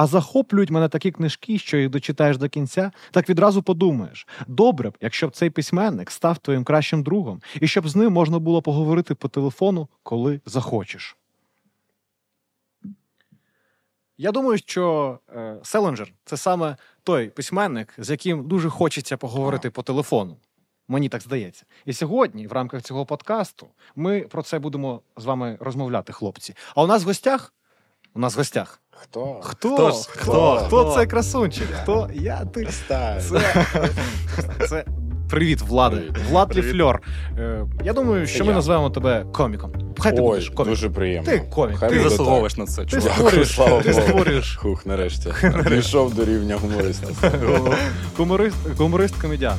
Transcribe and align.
А 0.00 0.06
захоплюють 0.06 0.70
мене 0.70 0.88
такі 0.88 1.10
книжки, 1.10 1.58
що 1.58 1.76
їх 1.76 1.90
дочитаєш 1.90 2.38
до 2.38 2.48
кінця, 2.48 2.92
так 3.10 3.28
відразу 3.28 3.62
подумаєш: 3.62 4.26
добре 4.46 4.90
б, 4.90 4.96
якщо 5.00 5.28
б 5.28 5.36
цей 5.36 5.50
письменник 5.50 6.10
став 6.10 6.38
твоїм 6.38 6.64
кращим 6.64 7.02
другом, 7.02 7.42
і 7.60 7.68
щоб 7.68 7.88
з 7.88 7.96
ним 7.96 8.12
можна 8.12 8.38
було 8.38 8.62
поговорити 8.62 9.14
по 9.14 9.28
телефону, 9.28 9.88
коли 10.02 10.40
захочеш. 10.46 11.16
Я 14.18 14.32
думаю, 14.32 14.58
що 14.58 15.18
е, 15.36 15.56
Селенджер 15.62 16.12
це 16.24 16.36
саме 16.36 16.76
той 17.02 17.28
письменник, 17.28 17.94
з 17.98 18.10
яким 18.10 18.48
дуже 18.48 18.68
хочеться 18.70 19.16
поговорити 19.16 19.70
по 19.70 19.82
телефону. 19.82 20.36
Мені 20.88 21.08
так 21.08 21.22
здається. 21.22 21.64
І 21.84 21.92
сьогодні, 21.92 22.46
в 22.46 22.52
рамках 22.52 22.82
цього 22.82 23.06
подкасту, 23.06 23.66
ми 23.96 24.20
про 24.20 24.42
це 24.42 24.58
будемо 24.58 25.00
з 25.16 25.24
вами 25.24 25.56
розмовляти, 25.60 26.12
хлопці. 26.12 26.54
А 26.74 26.82
у 26.82 26.86
нас 26.86 27.04
в 27.04 27.06
гостях. 27.06 27.52
У 28.14 28.18
нас 28.20 28.34
в 28.34 28.38
гостях. 28.38 28.80
Хто? 28.90 29.40
Хто? 29.42 29.68
Хто? 29.76 29.92
Хто? 29.92 30.22
Хто? 30.22 30.66
Хто 30.66 30.94
це 30.94 31.06
красунчик? 31.06 31.66
Хто? 31.82 32.10
Я 32.14 32.44
ти. 32.44 32.68
Це, 32.88 33.20
це 34.68 34.84
привіт, 35.30 35.60
Влади. 35.60 35.96
Привіт. 35.96 36.18
Влад 36.30 36.48
Привіт. 36.48 36.64
Ліфльор. 36.64 37.02
Е, 37.38 37.64
я 37.84 37.92
думаю, 37.92 38.26
що 38.26 38.44
ми 38.44 38.50
я. 38.50 38.56
назвемо 38.56 38.90
тебе 38.90 39.24
коміком. 39.32 39.72
Хай 39.98 40.12
ти 40.16 40.20
Ой, 40.22 40.26
будеш 40.28 40.44
коміком. 40.48 40.66
дуже 40.68 40.90
приємно. 40.90 41.30
Ти 41.30 41.38
комік, 41.38 41.78
Хай 41.78 41.88
ти 41.90 41.96
Ти 42.02 42.08
заслуговуєш 42.08 42.56
на 42.56 42.66
це, 42.66 42.86
чувак. 42.86 43.04
Дякую, 43.04 43.14
створюєш, 43.28 43.54
слава 43.54 43.82
ти 43.82 43.90
Богу. 43.92 44.02
створюєш. 44.08 44.56
Хух, 44.56 44.86
нарешті. 44.86 45.32
Дійшов 45.70 46.14
до 46.14 46.24
рівня 46.24 46.56
гумориста. 46.56 47.06
гуморист, 48.16 48.56
гуморист 48.78 49.14
комедіан. 49.22 49.58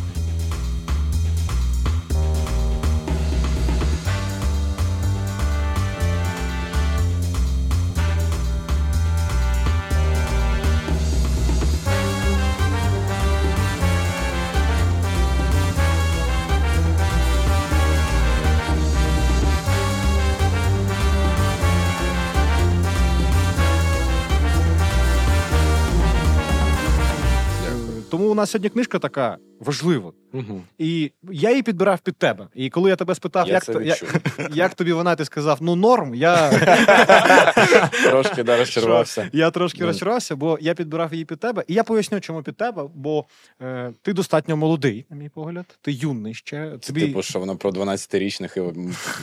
Нас 28.41 28.51
сьогодні 28.51 28.70
книжка 28.70 28.99
така 28.99 29.37
важлива. 29.59 30.11
Мгм. 30.34 30.63
І 30.77 31.11
я 31.31 31.49
її 31.49 31.63
підбирав 31.63 31.99
під 31.99 32.15
тебе. 32.17 32.47
І 32.55 32.70
коли 32.70 32.89
я 32.89 32.95
тебе 32.95 33.15
спитав, 33.15 33.47
Я 33.47 33.53
як, 33.53 33.65
то- 33.65 33.81
як, 33.81 34.03
відчув. 34.03 34.21
як 34.57 34.73
тобі 34.73 34.93
вона, 34.93 35.15
ти 35.15 35.25
сказав, 35.25 35.57
ну 35.61 35.75
норм, 35.75 36.15
я, 36.15 36.49
Трошки 38.03 38.43
да, 38.43 38.57
розчарувався. 38.57 39.29
я 39.34 39.51
трошки 39.51 39.79
Да. 39.79 39.85
розчаровався, 39.85 40.35
бо 40.35 40.57
я 40.62 40.73
підбирав 40.73 41.13
її 41.13 41.25
під 41.25 41.39
тебе. 41.39 41.63
І 41.67 41.73
я 41.73 41.84
поясню, 41.84 42.19
чому 42.19 42.43
під 42.43 42.57
тебе, 42.57 42.84
бо 42.95 43.25
е, 43.62 43.93
ти 44.01 44.13
достатньо 44.13 44.57
молодий, 44.57 45.05
на 45.09 45.15
мій 45.15 45.29
погляд. 45.29 45.65
Ти 45.81 45.91
юний 45.91 46.34
ще. 46.34 46.71
Тобі 46.87 47.01
Типу, 47.07 47.21
що 47.21 47.39
воно 47.39 47.55
про 47.57 47.71
12-річних 47.71 48.57
і 48.57 48.62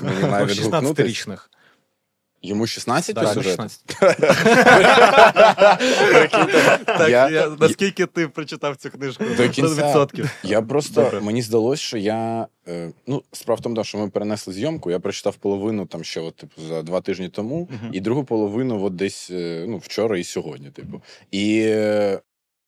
мені 0.05 0.30
має 0.30 0.44
про 0.46 0.55
16-річних. 0.55 1.48
Йому 2.42 2.67
16 2.67 3.14
Да, 3.14 3.31
йому 3.31 3.42
16. 3.42 3.81
Так, 6.84 7.11
Я- 7.11 7.28
я, 7.30 7.48
наскільки 7.61 8.06
ти 8.06 8.28
прочитав 8.28 8.77
цю 8.77 8.91
книжку? 8.91 9.25
До 9.36 9.48
кінця. 9.48 9.95
100%. 9.95 10.28
Я 10.42 10.62
просто 10.62 11.03
Добре. 11.03 11.20
мені 11.20 11.42
здалось, 11.42 11.80
що 11.80 11.98
я 11.98 12.47
е, 12.69 12.91
ну 13.06 13.22
справа 13.33 13.58
в 13.58 13.62
тому, 13.62 13.84
що 13.84 13.98
ми 13.98 14.08
перенесли 14.08 14.55
зйомку. 14.55 14.91
Я 14.91 14.98
прочитав 15.00 15.36
половину 15.36 15.86
там 15.86 16.05
ще 16.05 16.20
от, 16.20 16.36
типу, 16.36 16.62
за 16.69 16.83
два 16.83 17.00
тижні 17.00 17.28
тому, 17.28 17.69
і 17.92 18.00
другу 18.00 18.25
половину 18.25 18.84
от 18.84 18.97
десь 18.97 19.30
е, 19.30 19.64
ну, 19.69 19.78
вчора 19.78 20.19
і 20.19 20.25
сьогодні. 20.25 20.70
Типу. 20.70 21.02
І 21.30 21.62
е, 21.67 22.20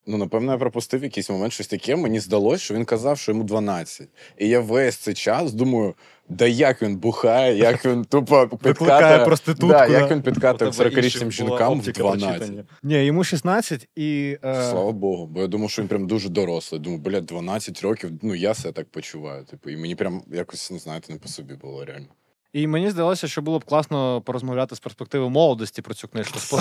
ну, 0.06 0.16
напевно, 0.16 0.52
я 0.52 0.58
пропустив 0.58 1.02
якийсь 1.02 1.30
момент 1.30 1.52
щось 1.52 1.66
таке. 1.66 1.96
Мені 1.96 2.20
здалось, 2.20 2.60
що 2.60 2.74
він 2.74 2.84
казав, 2.84 3.18
що 3.18 3.32
йому 3.32 3.44
12. 3.44 4.08
І 4.38 4.48
я 4.48 4.60
весь 4.60 4.96
цей 4.96 5.14
час 5.14 5.52
думаю. 5.52 5.94
Да 6.30 6.46
як 6.46 6.82
він 6.82 6.96
бухає, 6.96 7.56
як 7.56 7.84
він 7.84 8.04
тупо 8.04 8.48
підкатує, 8.62 9.24
проститутку, 9.24 9.66
Да, 9.68 9.88
да. 9.88 9.98
як 9.98 10.10
він 10.10 10.22
підкатує 10.22 10.70
40-річним 10.70 11.30
жінкам 11.30 11.74
в 11.74 11.78
оптика 11.78 12.02
12. 12.02 12.50
Ні, 12.82 13.04
йому 13.04 13.24
16 13.24 13.88
і. 13.96 14.38
Е, 14.44 14.68
Слава 14.70 14.92
Богу, 14.92 15.26
бо 15.26 15.40
я 15.40 15.46
думав, 15.46 15.70
що 15.70 15.82
він 15.82 15.88
прям 15.88 16.06
дуже 16.06 16.28
дорослий. 16.28 16.80
Думаю, 16.80 17.02
блядь, 17.02 17.26
12 17.26 17.82
років, 17.82 18.10
ну 18.22 18.34
я 18.34 18.54
себе 18.54 18.72
так 18.72 18.90
почуваю. 18.90 19.44
Типу, 19.44 19.70
і 19.70 19.76
мені 19.76 19.94
прям 19.94 20.22
якось, 20.32 20.70
не 20.70 20.78
знаєте, 20.78 21.12
не 21.12 21.18
по 21.18 21.28
собі 21.28 21.54
було 21.54 21.84
реально. 21.84 22.06
І 22.52 22.66
мені 22.66 22.90
здалося, 22.90 23.28
що 23.28 23.42
було 23.42 23.58
б 23.58 23.64
класно 23.64 24.20
порозмовляти 24.20 24.76
з 24.76 24.80
перспективи 24.80 25.28
молодості 25.30 25.82
про 25.82 25.94
цю 25.94 26.08
книжку. 26.08 26.58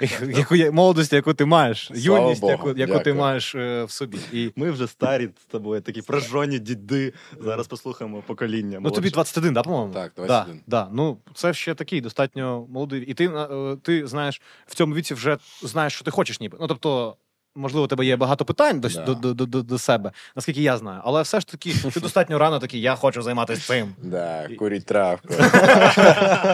Яку 0.36 0.56
є- 0.56 0.70
молодості, 0.70 1.16
яку 1.16 1.34
ти 1.34 1.44
маєш, 1.44 1.90
юність, 1.94 2.42
яку, 2.76 2.98
ти 3.00 3.14
маєш 3.14 3.54
е, 3.54 3.84
в 3.84 3.90
собі. 3.90 4.18
І 4.32 4.52
Ми 4.56 4.70
вже 4.70 4.86
старі 4.86 5.28
з 5.42 5.44
тобою, 5.44 5.80
такі 5.80 6.02
прожжені 6.02 6.58
діди. 6.58 7.12
Зараз 7.40 7.66
послухаємо 7.66 8.22
покоління. 8.26 8.78
Ну, 8.82 8.90
тобі 8.90 9.10
молодше. 9.10 9.14
21, 9.14 9.54
да, 9.54 9.62
по-моєму? 9.62 9.92
Так, 9.94 10.12
Да, 10.16 10.26
21. 10.26 10.60
да. 10.66 10.88
Ну, 10.92 11.18
це 11.34 11.54
ще 11.54 11.74
такий 11.74 12.00
достатньо 12.00 12.66
молодий. 12.70 13.00
І 13.02 13.14
ти, 13.14 13.26
е, 13.26 13.76
ти 13.82 14.06
знаєш, 14.06 14.40
в 14.66 14.74
цьому 14.74 14.94
віці 14.94 15.14
вже 15.14 15.38
знаєш, 15.62 15.94
що 15.94 16.04
ти 16.04 16.10
хочеш 16.10 16.40
ніби. 16.40 16.58
Ну, 16.60 16.66
тобто, 16.66 17.16
можливо, 17.54 17.84
у 17.84 17.88
тебе 17.88 18.04
є 18.06 18.16
багато 18.16 18.44
питань 18.44 18.80
до, 18.80 18.88
Да. 18.88 19.02
до, 19.04 19.14
до, 19.14 19.34
до, 19.34 19.46
до, 19.46 19.62
до 19.62 19.78
себе, 19.78 20.12
наскільки 20.36 20.62
я 20.62 20.76
знаю. 20.78 21.00
Але 21.04 21.22
все 21.22 21.40
ж 21.40 21.46
таки, 21.46 21.74
ти 21.94 22.00
достатньо 22.00 22.38
рано 22.38 22.58
такий, 22.58 22.80
я 22.80 22.94
хочу 22.94 23.22
займатися 23.22 23.66
цим. 23.66 23.94
Да, 24.02 24.48
куріть 24.58 24.86
травку. 24.86 25.28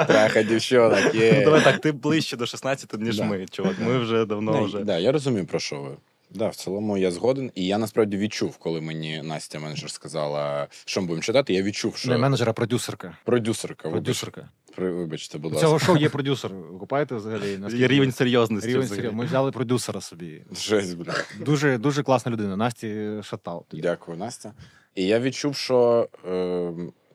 Траха 0.06 0.42
дівчонок, 0.42 0.98
Ну, 1.14 1.44
давай 1.44 1.64
так, 1.64 1.80
ти 1.80 1.92
ближче 1.92 2.36
до 2.36 2.46
16, 2.46 2.98
ніж 3.00 3.20
ми, 3.20 3.46
чувак. 3.50 3.74
Ми 3.80 3.98
вже 3.98 4.24
давно 4.24 4.64
вже. 4.64 4.78
да, 4.78 4.98
я 4.98 5.12
розумію, 5.12 5.46
про 5.46 5.58
що 5.58 5.76
ви. 5.76 5.90
Да, 6.34 6.48
в 6.48 6.56
цілому 6.56 6.98
я 6.98 7.10
згоден. 7.10 7.50
І 7.54 7.66
я 7.66 7.78
насправді 7.78 8.16
відчув, 8.16 8.56
коли 8.56 8.80
мені 8.80 9.22
Настя 9.22 9.58
менеджер 9.58 9.90
сказала, 9.90 10.66
що 10.84 11.00
ми 11.00 11.06
будемо 11.06 11.22
читати. 11.22 11.52
Я 11.54 11.62
відчув, 11.62 11.96
що 11.96 12.10
Не 12.10 12.18
менеджер, 12.18 12.50
а 12.50 12.52
продюсерка. 12.52 13.16
продюсерка. 13.24 13.90
Продюсерка. 13.90 14.48
Вибачте, 14.76 15.38
будь 15.38 15.52
У 15.52 15.54
ласка. 15.54 15.66
цього 15.66 15.78
шоу 15.78 15.96
є 15.96 16.08
продюсер. 16.18 16.54
Ви 16.54 16.78
Купаєте 16.78 17.14
взагалі? 17.14 17.58
наскільки- 17.58 17.82
Є 17.82 17.88
рівень 17.88 18.12
серйозності. 18.12 18.68
Рівень 18.68 18.82
взагалі. 18.86 19.06
серйоз- 19.08 19.12
Ми 19.12 19.24
взяли 19.24 19.50
продюсера 19.52 20.00
собі. 20.00 20.42
Жесть, 20.60 20.96
бля. 20.96 21.14
Дуже 21.40 21.78
дуже 21.78 22.02
класна 22.02 22.32
людина. 22.32 22.56
Насті 22.56 23.10
Шатал. 23.22 23.64
Дякую, 23.72 24.18
Настя. 24.18 24.52
І 24.94 25.04
я 25.06 25.20
відчув, 25.20 25.56
що. 25.56 26.08
Е, 26.28 26.72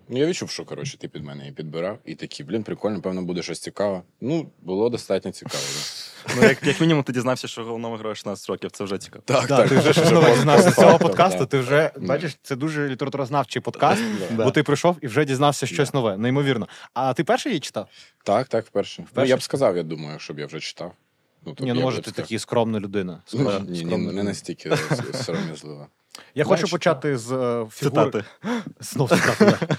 ну, 0.10 0.18
я 0.20 0.26
відчув, 0.26 0.50
що 0.50 0.66
коротше, 0.66 0.98
ти 0.98 1.08
під 1.08 1.24
мене 1.24 1.44
її 1.44 1.56
підбирав. 1.56 2.00
І 2.06 2.16
такий, 2.16 2.46
блін, 2.46 2.64
прикольно, 2.64 3.02
певно, 3.02 3.22
буде 3.22 3.42
щось 3.44 3.60
цікаве. 3.60 4.02
Ну, 4.22 4.50
було 4.62 4.90
достатньо 4.90 5.32
цікаво. 5.32 5.64
да. 6.28 6.34
Ну, 6.36 6.42
як, 6.44 6.64
як 6.64 6.82
мінімум, 6.82 7.04
ти 7.04 7.14
дізнався, 7.14 7.48
що 7.48 7.64
головному 7.64 7.96
герою 7.96 8.16
16 8.16 8.50
років, 8.50 8.72
це 8.72 8.84
вже 8.84 8.98
цікаво. 8.98 9.24
Так, 9.26 9.48
Да, 9.48 9.68
ти 9.68 9.78
вже 9.78 9.94
щось 9.94 10.12
нове 10.12 10.36
дізнався 10.36 10.72
з 10.72 10.76
цього 10.76 11.00
подкасту. 11.00 11.46
Ти 11.46 11.60
вже 11.60 11.92
бачиш, 11.98 12.38
це 12.44 12.56
дуже 12.56 12.90
літературознавчий 12.90 13.62
подкаст, 13.62 14.02
бо 14.32 14.52
ти 14.52 14.64
прийшов 14.64 14.98
і 15.02 15.08
вже 15.08 15.26
дізнався 15.26 15.66
щось 15.66 15.94
нове, 15.94 16.18
неймовірно. 16.18 16.68
А 16.94 17.14
ти 17.14 17.24
перший 17.24 17.52
її 17.52 17.60
читав? 17.60 17.88
Так, 18.24 18.48
так, 18.48 18.66
вперше. 18.66 19.06
Ну, 19.16 19.26
я 19.26 19.38
б 19.38 19.42
сказав, 19.42 19.78
я 19.78 19.84
думаю, 19.84 20.20
щоб 20.20 20.40
я 20.40 20.46
вже 20.46 20.60
читав. 20.60 20.94
Ну, 21.46 21.56
Ні, 21.60 21.74
ну 21.74 21.82
може, 21.82 22.02
ти 22.02 22.12
такий 22.12 22.40
скромна 22.40 22.80
людина. 22.80 23.22
Ну, 23.34 23.40
ні, 23.60 23.70
ні, 23.72 23.78
скромна 23.78 23.98
не 23.98 24.04
людина. 24.08 24.24
настільки 24.24 24.70
с- 24.70 25.24
сором'язливо. 25.26 25.88
Я 26.36 26.44
хочу 26.44 26.68
почати 26.68 27.18
з 27.18 27.32
е, 27.32 27.66
фігури. 27.72 28.12
Цитати. 28.12 28.24
Знов 28.80 29.10
цитати. 29.10 29.76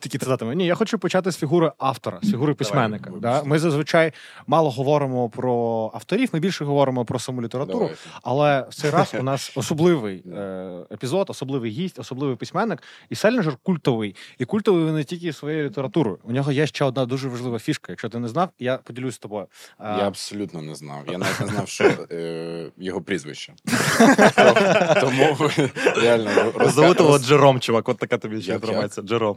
Такі 0.00 0.18
цитатами. 0.18 0.54
Ні, 0.54 0.66
я 0.66 0.74
хочу 0.74 0.98
почати 0.98 1.32
з 1.32 1.36
фігури 1.36 1.72
автора, 1.78 2.18
з 2.22 2.30
фігури 2.30 2.54
письменника. 2.54 3.10
Да? 3.20 3.42
Ми 3.42 3.58
зазвичай 3.58 4.12
мало 4.46 4.70
говоримо 4.70 5.28
про 5.28 5.90
авторів, 5.94 6.28
ми 6.32 6.40
більше 6.40 6.64
говоримо 6.64 7.04
про 7.04 7.18
саму 7.18 7.42
літературу. 7.42 7.90
Але 8.22 8.66
в 8.70 8.74
цей 8.74 8.90
раз 8.90 9.14
у 9.20 9.22
нас 9.22 9.52
особливий 9.54 10.24
е, 10.36 10.86
епізод, 10.92 11.30
особливий 11.30 11.70
гість, 11.70 11.98
особливий 11.98 12.36
письменник. 12.36 12.82
І 13.10 13.14
Селінджер 13.14 13.56
культовий. 13.62 14.16
І 14.38 14.44
культовий 14.44 14.86
він 14.86 14.94
не 14.94 15.04
тільки 15.04 15.32
своєю 15.32 15.64
літературою. 15.64 16.18
У 16.22 16.32
нього 16.32 16.52
є 16.52 16.66
ще 16.66 16.84
одна 16.84 17.06
дуже 17.06 17.28
важлива 17.28 17.58
фішка. 17.58 17.92
Якщо 17.92 18.08
ти 18.08 18.18
не 18.18 18.28
знав, 18.28 18.48
я 18.58 18.76
поділюсь 18.76 19.14
з 19.14 19.18
тобою. 19.18 19.46
Е, 19.80 19.96
Я 19.98 20.06
абсолютно 20.06 20.62
не 20.62 20.74
знав. 20.74 21.02
Я 21.12 21.18
навіть 21.18 21.40
не 21.40 21.46
знав, 21.46 21.68
що 21.68 21.84
е, 22.10 22.70
його 22.78 23.02
прізвище. 23.02 23.52
Тому 25.00 25.36
реально 25.96 26.30
Зовут 26.66 27.00
його 27.00 27.16
роз- 27.18 27.24
Джером, 27.26 27.60
чувак, 27.60 27.88
от 27.88 27.98
така 27.98 28.18
тобі 28.18 28.42
ще 28.42 28.52
інформація. 28.52 29.06
Джером. 29.06 29.36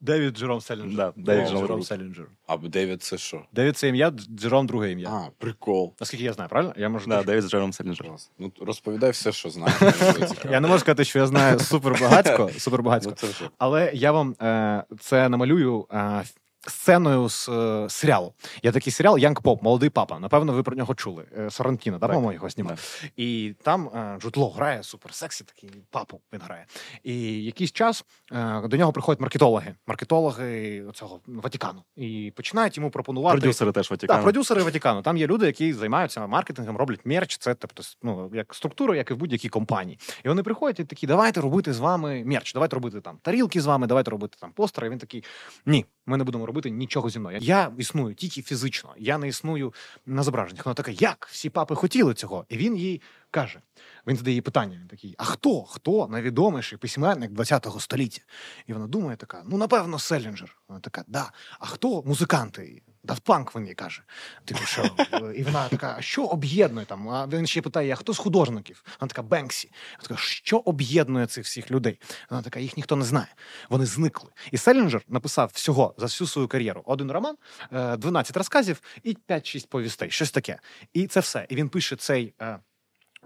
Девід 0.00 0.36
Джером 0.38 0.60
Селінджер. 0.60 1.12
Да, 1.16 1.34
Девід 1.34 1.48
Джером. 1.48 1.82
Селінджер. 1.82 2.26
А 2.46 2.56
Девід 2.56 3.02
це 3.02 3.18
що? 3.18 3.42
Девід 3.52 3.76
це 3.78 3.88
ім'я, 3.88 4.12
Джером 4.38 4.66
друге 4.66 4.90
ім'я. 4.92 5.08
А, 5.08 5.28
прикол. 5.38 5.94
Наскільки 6.00 6.24
я 6.24 6.32
знаю, 6.32 6.50
правильно? 6.50 6.74
Я 6.76 6.88
можу 6.88 7.06
Да, 7.08 7.22
Девід 7.22 7.44
Джером 7.44 7.72
Селінджер. 7.72 8.06
Ну, 8.38 8.52
розповідай 8.60 9.10
все, 9.10 9.32
що 9.32 9.50
знаєш. 9.50 9.74
цікаво. 9.78 10.36
Я 10.50 10.60
не 10.60 10.68
можу 10.68 10.80
сказати, 10.80 11.04
що 11.04 11.18
я 11.18 11.26
знаю 11.26 11.58
супер 11.58 11.98
багатько, 12.00 12.50
супер 12.58 12.80
Ну, 12.80 12.84
багатько. 12.84 13.14
Але 13.58 13.90
я 13.94 14.12
вам 14.12 14.34
е, 14.42 14.84
це 15.00 15.28
намалюю 15.28 15.86
е, 15.92 16.22
сценою 16.66 17.28
з 17.28 17.48
е, 17.48 17.86
серіалу. 17.88 18.32
Є 18.62 18.72
такий 18.72 18.92
серіал 18.92 19.18
Young 19.18 19.42
Pope, 19.42 19.62
молодий 19.62 19.90
папа. 19.90 20.18
Напевно, 20.18 20.52
ви 20.52 20.62
про 20.62 20.76
нього 20.76 20.94
чули. 20.94 21.24
Е, 21.38 21.50
Соррентіно, 21.50 21.98
да, 21.98 22.06
по-моєму, 22.06 22.32
його 22.32 22.48
знімав. 22.48 23.02
І 23.16 23.54
там 23.62 23.88
е, 23.88 24.18
Джуд 24.20 24.36
грає 24.56 24.82
супер 24.82 25.14
сексі, 25.14 25.44
такий 25.44 25.70
папу 25.90 26.20
він 26.32 26.40
грає. 26.40 26.66
І 27.02 27.44
якийсь 27.44 27.72
час 27.72 28.04
е, 28.32 28.62
до 28.68 28.76
нього 28.76 28.92
приходять 28.92 29.20
маркетологи, 29.20 29.74
маркетологи 29.86 30.82
цього 30.94 31.20
Ватикану, 31.26 31.82
і 31.96 32.32
починають 32.36 32.76
йому 32.76 32.90
пропонувати 32.90 33.40
Продюсери 33.40 33.72
теж 33.72 33.88
так, 33.88 33.90
Ватикану. 33.90 34.22
продюсери 34.22 34.62
Ватикану. 34.62 35.02
Там 35.02 35.16
є 35.16 35.26
люди, 35.26 35.46
які 35.46 35.72
займаються 35.72 36.26
маркетингом, 36.26 36.76
роблять 36.76 37.06
мерч. 37.06 37.38
Це 37.38 37.54
тобто 37.54 37.82
ну, 38.02 38.30
як 38.34 38.54
структура, 38.54 38.96
як 38.96 39.10
і 39.10 39.14
в 39.14 39.16
будь-якій 39.16 39.48
компанії. 39.48 39.98
І 40.24 40.28
вони 40.28 40.42
приходять 40.42 40.80
і 40.80 40.84
такі: 40.84 41.06
давайте 41.06 41.40
робити 41.40 41.72
з 41.72 41.78
вами 41.78 42.24
мерч, 42.24 42.52
давайте 42.52 42.76
робити 42.76 43.00
там 43.00 43.18
тарілки 43.22 43.60
з 43.60 43.66
вами, 43.66 43.86
давайте 43.86 44.10
робити 44.10 44.36
там 44.40 44.52
постери. 44.52 44.86
І 44.86 44.90
він 44.90 44.98
такий: 44.98 45.24
ні, 45.66 45.86
ми 46.06 46.16
не 46.16 46.24
будемо 46.24 46.46
робити 46.46 46.70
нічого 46.70 47.10
зі 47.10 47.18
мною. 47.18 47.38
Я 47.40 47.72
існую 47.78 48.14
тільки 48.14 48.42
фізично, 48.42 48.94
я 48.98 49.18
не 49.18 49.28
існую 49.28 49.74
на 50.06 50.22
зображеннях. 50.22 50.66
Вона 50.66 50.74
така, 50.74 50.90
як 50.90 51.28
всі 51.30 51.50
папи 51.50 51.74
хотіли 51.74 52.14
цього? 52.14 52.46
І 52.48 52.56
він 52.56 52.76
їй 52.76 53.00
каже: 53.30 53.60
він 54.06 54.16
задає 54.16 54.34
їй 54.34 54.40
питання. 54.40 54.78
Він 54.80 54.88
такий: 54.88 55.14
А 55.18 55.24
хто? 55.24 55.62
Хто 55.62 56.08
найвідоміший 56.08 56.78
письменник 56.78 57.30
ХХ 57.38 57.80
століття? 57.80 58.22
І 58.66 58.72
вона 58.72 58.86
думає 58.86 59.16
така: 59.16 59.42
ну 59.46 59.56
напевно, 59.56 59.98
Селінджер. 59.98 60.56
Вона 60.68 60.80
така, 60.80 61.04
да. 61.06 61.32
А 61.58 61.66
хто 61.66 62.02
музиканти? 62.02 62.82
Punk, 63.06 63.56
він 63.56 63.66
їй 63.66 63.74
каже. 63.74 64.02
Типу, 64.44 64.60
що? 64.60 64.90
І 65.36 65.42
вона 65.42 65.68
така, 65.68 65.94
а 65.98 66.02
що 66.02 66.24
об'єднує 66.24 66.86
там? 66.86 67.08
А 67.08 67.26
він 67.26 67.46
ще 67.46 67.62
питає, 67.62 67.92
а 67.92 67.96
хто 67.96 68.12
з 68.14 68.18
художників? 68.18 68.84
Вона 69.00 69.08
така, 69.08 69.22
Бенксі. 69.22 69.70
Вона 69.98 70.08
така, 70.08 70.20
що 70.20 70.58
об'єднує 70.58 71.26
цих 71.26 71.44
всіх 71.44 71.70
людей? 71.70 72.00
Вона 72.30 72.42
така, 72.42 72.60
їх 72.60 72.76
ніхто 72.76 72.96
не 72.96 73.04
знає. 73.04 73.34
Вони 73.68 73.86
зникли. 73.86 74.30
І 74.50 74.58
Селінджер 74.58 75.02
написав 75.08 75.50
всього 75.54 75.94
за 75.98 76.06
всю 76.06 76.28
свою 76.28 76.48
кар'єру 76.48 76.82
один 76.84 77.12
роман, 77.12 77.36
е, 77.72 77.96
12 77.96 78.36
розказів 78.36 78.80
і 79.02 79.16
5-6 79.28 79.68
повістей. 79.68 80.10
Щось 80.10 80.30
таке. 80.30 80.58
І 80.92 81.06
це 81.06 81.20
все. 81.20 81.46
І 81.48 81.54
він 81.54 81.68
пише 81.68 81.96
цей. 81.96 82.34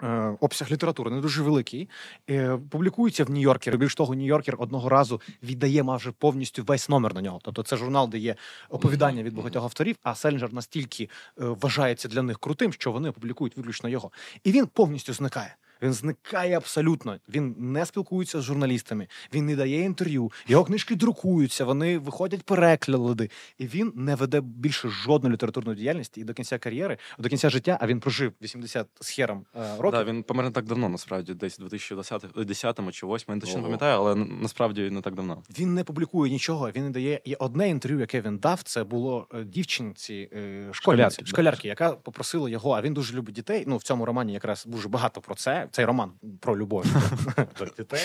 Е, 0.03 0.37
Обсяг 0.41 0.71
літератури 0.71 1.11
не 1.11 1.21
дуже 1.21 1.43
великий. 1.43 1.89
Е, 2.31 2.59
Публікується 2.71 3.25
в 3.25 3.31
Нью-Йоркер. 3.31 3.77
Більш 3.77 3.95
того, 3.95 4.15
Нью-Йоркер 4.15 4.55
одного 4.59 4.89
разу 4.89 5.21
віддає 5.43 5.83
майже 5.83 6.13
повністю 6.13 6.65
весь 6.65 6.89
номер 6.89 7.15
на 7.15 7.23
нього. 7.23 7.41
Тобто 7.43 7.63
це 7.63 7.77
журнал, 7.77 8.09
де 8.09 8.19
є 8.19 8.35
оповідання 8.69 9.23
від 9.23 9.35
багатьох 9.35 9.65
авторів, 9.65 9.97
а 10.03 10.15
Селінджер 10.15 10.55
настільки 10.55 11.05
е, 11.05 11.09
вважається 11.37 12.09
для 12.09 12.23
них 12.23 12.39
крутим, 12.39 12.73
що 12.73 12.93
вони 12.93 13.09
опублікують 13.09 13.57
виключно 13.57 13.89
його. 13.89 14.11
І 14.45 14.53
він 14.53 14.67
повністю 14.67 15.13
зникає. 15.13 15.57
Він 15.82 15.93
зникає 15.93 16.56
абсолютно. 16.56 17.17
Він 17.28 17.55
не 17.58 17.87
спілкується 17.87 18.40
з 18.40 18.44
журналістами, 18.44 19.08
він 19.34 19.46
не 19.46 19.56
дає 19.56 19.81
інтерв'ю. 19.81 20.32
Його 20.46 20.64
книжки 20.64 20.94
друкуються, 20.94 21.64
вони 21.64 21.99
виходять 21.99 22.43
переклади. 22.43 23.31
І 23.58 23.67
він 23.67 23.93
не 23.94 24.14
веде 24.14 24.40
більше 24.40 24.88
жодної 24.88 25.32
літературної 25.32 25.78
діяльності. 25.78 26.20
І 26.20 26.25
до 26.25 26.34
кінця 26.34 26.58
кар'єри, 26.58 26.99
до 27.19 27.28
кінця 27.28 27.50
життя, 27.50 27.78
а 27.81 27.87
він 27.87 28.00
прожив 28.00 28.32
80 28.43 28.87
з 29.00 29.11
хером 29.11 29.46
е, 29.56 29.76
років. 29.78 29.99
Да, 29.99 30.05
він 30.05 30.23
помер 30.23 30.44
не 30.44 30.50
так 30.50 30.64
давно, 30.64 30.88
насправді, 30.88 31.34
десь 31.34 31.58
у 31.58 31.62
2010 31.62 32.23
чи 32.23 32.28
2008, 32.28 33.34
я 33.34 33.40
точно 33.40 33.56
не 33.56 33.62
пам'ятаю, 33.62 33.99
але 33.99 34.14
насправді 34.14 34.90
не 34.90 35.00
так 35.00 35.14
давно. 35.14 35.43
Він 35.58 35.75
не 35.75 35.84
публікує 35.84 36.32
нічого. 36.32 36.70
Він 36.70 36.84
не 36.84 36.90
дає 36.90 37.20
і 37.25 37.34
одне 37.34 37.69
інтерв'ю, 37.69 38.00
яке 38.00 38.20
він 38.20 38.38
дав. 38.38 38.62
Це 38.62 38.84
було 38.84 39.26
е, 39.34 39.44
дівчинці 39.44 40.28
е, 40.32 40.69
Школярки, 40.73 41.26
школярки, 41.26 41.69
яка 41.69 41.93
попросила 41.93 42.50
його. 42.50 42.70
А 42.70 42.82
він 42.82 42.94
дуже 42.94 43.14
любить 43.14 43.34
дітей. 43.34 43.64
Ну 43.67 43.76
в 43.76 43.82
цьому 43.82 44.05
романі 44.05 44.32
якраз 44.32 44.64
дуже 44.67 44.88
багато 44.88 45.20
про 45.20 45.34
це. 45.34 45.66
Цей 45.71 45.85
роман 45.85 46.11
про 46.41 46.59
любов 46.59 46.85
до 47.59 47.65
дітей. 47.65 48.01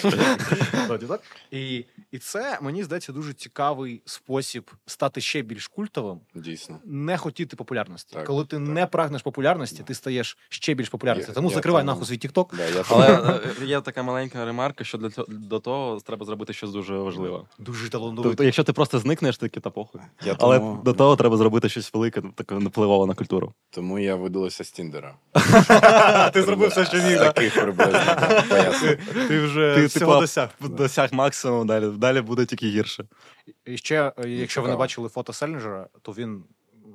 до 0.88 0.98
діток. 0.98 1.22
І, 1.52 1.86
і 2.12 2.18
це 2.20 2.58
мені 2.62 2.84
здається 2.84 3.12
дуже 3.14 3.34
цікавий 3.34 4.02
спосіб 4.06 4.72
стати 4.86 5.22
ще 5.22 5.42
більш 5.42 5.68
культовим. 5.68 6.20
Дійсно. 6.36 6.80
Не 6.86 7.18
хотіти 7.18 7.56
популярності. 7.56 8.16
Так, 8.16 8.26
Коли 8.26 8.46
ти 8.46 8.56
так. 8.58 8.68
не 8.68 8.86
прагнеш 8.88 9.22
популярності, 9.22 9.84
ти 9.84 9.94
стаєш 9.94 10.38
ще 10.50 10.74
більш 10.74 10.90
популярним. 10.90 11.28
Тому 11.34 11.50
я 11.50 11.56
закривай 11.56 11.84
нахуй 11.84 12.06
свій 12.06 12.18
тікток. 12.18 12.56
Да, 12.58 12.84
Але 12.90 13.40
е, 13.62 13.66
є 13.66 13.82
така 13.82 14.04
маленька 14.04 14.46
ремарка, 14.46 14.84
що 14.84 14.98
для 14.98 15.10
цього 15.10 15.28
до 15.30 15.60
того 15.60 16.00
треба 16.06 16.26
зробити 16.26 16.54
щось 16.54 16.72
дуже 16.72 16.94
важливе. 16.98 17.40
Дуже 17.60 17.90
талановитий. 17.90 18.24
Тобто, 18.32 18.44
якщо 18.44 18.64
ти 18.64 18.74
просто 18.74 19.00
зникнеш, 19.00 19.38
таки 19.38 19.60
та 19.60 19.70
похуй. 19.70 20.02
я 20.26 20.36
Але 20.40 20.60
тому, 20.60 20.82
до 20.86 20.94
того 20.94 21.16
треба 21.16 21.38
зробити 21.38 21.70
щось 21.70 21.94
велике, 21.94 22.22
таке 22.36 22.56
впливове 22.56 23.08
на 23.08 23.14
культуру. 23.14 23.54
тому 23.70 24.00
я 24.00 24.16
видалився 24.16 24.64
з 24.64 24.72
Тіндера. 24.72 25.16
Ти 26.34 26.44
зробив 26.44 26.70
все, 26.70 26.86
що 26.86 26.98
міг. 26.98 27.22
Да? 27.56 27.62
Приблизно. 27.62 28.46
поясню. 28.50 28.98
Ти 29.28 29.42
вже 29.42 29.76
Ти 29.76 29.86
всього 29.86 30.12
типу, 30.12 30.22
досяг. 30.22 30.50
досяг 30.60 31.14
максимум, 31.14 31.68
далі, 31.68 31.90
далі 31.98 32.22
буде 32.22 32.46
тільки 32.46 32.68
гірше. 32.68 33.06
І 33.66 33.78
ще, 33.78 34.12
е, 34.18 34.30
якщо 34.30 34.62
ви 34.62 34.70
не 34.70 34.76
бачили 34.76 35.10
фото 35.10 35.34
Селінджера, 35.34 35.88
то 36.02 36.12
він 36.12 36.44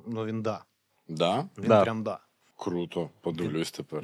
ну 0.07 0.25
він 0.25 0.43
да. 0.43 0.61
Да? 1.09 1.45
Він 1.59 1.69
Да. 1.69 1.83
прям 1.83 2.03
да. 2.03 2.19
Круто, 2.59 3.11
подивлюсь 3.21 3.71
тепер. 3.71 4.03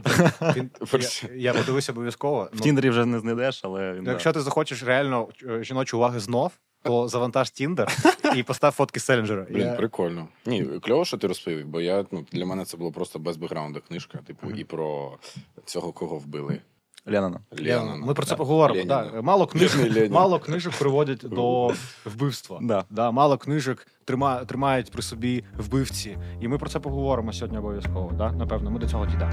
Він, 0.56 0.70
я, 1.00 1.28
я 1.34 1.52
подивився 1.54 1.93
обов'язково. 1.93 2.43
В 2.44 2.49
Ну, 2.55 2.60
Тіндері 2.60 2.90
вже 2.90 3.05
не 3.06 3.19
знайдеш, 3.20 3.60
але 3.64 3.93
він. 3.93 4.05
якщо 4.06 4.32
ти 4.32 4.40
захочеш 4.40 4.82
реально 4.82 5.28
е, 5.48 5.64
жіночу 5.64 5.96
уваги 5.96 6.20
знов, 6.20 6.52
то 6.82 7.08
завантаж 7.08 7.50
Тіндер 7.50 7.88
і 8.37 8.43
постав 8.43 8.73
фотки 8.73 9.00
Селінджера. 9.00 9.46
Блін, 9.50 9.67
Я- 9.67 9.73
прикольно. 9.73 10.29
Ні, 10.46 10.64
кльово, 10.64 11.05
що 11.05 11.17
ти 11.19 11.26
розповів, 11.26 11.67
бо 11.67 11.81
я 11.81 12.05
ну 12.11 12.25
для 12.32 12.46
мене 12.46 12.64
це 12.64 12.76
було 12.76 12.93
просто 12.93 13.19
без 13.19 13.37
бекграунду 13.37 13.81
книжка, 13.88 14.19
типу, 14.26 14.46
Мгм. 14.46 14.58
і 14.58 14.64
про 14.64 15.19
цього, 15.64 15.93
кого 15.93 16.17
вбили. 16.17 16.61
да. 17.06 17.12
Ленана. 17.12 17.96
Ми 18.06 18.14
про 18.14 18.25
це 18.26 18.31
Да. 18.31 18.37
поговоримо. 18.37 18.84
Да. 18.84 19.23
Мало 19.23 19.46
книжок, 19.46 20.11
мало 20.11 20.38
книжок 20.38 20.73
приводять 20.79 21.19
до 21.23 21.75
вбивства. 22.05 22.58
Да. 22.62 22.84
Да, 22.90 23.11
мало 23.11 23.38
книжок 23.38 23.87
трима, 24.05 24.44
тримають 24.44 24.90
при 24.90 25.02
собі 25.02 25.44
вбивці. 25.58 26.19
І 26.40 26.49
ми 26.49 26.58
про 26.58 26.69
це 26.70 26.79
поговоримо 26.81 27.32
сьогодні 27.32 27.58
обов'язково. 27.58 28.12
Да? 28.19 28.32
Напевно, 28.32 28.70
ми 28.70 28.79
до 28.79 28.87
цього 28.88 29.06
дійдемо. 29.06 29.32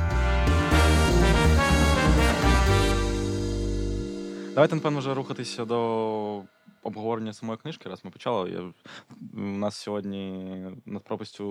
Давайте, 4.54 4.76
напевно, 4.76 5.00
вже 5.00 5.14
рухатися 5.14 5.66
до 5.66 6.42
обговорення 6.84 7.34
самої 7.34 7.58
книжки, 7.58 7.90
раз 7.90 8.00
ми 8.06 8.12
почали. 8.12 8.50
Я... 8.52 8.60
У 9.34 9.40
нас 9.42 9.76
сьогодні 9.76 10.46
над 10.86 11.04
пропастю 11.04 11.46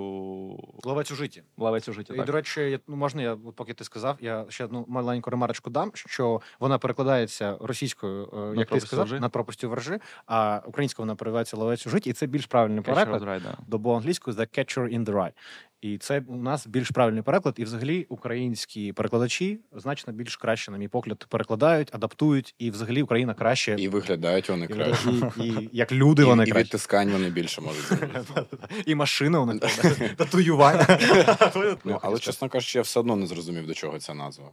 Ловець 0.85 1.11
у 1.11 1.15
житті. 1.15 1.43
лавець 1.59 1.89
у 1.89 1.93
житті. 1.93 2.13
І, 2.13 2.17
Так? 2.17 2.27
до 2.27 2.33
речі, 2.33 2.61
я- 2.61 2.79
ну, 2.89 2.97
можна 2.97 3.23
я, 3.23 3.33
от 3.45 3.57
поки 3.57 3.75
ти 3.75 3.85
сказав, 3.85 4.17
я 4.21 4.45
ще 4.49 4.65
одну 4.65 4.85
маленьку 4.89 5.31
ремарочку 5.31 5.71
дам, 5.71 5.91
що 5.95 6.41
вона 6.61 6.79
перекладається 6.79 7.57
російською, 7.61 8.23
е, 8.25 8.37
як 8.39 8.57
ти 8.59 8.65
пропастю 8.65 8.87
сказав, 8.87 9.05
воржи. 9.05 9.21
над 9.21 9.33
пропастю 9.33 9.69
воржи, 9.69 9.99
а 10.27 10.61
українською 10.67 11.05
вона 11.07 11.15
перекладається 11.17 11.57
ловець 11.57 11.87
у 11.87 11.91
житті, 11.91 12.11
і 12.11 12.13
це 12.13 12.27
більш 12.27 12.47
правильний 12.47 12.81
Catcher 12.81 12.95
переклад. 12.95 13.23
of 13.23 13.25
the 13.27 13.29
Rye, 13.29 13.43
да. 13.43 13.57
До 13.67 13.79
бо 13.79 13.97
англійською 13.97 14.37
The 14.37 14.59
Catcher 14.59 14.99
in 14.99 15.05
the 15.05 15.13
Rye. 15.13 15.33
І 15.81 15.99
це 15.99 16.23
у 16.29 16.37
нас 16.37 16.67
більш 16.67 16.91
правильний 16.91 17.23
переклад. 17.23 17.55
І 17.59 17.65
взагалі 17.65 18.07
українські 18.09 18.93
перекладачі 18.93 19.61
значно 19.73 20.13
більш 20.13 20.37
краще, 20.37 20.71
на 20.71 20.79
мій 20.79 20.89
погляд, 20.89 21.27
перекладають, 21.29 21.95
адаптують, 21.95 22.55
і 22.59 22.71
взагалі 22.71 23.03
Україна 23.03 23.35
краще. 23.35 23.77
І 23.79 23.89
виглядають 23.89 24.49
вони 24.49 24.65
І, 24.65 24.69
краще. 24.69 25.11
і, 25.11 25.18
і 25.37 25.69
як 25.73 25.93
люди 25.93 26.25
вони 26.25 26.44
і, 26.44 26.49
і 26.49 26.53
відтискань 26.53 27.11
вони 27.11 27.31
більше 27.31 27.61
можуть 27.61 27.82
зробити. 27.87 28.56
І 28.87 28.94
машини 28.94 29.38
у 29.38 29.47
них 29.47 29.61
татуювання. 30.17 30.99
Ну, 31.85 31.99
але, 32.03 32.19
чесно 32.19 32.49
кажучи, 32.49 32.79
я 32.79 32.82
все 32.82 33.00
одно 33.00 33.17
не 33.17 33.26
зрозумів, 33.26 33.67
до 33.67 33.75
чого 33.75 33.99
ця 33.99 34.15
назва. 34.15 34.50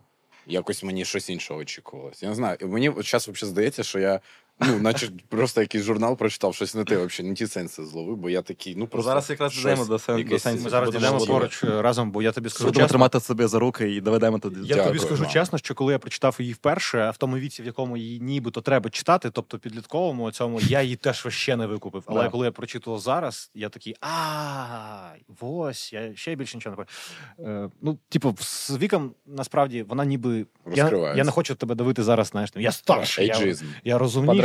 Якось 0.47 0.83
мені 0.83 1.05
щось 1.05 1.29
інше 1.29 1.53
очікувалось. 1.53 2.23
Я 2.23 2.29
не 2.29 2.35
знаю. 2.35 2.57
Мені 2.61 2.91
зараз 2.95 3.27
взагалі 3.27 3.51
здається, 3.51 3.83
що 3.83 3.99
я 3.99 4.19
ну, 4.59 4.79
наче 4.79 5.09
просто 5.29 5.61
якийсь 5.61 5.83
журнал 5.83 6.17
прочитав, 6.17 6.55
щось 6.55 6.75
не 6.75 6.83
те, 6.83 6.97
взагалі, 6.97 7.29
не 7.29 7.35
ті 7.35 7.47
сенси 7.47 7.85
зловив, 7.85 8.17
бо 8.17 8.29
я 8.29 8.41
такий, 8.41 8.75
ну 8.75 8.87
просто. 8.87 9.09
зараз 9.09 9.29
якраз 9.29 9.53
дійдемо 9.53 9.85
до 9.85 9.95
сен- 9.95 10.13
до 10.13 10.19
якесь- 10.19 10.45
Ми 10.63 10.69
зараз 10.69 10.95
йдемо 10.95 11.25
поруч 11.25 11.63
е, 11.63 11.81
разом, 11.81 12.11
бо 12.11 12.21
я 12.21 12.31
тобі 12.31 12.49
скажу 12.49 12.65
Будемо 12.65 12.87
тримати 12.87 13.19
себе 13.19 13.47
за 13.47 13.59
руки 13.59 13.91
і 13.95 14.01
доведемо 14.01 14.39
туди. 14.39 14.59
Я 14.63 14.67
Дякую 14.75 14.85
тобі 14.85 14.99
скажу 14.99 15.25
чесно, 15.33 15.57
що 15.57 15.75
коли 15.75 15.93
я 15.93 15.99
прочитав 15.99 16.35
її 16.39 16.53
вперше, 16.53 16.99
а 16.99 17.09
в 17.11 17.17
тому 17.17 17.37
віці, 17.37 17.61
в 17.61 17.65
якому 17.65 17.97
її 17.97 18.19
нібито 18.19 18.61
треба 18.61 18.89
читати, 18.89 19.29
тобто 19.33 19.59
підлітковому 19.59 20.31
цьому, 20.31 20.59
я 20.61 20.81
її 20.81 20.95
теж 20.95 21.25
ще 21.29 21.55
не 21.55 21.67
викупив. 21.67 22.03
Але 22.07 22.23
Да. 22.23 22.29
коли 22.29 22.45
я 22.45 22.51
прочитував 22.51 22.99
зараз, 22.99 23.51
я 23.53 23.69
такий 23.69 23.95
а 24.01 25.13
ось, 25.39 25.93
я 25.93 26.15
ще 26.15 26.35
більше 26.35 26.57
нічого 26.57 26.75
не 26.75 26.83
пам'ятаю. 26.85 27.65
Е, 27.65 27.69
Ну, 27.81 27.97
типу, 28.09 28.35
з 28.39 28.77
віком 28.77 29.11
насправді 29.25 29.83
вона 29.83 30.05
ніби. 30.05 30.45
Я, 30.75 30.89
я 31.17 31.23
не 31.23 31.31
хочу 31.31 31.55
тебе 31.55 31.75
давити 31.75 32.03
зараз, 32.03 32.27
знаєш, 32.27 32.49
я 32.55 32.71
старший, 32.71 33.27
я, 33.27 33.33
Ейджизм. 33.33 33.65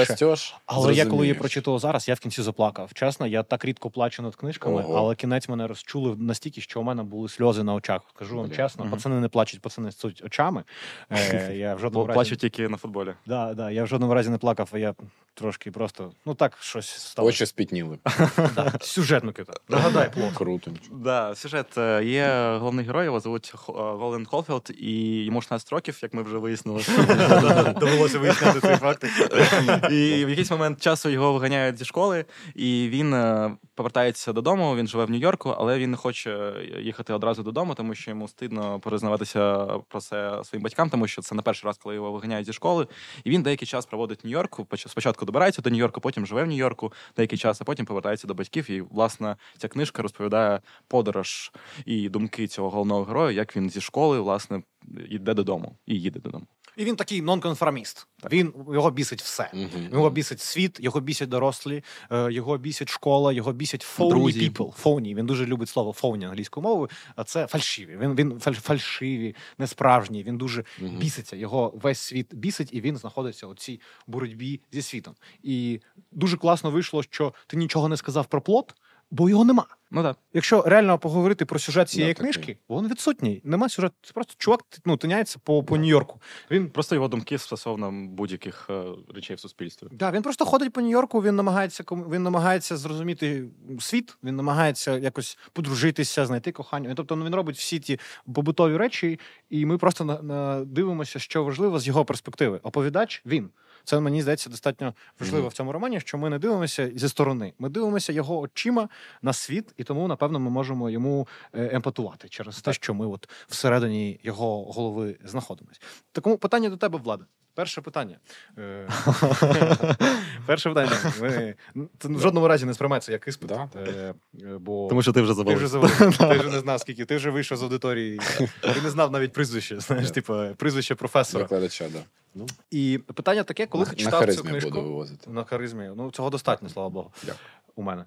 Подрастеш, 0.08 0.54
Але 0.66 0.78
я 0.78 0.86
коли 0.86 0.94
її 0.94 1.04
зрозумієш. 1.06 1.38
прочитував 1.38 1.80
зараз, 1.80 2.08
я 2.08 2.14
в 2.14 2.18
кінці 2.18 2.42
заплакав. 2.42 2.90
Чесно, 2.94 3.26
я 3.26 3.42
так 3.42 3.64
рідко 3.64 3.90
плачу 3.90 4.22
над 4.22 4.36
книжками, 4.36 4.82
Ого. 4.82 4.94
але 4.98 5.14
кінець 5.14 5.48
мене 5.48 5.66
розчулив 5.66 6.20
настільки, 6.22 6.60
що 6.60 6.80
у 6.80 6.82
мене 6.82 7.02
були 7.02 7.28
сльози 7.28 7.62
на 7.62 7.74
очах. 7.74 8.00
Кажу 8.18 8.36
вам 8.36 8.46
Блін. 8.46 8.56
чесно, 8.56 8.84
Мгм. 8.84 8.94
пацани 8.94 9.20
не 9.20 9.28
плачуть, 9.28 9.60
пацани 9.60 9.92
суть 9.92 10.22
очами. 10.24 10.64
Е, 11.10 11.52
я 11.56 11.74
в 11.74 11.78
жодному 11.78 12.04
Бо 12.04 12.08
разі 12.08 12.14
плачуть 12.14 12.38
тільки 12.38 12.68
на 12.68 12.76
футболі. 12.76 13.14
Да, 13.26 13.54
да, 13.54 13.70
я 13.70 13.84
в 13.84 13.86
жодному 13.86 14.14
разі 14.14 14.30
не 14.30 14.38
плакав, 14.38 14.68
а 14.72 14.78
я 14.78 14.94
трошки 15.34 15.70
просто 15.70 16.12
ну 16.26 16.34
так 16.34 16.56
щось 16.60 16.88
стало. 16.88 17.28
Очі 17.28 17.46
спітніли. 17.46 17.98
Да. 18.54 18.72
Сюжет, 18.80 19.24
Микита. 19.24 19.52
Нагадай 19.68 20.10
плохо. 20.14 20.32
Круто. 20.34 20.70
Да, 20.92 21.34
сюжет 21.34 21.66
є 22.04 22.56
головний 22.60 22.84
герой, 22.84 23.04
його 23.04 23.20
звуть 23.20 23.52
е, 23.54 23.72
Голден 23.76 24.26
Колфілд, 24.26 24.70
і 24.78 25.24
йому 25.24 25.40
16 25.42 25.72
років, 25.72 25.98
як 26.02 26.14
ми 26.14 26.22
вже 26.22 26.38
вияснили. 26.38 26.82
Довелося 27.80 28.18
виясняти 28.18 28.60
цей 28.60 28.76
факт. 28.76 29.04
І 29.90 30.24
в 30.24 30.28
якийсь 30.30 30.50
момент 30.50 30.80
часу 30.80 31.08
його 31.08 31.32
виганяють 31.32 31.78
зі 31.78 31.84
школи, 31.84 32.24
і 32.54 32.88
він 32.88 33.14
е, 33.14 33.56
повертається 33.74 34.32
додому. 34.32 34.76
Він 34.76 34.88
живе 34.88 35.04
в 35.04 35.10
Нью-Йорку, 35.10 35.54
але 35.58 35.78
він 35.78 35.90
не 35.90 35.96
хоче 35.96 36.52
їхати 36.82 37.12
одразу 37.12 37.42
додому, 37.42 37.74
тому 37.74 37.94
що 37.94 38.10
йому 38.10 38.28
стидно 38.28 38.80
признаватися 38.80 39.66
про 39.88 40.00
це 40.00 40.40
своїм 40.44 40.62
батькам, 40.62 40.90
тому 40.90 41.06
що 41.06 41.22
це 41.22 41.34
не 41.34 41.42
перший 41.42 41.68
раз, 41.68 41.78
коли 41.78 41.94
його 41.94 42.12
виганяють 42.12 42.46
зі 42.46 42.52
школи. 42.52 42.86
І 43.24 43.30
він 43.30 43.42
деякий 43.42 43.68
час 43.68 43.86
проводить 43.86 44.24
в 44.24 44.26
Нью-Йорку. 44.26 44.66
Спочатку 44.76 45.24
добирається 45.24 45.62
до 45.62 45.70
Нью-Йорку, 45.70 46.00
потім 46.00 46.26
живе 46.26 46.44
в 46.44 46.46
Нью-Йорку 46.46 46.92
деякий 47.16 47.38
час, 47.38 47.60
а 47.60 47.64
потім 47.64 47.86
повертається 47.86 48.26
до 48.26 48.34
батьків. 48.34 48.70
І 48.70 48.80
власне 48.80 49.36
ця 49.58 49.68
книжка 49.68 50.02
розповідає 50.02 50.60
подорож 50.88 51.52
і 51.86 52.08
думки 52.08 52.46
цього 52.46 52.70
головного 52.70 53.04
героя, 53.04 53.30
як 53.30 53.56
він 53.56 53.70
зі 53.70 53.80
школи 53.80 54.20
власне 54.20 54.62
йде 55.08 55.34
додому 55.34 55.76
і 55.86 56.00
їде 56.00 56.20
додому. 56.20 56.46
І 56.80 56.84
він 56.84 56.96
такий 56.96 57.22
нонконформіст. 57.22 58.06
Він 58.30 58.52
його 58.72 58.90
бісить 58.90 59.22
все. 59.22 59.50
Мгм. 59.54 59.88
Його 59.92 60.10
бісить 60.10 60.40
світ, 60.40 60.76
його 60.80 61.00
бісять 61.00 61.28
дорослі, 61.28 61.84
е, 62.12 62.32
його 62.32 62.58
бісить 62.58 62.88
школа, 62.88 63.32
його 63.32 63.52
бісять 63.52 63.86
Друзі. 63.98 64.40
people. 64.50 64.82
Phony. 64.82 65.14
Він 65.14 65.26
дуже 65.26 65.46
любить 65.46 65.68
слово 65.68 65.90
phony 65.92 66.24
англійською 66.24 66.62
мовою, 66.64 66.88
а 67.16 67.24
це 67.24 67.46
фальшиві. 67.46 67.96
Він, 68.00 68.14
він 68.14 68.32
фаль- 68.32 68.60
фальшиві, 68.60 69.36
несправжні. 69.58 70.22
Він 70.22 70.38
дуже 70.38 70.64
Мгм. 70.78 70.96
біситься. 70.96 71.36
Його 71.36 71.72
весь 71.82 71.98
світ 72.00 72.34
бісить, 72.34 72.68
і 72.72 72.80
він 72.80 72.96
знаходиться 72.96 73.46
у 73.46 73.54
цій 73.54 73.80
боротьбі 74.06 74.60
зі 74.72 74.82
світом. 74.82 75.14
І 75.42 75.80
дуже 76.12 76.36
класно 76.36 76.70
вийшло, 76.70 77.02
що 77.02 77.34
ти 77.46 77.56
нічого 77.56 77.88
не 77.88 77.96
сказав 77.96 78.26
про 78.26 78.40
плот, 78.42 78.74
бо 79.10 79.28
його 79.28 79.44
нема. 79.44 79.66
Ну 79.90 80.02
так. 80.02 80.16
Якщо 80.34 80.62
реально 80.62 80.98
поговорити 80.98 81.44
про 81.44 81.58
сюжет 81.58 81.88
цієї 81.88 82.14
Да, 82.14 82.20
книжки, 82.20 82.58
він 82.70 82.88
відсутній. 82.88 83.40
Нема 83.44 83.68
сюжету. 83.68 83.94
Це 84.02 84.12
просто 84.12 84.34
чувак 84.38 84.60
ну, 84.84 84.96
тиняється 84.96 85.38
по, 85.44 85.64
по 85.64 85.76
Нью-Йорку. 85.76 86.20
Він 86.50 86.70
Просто 86.70 86.94
його 86.94 87.08
думки 87.08 87.38
стосовно 87.38 87.92
будь-яких 87.92 88.66
е, 88.70 88.82
речей 89.14 89.36
в 89.36 89.40
суспільстві. 89.40 89.86
Да, 89.92 90.10
він 90.10 90.22
просто 90.22 90.44
ходить 90.44 90.72
по 90.72 90.80
Нью-Йорку, 90.80 91.22
він 91.22 91.36
намагається 91.36 91.84
він 91.90 92.22
намагається 92.22 92.76
зрозуміти 92.76 93.44
світ, 93.80 94.16
він 94.24 94.36
намагається 94.36 94.98
якось 94.98 95.38
подружитися, 95.52 96.26
знайти 96.26 96.52
кохання. 96.52 96.94
Тобто 96.94 97.16
ну, 97.16 97.24
він 97.24 97.34
робить 97.34 97.56
всі 97.56 97.78
ті 97.78 98.00
побутові 98.34 98.76
речі, 98.76 99.20
і 99.50 99.66
ми 99.66 99.78
просто 99.78 100.04
на, 100.04 100.22
на, 100.22 100.64
дивимося, 100.64 101.18
що 101.18 101.44
важливо 101.44 101.78
з 101.78 101.86
його 101.86 102.04
перспективи. 102.04 102.60
Оповідач 102.62 103.22
він. 103.26 103.50
Це 103.84 104.00
мені 104.00 104.22
здається 104.22 104.50
достатньо 104.50 104.94
важливо 105.20 105.42
Мгм. 105.42 105.50
в 105.50 105.52
цьому 105.52 105.72
романі, 105.72 106.00
що 106.00 106.18
ми 106.18 106.30
не 106.30 106.38
дивимося 106.38 106.90
зі 106.94 107.08
сторони. 107.08 107.52
Ми 107.58 107.68
дивимося 107.68 108.12
його 108.12 108.38
очима 108.38 108.88
на 109.22 109.32
світ, 109.32 109.74
і 109.76 109.84
тому, 109.84 110.08
напевно, 110.08 110.40
ми 110.40 110.50
можемо 110.50 110.90
йому 110.90 111.28
е, 111.54 111.70
емпатувати 111.72 112.28
через 112.28 112.60
те, 112.60 112.72
що 112.72 112.94
ми 112.94 113.06
от 113.06 113.28
всередині 113.48 114.20
його 114.22 114.64
голови 114.64 115.16
знаходимося. 115.24 115.80
Такому 116.12 116.38
питання 116.38 116.68
до 116.68 116.76
тебе, 116.76 116.98
Влада. 116.98 117.24
Перше 117.60 117.80
питання. 117.80 118.18
Е, 118.58 118.88
Перше 120.46 120.68
питання. 120.68 120.92
Ми... 121.20 121.54
Це 121.98 122.08
в 122.08 122.20
жодному 122.20 122.48
разі 122.48 122.66
не 122.66 122.74
сприймається 122.74 123.12
як 123.12 123.28
іспит. 123.28 123.52
Е, 123.76 124.14
Бо... 124.58 124.88
Тому 124.88 125.02
що 125.02 125.12
ти 125.12 125.22
вже 125.22 125.34
Ти 125.34 125.54
вже 125.54 125.68
ти 126.18 126.38
вже 126.38 126.50
не 126.50 126.58
знав, 126.58 126.80
скільки. 126.80 127.04
Ти 127.04 127.16
вже 127.16 127.30
вийшов 127.30 127.58
з 127.58 127.62
аудиторії. 127.62 128.20
Ти 128.60 128.80
не 128.82 128.90
знав 128.90 129.10
навіть 129.10 129.32
прізвище, 129.32 129.80
знаєш, 129.80 130.10
типу, 130.10 130.34
прізвище 130.56 130.94
професора. 130.94 131.44
Викладача, 131.44 131.88
да. 131.88 131.98
Ну, 132.34 132.46
І 132.70 133.00
питання 133.14 133.42
таке, 133.42 133.66
коли 133.66 133.84
на, 133.84 133.90
ти 133.90 133.96
читав 133.96 134.34
цю 134.34 134.42
книжку. 134.42 134.70
буду 134.70 134.82
вивозити. 134.82 135.30
На 135.30 135.44
харизмі. 135.44 135.90
Ну, 135.96 136.10
цього 136.10 136.30
достатньо, 136.30 136.68
слава 136.68 136.88
Богу. 136.88 137.12
Дякую. 137.22 137.44
У 137.76 137.82
мене. 137.82 138.04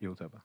І 0.00 0.08
у 0.08 0.14
тебе. 0.14 0.40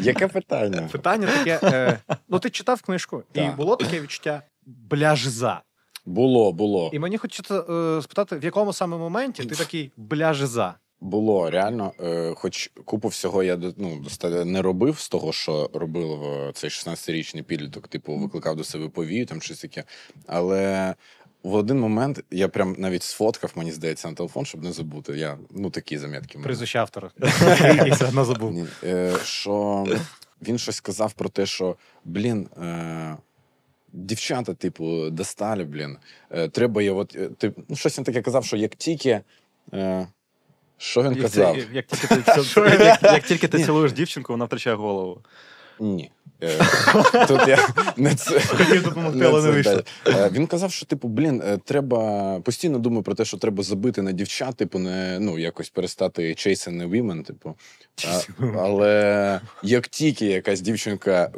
Яке 0.00 0.28
питання? 0.28 0.88
Питання 0.92 1.26
таке: 1.26 1.60
е, 1.62 1.98
ну, 2.28 2.38
ти 2.38 2.50
читав 2.50 2.82
книжку, 2.82 3.22
і 3.34 3.48
було 3.48 3.76
таке 3.76 4.00
відчуття 4.00 4.42
бляжза. 4.66 5.62
Було, 6.06 6.52
було. 6.52 6.90
І 6.92 6.98
мені 6.98 7.18
хочеться 7.18 7.60
е, 7.60 8.02
спитати, 8.02 8.38
в 8.38 8.44
якому 8.44 8.72
саме 8.72 8.96
моменті 8.96 9.44
ти 9.44 9.54
такий 9.54 9.92
бляжза? 9.96 10.74
Було 11.00 11.50
реально, 11.50 11.92
е, 12.00 12.34
хоч 12.36 12.70
купу 12.84 13.08
всього 13.08 13.42
я 13.42 13.58
ну, 13.76 14.04
не 14.44 14.62
робив 14.62 14.98
з 14.98 15.08
того, 15.08 15.32
що 15.32 15.70
робив 15.74 16.24
е, 16.24 16.52
цей 16.54 16.70
16-річний 16.70 17.42
підліток, 17.42 17.88
типу, 17.88 18.16
викликав 18.16 18.56
до 18.56 18.64
себе 18.64 18.88
повію, 18.88 19.26
там 19.26 19.42
щось 19.42 19.60
таке. 19.60 19.84
Але 20.26 20.94
в 21.42 21.54
один 21.54 21.80
момент 21.80 22.24
я 22.30 22.48
прям 22.48 22.76
навіть 22.78 23.02
сфоткав, 23.02 23.52
мені 23.54 23.72
здається, 23.72 24.08
на 24.08 24.14
телефон, 24.14 24.44
щоб 24.44 24.62
не 24.62 24.72
забути. 24.72 25.18
Я, 25.18 25.38
ну, 25.50 25.70
такі 25.70 25.98
замітки. 25.98 26.38
Прізвище 26.38 26.78
автора. 26.78 27.10
Я 27.60 27.94
все 27.94 28.06
одно 28.06 28.24
забув. 28.24 28.68
Що 29.24 29.86
він 30.42 30.58
щось 30.58 30.76
сказав 30.76 31.12
про 31.12 31.28
те, 31.28 31.46
що 31.46 31.76
блін. 32.04 32.48
Е, 32.62 33.16
Дівчата, 33.96 34.54
типу, 34.54 35.10
достали, 35.10 35.64
блін. 35.64 35.96
Е, 36.30 36.48
треба 36.48 36.82
є, 36.82 36.92
от, 36.92 37.16
е, 37.16 37.28
тип, 37.38 37.58
ну, 37.68 37.76
щось 37.76 37.98
він 37.98 38.04
таке 38.04 38.22
казав, 38.22 38.44
що 38.44 38.56
як 38.56 38.74
тільки. 38.74 39.20
Е, 39.72 40.06
що 40.78 41.02
він 41.02 41.22
казав? 41.22 41.58
Як, 41.72 41.72
як 41.72 41.86
тільки 41.86 42.16
ти, 42.16 42.84
як, 42.84 43.02
як 43.02 43.22
тільки 43.22 43.48
ти 43.48 43.64
цілуєш 43.64 43.92
дівчинку, 43.92 44.32
вона 44.32 44.44
втрачає 44.44 44.76
голову. 44.76 45.20
Ні. 45.80 46.10
Е, 46.42 46.58
Тут 47.28 47.48
я 47.48 47.68
не 47.96 48.14
це. 48.14 48.40
Хотів 48.40 48.82
допомогти, 48.82 49.24
але 49.24 49.42
не 49.42 49.50
вийшло. 49.50 49.82
Е, 50.06 50.30
Він 50.32 50.46
казав, 50.46 50.72
що 50.72 50.86
типу, 50.86 51.08
блін, 51.08 51.42
е, 51.46 51.58
треба 51.64 52.40
постійно 52.40 52.78
думаю 52.78 53.02
про 53.02 53.14
те, 53.14 53.24
що 53.24 53.36
треба 53.36 53.62
забити 53.62 54.02
на 54.02 54.12
дівчат, 54.12 54.56
типу, 54.56 54.78
не 54.78 55.18
ну 55.20 55.38
якось 55.38 55.68
перестати 55.68 56.22
chasing 56.22 56.82
the 56.82 56.90
women, 56.90 57.22
типу. 57.22 57.54
А, 58.04 58.20
але 58.58 59.40
як 59.62 59.88
тільки 59.88 60.26
якась 60.26 60.60
дівчинка 60.60 61.30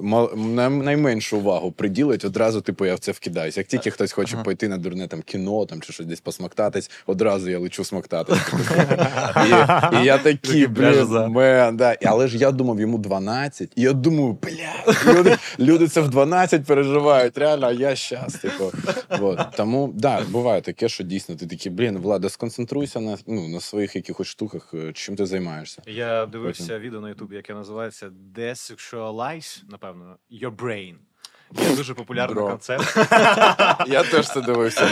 найменшу 0.68 1.38
увагу 1.38 1.72
приділить, 1.72 2.24
одразу 2.24 2.60
типу 2.60 2.86
я 2.86 2.94
в 2.94 2.98
це 2.98 3.12
вкидаюсь. 3.12 3.56
Як 3.56 3.66
тільки 3.66 3.90
хтось 3.90 4.12
хоче 4.12 4.34
Ага. 4.34 4.44
пойти 4.44 4.68
на 4.68 4.76
дурне 4.78 5.08
там 5.08 5.22
кіно 5.22 5.66
там 5.66 5.80
чи 5.80 5.92
щось 5.92 6.06
десь 6.06 6.20
посмоктатись, 6.20 6.90
одразу 7.06 7.50
я 7.50 7.58
лечу 7.58 7.84
смоктатись. 7.84 8.38
і, 9.46 9.48
і 10.02 10.04
я 10.04 10.18
такий, 10.18 10.36
Такий 10.36 10.66
блін, 10.66 11.32
мен, 11.32 11.76
да. 11.76 11.96
Але 12.04 12.28
ж 12.28 12.38
я 12.38 12.50
думав, 12.50 12.80
йому 12.80 12.98
12, 12.98 13.72
і 13.76 13.82
я 13.82 13.92
думаю, 13.92 14.38
бля, 14.42 14.87
люди, 15.06 15.36
люди 15.58 15.88
це 15.88 16.00
в 16.00 16.08
12 16.08 16.64
переживають, 16.64 17.38
реально, 17.38 17.66
а 17.66 17.72
я 17.72 17.96
щас, 17.96 18.34
типу. 18.34 18.72
Вот. 19.18 19.38
Тому, 19.56 19.92
да, 19.94 20.22
буває 20.30 20.60
таке, 20.60 20.88
що 20.88 21.04
дійсно 21.04 21.34
ти 21.34 21.46
такий, 21.46 21.72
блін, 21.72 21.98
Влада, 21.98 22.28
сконцентруйся 22.28 23.00
на, 23.00 23.18
ну, 23.26 23.48
на 23.48 23.60
своїх 23.60 23.96
якихось 23.96 24.26
штуках, 24.26 24.70
е, 24.74 24.92
чим 24.92 25.16
ти 25.16 25.26
займаєшся. 25.26 25.82
Я 25.86 26.26
дивився 26.26 26.78
відео 26.78 27.00
на 27.00 27.08
Ютубі, 27.08 27.36
яке 27.36 27.54
називається 27.54 28.10
Desexualize, 28.34 29.62
напевно, 29.68 30.16
Your 30.42 30.56
Brain. 30.56 30.94
Є 31.52 31.76
дуже 31.76 31.94
популярна 31.94 32.34
Бро. 32.34 32.48
концепція. 32.48 33.04
Я 33.86 34.02
теж 34.02 34.26
це 34.28 34.40
дивився. 34.40 34.84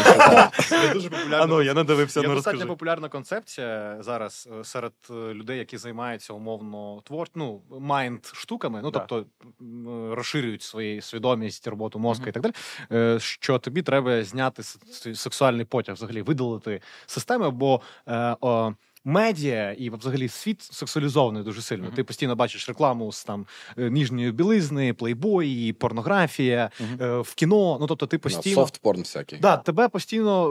Є 0.84 0.94
дуже 0.94 1.10
популярна 1.10 1.42
А 1.42 1.46
ну, 1.46 1.62
я 1.62 1.74
не 1.74 1.84
дивився, 1.84 2.20
Є 2.20 2.28
ну 2.28 2.34
достатньо 2.34 2.52
розкажи. 2.58 2.68
популярна 2.68 3.08
концепція 3.08 3.96
зараз 4.00 4.48
е, 4.60 4.64
серед 4.64 4.92
е, 5.10 5.14
людей, 5.14 5.58
які 5.58 5.76
займаються 5.78 6.32
умовно 6.32 7.00
твор... 7.04 7.28
ну, 7.34 7.62
майнд 7.80 8.26
штуками, 8.26 8.80
ну 8.82 8.90
Да. 8.90 8.98
тобто 8.98 9.26
м, 9.60 10.12
е, 10.12 10.14
розширюють 10.14 10.62
свою 10.62 11.02
свідомість, 11.02 11.66
роботу 11.66 11.98
мозку 11.98 12.22
Мгм. 12.22 12.28
і 12.28 12.32
так 12.32 12.42
далі. 12.42 12.54
е, 12.92 13.20
Що 13.20 13.58
тобі 13.58 13.82
треба 13.82 14.24
зняти 14.24 14.62
с- 14.62 14.78
с- 14.90 15.14
сексуальний 15.20 15.64
потяг, 15.64 15.94
взагалі 15.94 16.22
видалити 16.22 16.80
системи, 17.06 17.50
бо 17.50 17.80
е, 18.08 18.36
о, 18.40 18.72
медіа 19.06 19.72
і 19.78 19.90
взагалі 19.90 20.28
світ 20.28 20.62
сексуалізований 20.62 21.42
дуже 21.42 21.62
сильно. 21.62 21.84
Мгм. 21.84 21.94
Ти 21.94 22.04
постійно 22.04 22.36
бачиш 22.36 22.68
рекламу 22.68 23.12
з 23.12 23.24
там 23.24 23.46
е, 23.78 23.90
ніжньої 23.90 24.32
білизни, 24.32 24.92
плейбої, 24.94 25.72
порнографія 25.72 26.70
е, 27.00 27.18
в 27.18 27.34
кіно. 27.34 27.78
Ну 27.80 27.86
тобто 27.86 28.06
ти 28.06 28.18
постійно. 28.18 28.56
Софт-порн 28.56 29.00
всякий. 29.00 29.38
Да, 29.38 29.56
тебе 29.56 29.88
постійно 29.88 30.50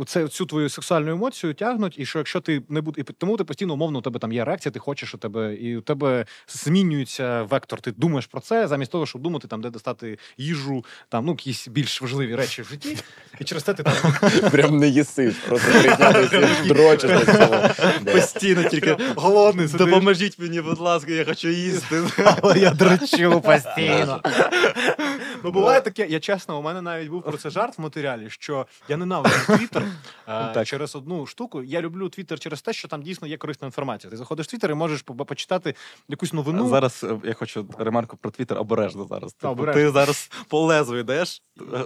е, 0.00 0.04
це, 0.04 0.28
цю 0.28 0.46
твою 0.46 0.68
сексуальну 0.68 1.10
емоцію 1.10 1.54
тягнуть, 1.54 1.98
і 1.98 2.06
що 2.06 2.18
якщо 2.18 2.40
ти 2.40 2.62
не 2.68 2.80
буде, 2.80 3.00
і 3.00 3.04
тому 3.04 3.36
ти 3.36 3.44
постійно 3.44 3.74
умовно 3.74 3.98
у 3.98 4.02
тебе 4.02 4.18
там 4.18 4.32
є 4.32 4.44
реакція, 4.44 4.72
ти 4.72 4.78
хочеш 4.78 5.14
у 5.14 5.18
тебе, 5.18 5.54
і 5.54 5.76
у 5.76 5.80
тебе 5.80 6.26
змінюється 6.48 7.42
вектор. 7.42 7.80
Ти 7.80 7.92
думаєш 7.92 8.26
про 8.26 8.40
це, 8.40 8.68
замість 8.68 8.92
того, 8.92 9.06
щоб 9.06 9.22
думати 9.22 9.48
там, 9.48 9.60
де 9.60 9.70
достати 9.70 10.18
їжу, 10.38 10.84
там 11.08 11.24
ну 11.24 11.32
якісь 11.32 11.68
більш 11.68 12.02
важливі 12.02 12.34
речі 12.34 12.62
в 12.62 12.64
житті. 12.64 12.96
І 13.40 13.44
через 13.44 13.62
це 13.62 13.74
ти 13.74 13.82
там 13.82 13.94
Прям 14.50 14.76
не 14.76 14.88
їси, 14.88 15.34
просто 15.48 15.70
прийняти 15.70 16.28
дрочиш. 16.68 17.10
Постійно 18.12 18.64
тільки 18.64 18.96
голодний 19.16 19.68
сидиш. 19.68 19.86
допоможіть 19.86 20.38
мені, 20.38 20.60
будь 20.60 20.80
ласка, 20.80 21.12
я 21.12 21.24
хочу 21.24 21.48
їсти. 21.48 22.02
Але 22.42 22.58
я 22.58 22.70
дрочу 22.70 23.40
постійно. 23.40 24.20
Ну, 25.44 25.50
буває 25.50 25.80
таке, 25.80 26.06
я 26.06 26.20
чесно, 26.20 26.58
у 26.58 26.62
мене 26.62 26.82
навіть 26.82 27.08
був 27.08 27.22
про 27.22 27.36
це 27.36 27.50
жарт 27.50 27.78
в 27.78 27.80
матеріалі, 27.80 28.30
що 28.30 28.66
я 28.88 28.96
ненавиджу 28.96 29.56
Твіттер 29.56 29.82
е, 30.28 30.64
через 30.64 30.96
одну 30.96 31.26
штуку. 31.26 31.62
Я 31.62 31.80
люблю 31.80 32.08
Твіттер 32.08 32.38
через 32.38 32.62
те, 32.62 32.72
що 32.72 32.88
там 32.88 33.02
дійсно 33.02 33.28
є 33.28 33.36
корисна 33.36 33.66
інформація. 33.66 34.10
Ти 34.10 34.16
заходиш 34.16 34.46
в 34.46 34.50
Твіттер 34.50 34.70
і 34.70 34.74
можеш 34.74 35.02
по- 35.02 35.14
почитати 35.14 35.74
якусь 36.08 36.32
новину. 36.32 36.68
Зараз 36.68 37.04
е, 37.04 37.16
я 37.24 37.34
хочу 37.34 37.66
ремарку 37.78 38.16
про 38.16 38.30
Твіттер 38.30 38.58
обережно 38.58 39.06
зараз. 39.06 39.32
Ти 39.74 39.90
зараз 39.90 40.30
по 40.48 40.60
лезу 40.60 40.96
йдеш, 40.96 41.42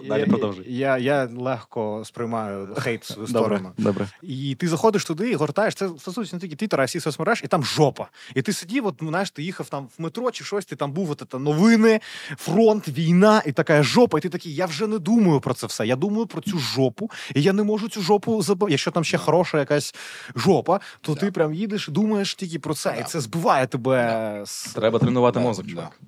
Далі 0.09 0.27
продовжуй. 0.27 0.65
Я, 0.73 0.99
я 0.99 1.29
легко 1.37 2.03
сприймаю 2.05 2.75
хейт 2.79 3.05
свою 3.05 3.29
сторону. 3.29 3.73
добре. 3.79 4.09
І 4.23 4.55
ти 4.55 4.69
заходиш 4.69 5.05
туди 5.05 5.31
і 5.31 5.35
гортаєш. 5.35 5.75
Це 5.75 5.89
стосується 5.89 6.37
не 6.37 6.41
тільки 6.41 6.57
Твіттера, 6.57 6.83
а 6.83 6.87
всіх 6.87 7.03
соцмереж, 7.03 7.41
і 7.45 7.47
там 7.47 7.65
жопа. 7.65 8.09
І 8.35 8.43
ти 8.43 8.53
сидів, 8.53 8.87
от 8.87 8.95
знаєш, 9.01 9.31
ти 9.31 9.43
їхав 9.43 9.69
там 9.69 9.89
в 9.99 10.03
метро 10.03 10.31
чи 10.31 10.45
щось, 10.45 10.65
ти 10.65 10.77
там 10.77 10.93
був 10.93 11.11
от 11.11 11.35
новини, 11.35 12.01
фронт, 12.37 12.89
війна, 12.89 13.43
і 13.47 13.53
така 13.53 13.83
жопа. 13.83 14.19
І 14.19 14.21
ти 14.21 14.29
такий, 14.29 14.55
я 14.55 14.67
вже 14.67 14.87
не 14.87 14.99
думаю 14.99 15.41
про 15.41 15.55
це 15.55 15.67
все. 15.67 15.87
Я 15.87 15.97
думаю 15.97 16.27
про 16.27 16.41
цю 16.41 16.59
жопу, 16.59 17.11
і 17.35 17.43
я 17.43 17.53
не 17.53 17.63
можу 17.63 17.89
цю 17.89 18.01
жопу 18.03 18.43
забити. 18.43 18.73
Якщо 18.73 18.91
там 18.91 19.05
ще 19.05 19.19
хороша 19.19 19.59
якась 19.59 19.95
жопа, 20.37 20.81
то 21.01 21.15
ти 21.15 21.31
прям 21.31 21.55
їдеш, 21.55 21.89
думаєш 21.89 22.35
тільки 22.35 22.59
про 22.59 22.75
це, 22.75 22.97
і 23.01 23.05
це 23.05 23.21
збиває 23.21 23.67
тебе 23.67 24.43
з 24.47 24.65
Треба 24.73 24.99
тренувати 24.99 25.39
Да, 25.39 25.45
мозок, 25.45 25.65
да. 25.67 25.71
чувак. 25.71 26.01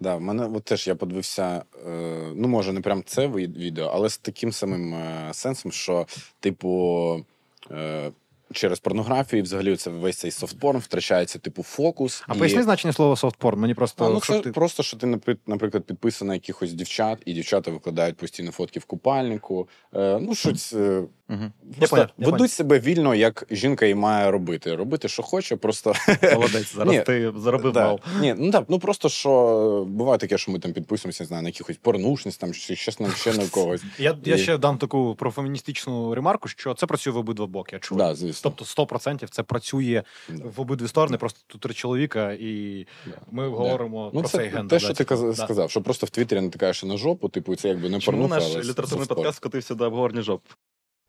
Да, 0.00 0.16
в 0.16 0.20
мене 0.20 0.46
от 0.54 0.64
теж 0.64 0.86
я 0.86 0.94
подивився, 0.94 1.62
е, 1.88 2.22
ну 2.34 2.48
може 2.48 2.72
не 2.72 2.80
прям 2.80 3.02
це 3.06 3.26
ви- 3.26 3.46
відео, 3.46 3.90
але 3.94 4.08
з 4.08 4.18
таким 4.18 4.52
самим 4.52 4.94
е, 4.94 5.28
сенсом, 5.32 5.72
що, 5.72 6.06
типу, 6.40 7.24
е, 7.70 8.10
через 8.52 8.80
порнографію, 8.80 9.40
і 9.40 9.42
взагалі 9.42 9.76
це 9.76 9.90
весь 9.90 10.16
цей 10.16 10.30
soft 10.30 10.54
porn 10.54 10.78
втрачається, 10.78 11.38
типу, 11.38 11.62
фокус. 11.62 12.24
А 12.28 12.34
і... 12.34 12.38
поясни 12.38 12.62
значення 12.62 12.92
слова 12.92 13.16
soft 13.16 13.36
porn. 13.36 13.60
Мені 13.60 13.74
просто 13.74 14.06
А, 14.06 14.08
ну, 14.08 14.20
це 14.20 14.40
ти... 14.40 14.50
просто, 14.50 14.82
що 14.82 14.96
ти, 14.96 15.06
напри- 15.06 15.38
наприклад, 15.46 15.84
підписана 15.84 16.34
якихось 16.34 16.72
дівчат, 16.72 17.18
і 17.24 17.32
дівчата 17.32 17.70
викладають 17.70 18.16
постійно 18.16 18.50
фотки 18.50 18.80
в 18.80 18.84
купальнику. 18.84 19.68
Е, 19.94 20.18
ну, 20.22 20.34
щось 20.34 20.72
е, 20.72 21.02
Мгм. 21.30 21.52
просто 21.78 21.96
я 21.96 22.08
ведуть 22.18 22.32
поняв. 22.32 22.50
себе 22.50 22.78
вільно, 22.78 23.14
як 23.14 23.46
жінка 23.50 23.86
і 23.86 23.94
має 23.94 24.30
робити. 24.30 24.74
Робити, 24.76 25.08
що 25.08 25.22
хоче, 25.22 25.56
просто 25.56 25.92
Молодець, 26.34 26.74
зараз 26.74 26.94
Ні, 26.94 27.00
ти 27.02 27.32
заробив 27.36 27.72
Да. 27.72 27.84
бал. 27.84 28.00
Ні, 28.20 28.34
ну 28.38 28.50
так, 28.50 28.64
ну 28.68 28.78
просто 28.78 29.08
що 29.08 29.84
буває 29.88 30.18
таке, 30.18 30.38
що 30.38 30.52
ми 30.52 30.58
там 30.58 30.72
підписуємося, 30.72 31.24
не 31.24 31.28
знаю, 31.28 31.42
на 31.42 31.48
якихось 31.48 31.76
порнушниць, 31.76 32.36
там 32.36 32.52
чи 32.52 32.76
щось 32.76 33.00
на 33.00 33.10
ще 33.10 33.32
на 33.34 33.46
когось. 33.50 33.82
Я, 33.98 34.18
я 34.24 34.36
ще 34.38 34.58
дам 34.58 34.78
таку 34.78 35.14
профеміністичну 35.14 36.14
ремарку, 36.14 36.48
що 36.48 36.74
це 36.74 36.86
працює 36.86 37.12
в 37.12 37.16
обидва 37.16 37.46
боки. 37.46 37.76
Я 37.76 37.80
чую. 37.80 37.98
Да, 37.98 38.14
звісно. 38.14 38.52
Тобто 38.56 38.82
100% 38.96 39.28
це 39.30 39.42
працює 39.42 40.02
Да. 40.28 40.44
в 40.56 40.60
обидві 40.60 40.88
сторони. 40.88 41.16
Просто 41.18 41.40
тут 41.46 41.60
три 41.60 41.74
чоловіка, 41.74 42.32
і 42.32 42.86
Да. 43.06 43.12
ми 43.30 43.48
говоримо 43.48 44.10
Ну, 44.14 44.20
про 44.20 44.28
це 44.28 44.38
цей 44.38 44.48
ген. 44.48 44.68
те, 44.68 44.78
що 44.78 44.94
ти 44.94 45.04
Да. 45.04 45.34
сказав, 45.34 45.70
що 45.70 45.82
просто 45.82 46.06
в 46.06 46.10
Твіттері 46.10 46.40
натикаєш 46.40 46.84
на 46.84 46.96
жопу, 46.96 47.28
типу, 47.28 47.52
і 47.52 47.56
це 47.56 47.68
якби 47.68 47.88
не 47.88 48.00
Чому 48.00 48.18
порнуха, 48.28 48.40
наш 48.54 48.66
літературний 48.66 49.06
подкаст 49.08 49.36
скотився 49.36 49.74
до 49.74 49.84
обговорення 49.86 50.22
жоп? 50.22 50.42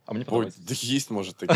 А 0.10 0.14
мені 0.14 0.26
Ой, 0.28 0.30
подобається. 0.30 0.88
їсть 0.88 1.12
може 1.12 1.34
такі. 1.34 1.54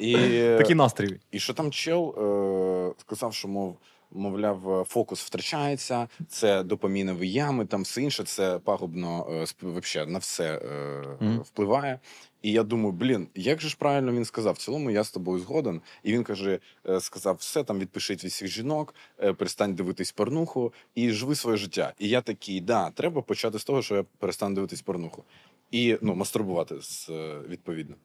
і, 0.00 0.14
Такий 0.58 0.74
настрій. 0.74 1.20
і 1.30 1.38
що 1.40 1.54
там 1.54 1.70
чел 1.70 2.14
е, 2.18 3.00
сказав, 3.00 3.34
що 3.34 3.48
мов. 3.48 3.76
Мовляв, 4.12 4.86
фокус 4.88 5.22
втрачається, 5.22 6.08
це 6.28 6.62
допамінові 6.62 7.30
ями, 7.30 7.66
там 7.66 7.82
все 7.82 8.02
інше, 8.02 8.24
це 8.24 8.58
пагубно 8.58 9.26
е, 9.30 9.46
вообще 9.62 10.06
на 10.06 10.18
все 10.18 10.54
е, 10.54 11.16
Мгм. 11.20 11.38
впливає. 11.40 12.00
І 12.42 12.52
я 12.52 12.62
думаю, 12.62 12.92
блін, 12.92 13.28
як 13.34 13.60
же 13.60 13.68
ж 13.68 13.76
правильно 13.78 14.12
він 14.12 14.24
сказав? 14.24 14.54
В 14.54 14.58
цілому 14.58 14.90
я 14.90 15.04
з 15.04 15.10
тобою 15.10 15.38
згоден. 15.38 15.80
І 16.02 16.12
він 16.12 16.24
каже: 16.24 16.58
е, 16.88 17.00
сказав: 17.00 17.36
все 17.40 17.64
там 17.64 17.78
відпишіть 17.78 18.24
від 18.24 18.30
всіх 18.30 18.48
жінок, 18.48 18.94
е, 19.22 19.32
перестань 19.32 19.74
дивитись 19.74 20.12
порнуху 20.12 20.72
і 20.94 21.10
живи 21.10 21.34
своє 21.34 21.56
життя. 21.56 21.92
І 21.98 22.08
я 22.08 22.20
такий, 22.20 22.60
да, 22.60 22.90
треба 22.90 23.22
почати 23.22 23.58
з 23.58 23.64
того, 23.64 23.82
що 23.82 23.96
я 23.96 24.04
перестану 24.18 24.54
дивитись 24.54 24.82
порнуху. 24.82 25.24
І 25.70 25.98
ну, 26.02 26.14
мастурбувати 26.14 26.82
з, 26.82 27.08
е, 27.10 27.40
відповідно. 27.48 27.96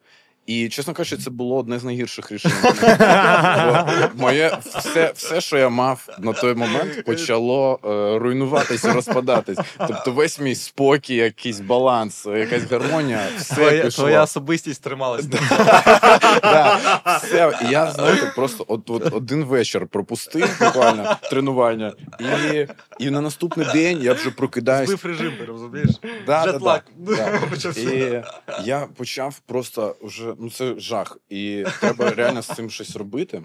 І, 0.46 0.68
чесно 0.68 0.94
кажучи, 0.94 1.22
це 1.22 1.30
було 1.30 1.56
одне 1.56 1.78
з 1.78 1.84
найгірших 1.84 2.32
рішень. 2.32 2.52
Моє 4.14 4.58
все, 4.78 5.12
все, 5.14 5.40
що 5.40 5.58
я 5.58 5.68
мав 5.68 6.08
на 6.18 6.32
той 6.32 6.54
момент, 6.54 7.04
почало 7.04 7.78
е, 7.84 8.18
руйнуватися, 8.18 8.92
розпадатись. 8.92 9.58
Тобто, 9.78 10.12
весь 10.12 10.40
мій 10.40 10.54
спокій, 10.54 11.14
якийсь 11.14 11.60
баланс, 11.60 12.26
якась 12.26 12.70
гармонія, 12.70 13.20
все 13.36 13.54
Твоя, 13.54 13.84
пішло. 13.84 14.04
твоя 14.04 14.22
особистість 14.22 14.82
трималась. 14.82 15.26
Да, 16.42 16.78
все. 17.22 17.58
І 17.68 17.72
я 17.72 17.90
знаєте, 17.92 18.32
просто 18.36 18.64
от, 18.68 18.90
от 18.90 19.12
один 19.14 19.44
вечір 19.44 19.86
пропустив 19.86 20.58
буквально 20.60 21.16
тренування, 21.30 21.92
і, 22.20 22.66
і 22.98 23.10
на 23.10 23.20
наступний 23.20 23.66
день 23.72 24.02
я 24.02 24.12
вже 24.12 24.30
прокидаюсь. 24.30 24.90
Збив 24.90 25.06
режим, 25.06 25.32
розумієш? 25.48 25.90
Да, 26.26 26.46
да, 26.46 26.58
да, 26.58 26.82
да. 26.96 27.80
І 27.80 28.22
я 28.64 28.86
почав 28.96 29.40
просто 29.46 29.96
вже 30.02 30.35
ну 30.40 30.50
це 30.50 30.74
жах. 30.78 31.18
І 31.28 31.64
треба 31.80 32.10
реально 32.10 32.42
з 32.42 32.46
цим 32.46 32.70
щось 32.70 32.96
робити. 32.96 33.42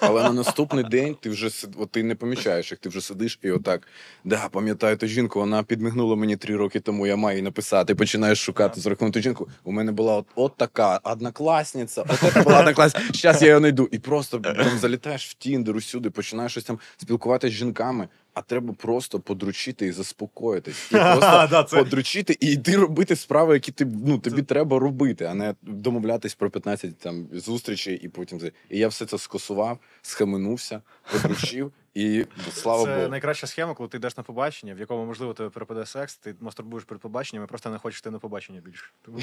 Але 0.00 0.22
на 0.22 0.32
наступний 0.32 0.84
день 0.84 1.16
ти 1.20 1.30
вже 1.30 1.50
от 1.76 1.90
ти 1.90 2.02
не 2.02 2.14
помічаєш, 2.14 2.70
як 2.70 2.80
ти 2.80 2.88
вже 2.88 3.00
сидиш 3.00 3.38
і 3.42 3.50
отак. 3.50 3.88
Да, 4.24 4.48
пам'ятаю 4.48 4.96
ту 4.96 5.06
жінку, 5.06 5.40
вона 5.40 5.62
підмигнула 5.62 6.16
мені 6.16 6.36
три 6.36 6.56
роки 6.56 6.80
тому, 6.80 7.06
я 7.06 7.16
маю 7.16 7.36
їй 7.36 7.42
написати. 7.42 7.94
Починаєш 7.94 8.38
шукати 8.38 8.80
зрахунку 8.80 9.20
жінку. 9.20 9.48
У 9.64 9.72
мене 9.72 9.92
була 9.92 10.16
от, 10.16 10.26
от 10.34 10.56
така 10.56 11.00
однокласниця, 11.04 12.04
от 12.08 12.32
це 12.32 12.42
була 12.42 12.60
однокласниця. 12.60 13.08
Зараз 13.14 13.42
я 13.42 13.48
її 13.48 13.58
знайду. 13.58 13.88
І 13.92 13.98
просто 13.98 14.38
там 14.38 14.78
залітаєш 14.78 15.30
в 15.30 15.34
Тіндер 15.34 15.76
усюди, 15.76 16.10
починаєш 16.10 16.52
щось 16.52 16.64
там 16.64 16.78
спілкуватися 16.96 17.54
з 17.54 17.56
жінками. 17.56 18.08
А 18.34 18.42
треба 18.42 18.74
просто 18.74 19.20
подручити 19.20 19.86
і 19.86 19.92
заспокоїтись. 19.92 20.86
І 20.90 20.94
просто 20.94 21.48
Да, 21.50 21.64
це- 21.64 21.76
подручити 21.76 22.36
і 22.40 22.52
йти 22.52 22.76
робити 22.76 23.16
справи, 23.16 23.54
які 23.54 23.72
ти 23.72 23.84
ну 24.06 24.18
тобі 24.18 24.42
треба 24.42 24.78
робити, 24.78 25.24
а 25.24 25.34
не 25.34 25.54
домовлятись 25.62 26.34
про 26.34 26.50
15 26.50 26.98
там 26.98 27.26
зустрічей 27.32 27.96
і 27.96 28.08
потім 28.08 28.40
за- 28.40 28.46
І 28.70 28.78
я 28.78 28.88
все 28.88 29.06
це 29.06 29.18
скосував, 29.18 29.78
схаменувся, 30.02 30.80
подручив, 31.12 31.72
і 31.94 32.26
слава 32.52 32.84
це 32.84 32.96
Богу. 32.96 33.08
найкраща 33.08 33.46
схема, 33.46 33.74
коли 33.74 33.88
ти 33.88 33.96
йдеш 33.96 34.16
на 34.16 34.22
побачення, 34.22 34.74
в 34.74 34.78
якому 34.78 35.04
можливо 35.04 35.34
тебе 35.34 35.50
припаде 35.50 35.86
секс, 35.86 36.16
ти 36.16 36.34
мастурбуєш 36.40 36.84
перед 36.84 37.00
побаченням 37.00 37.44
і 37.44 37.46
просто 37.46 37.70
не 37.70 37.78
хочеш 37.78 38.00
йти 38.00 38.10
на 38.10 38.18
побачення 38.18 38.60
більше. 38.60 38.84
Ти 39.02 39.12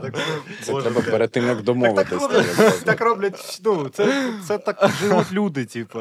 так, 0.00 0.14
Це 0.62 0.72
треба 0.72 1.00
перед 1.02 1.30
тим, 1.30 1.46
як 1.46 1.62
Так, 1.94 2.08
так, 2.84 3.00
роблять. 3.00 3.60
Ну, 3.64 3.88
це, 3.88 4.32
це 4.46 4.58
так 4.58 4.90
живуть 5.00 5.32
люди, 5.32 5.64
типу. 5.64 6.00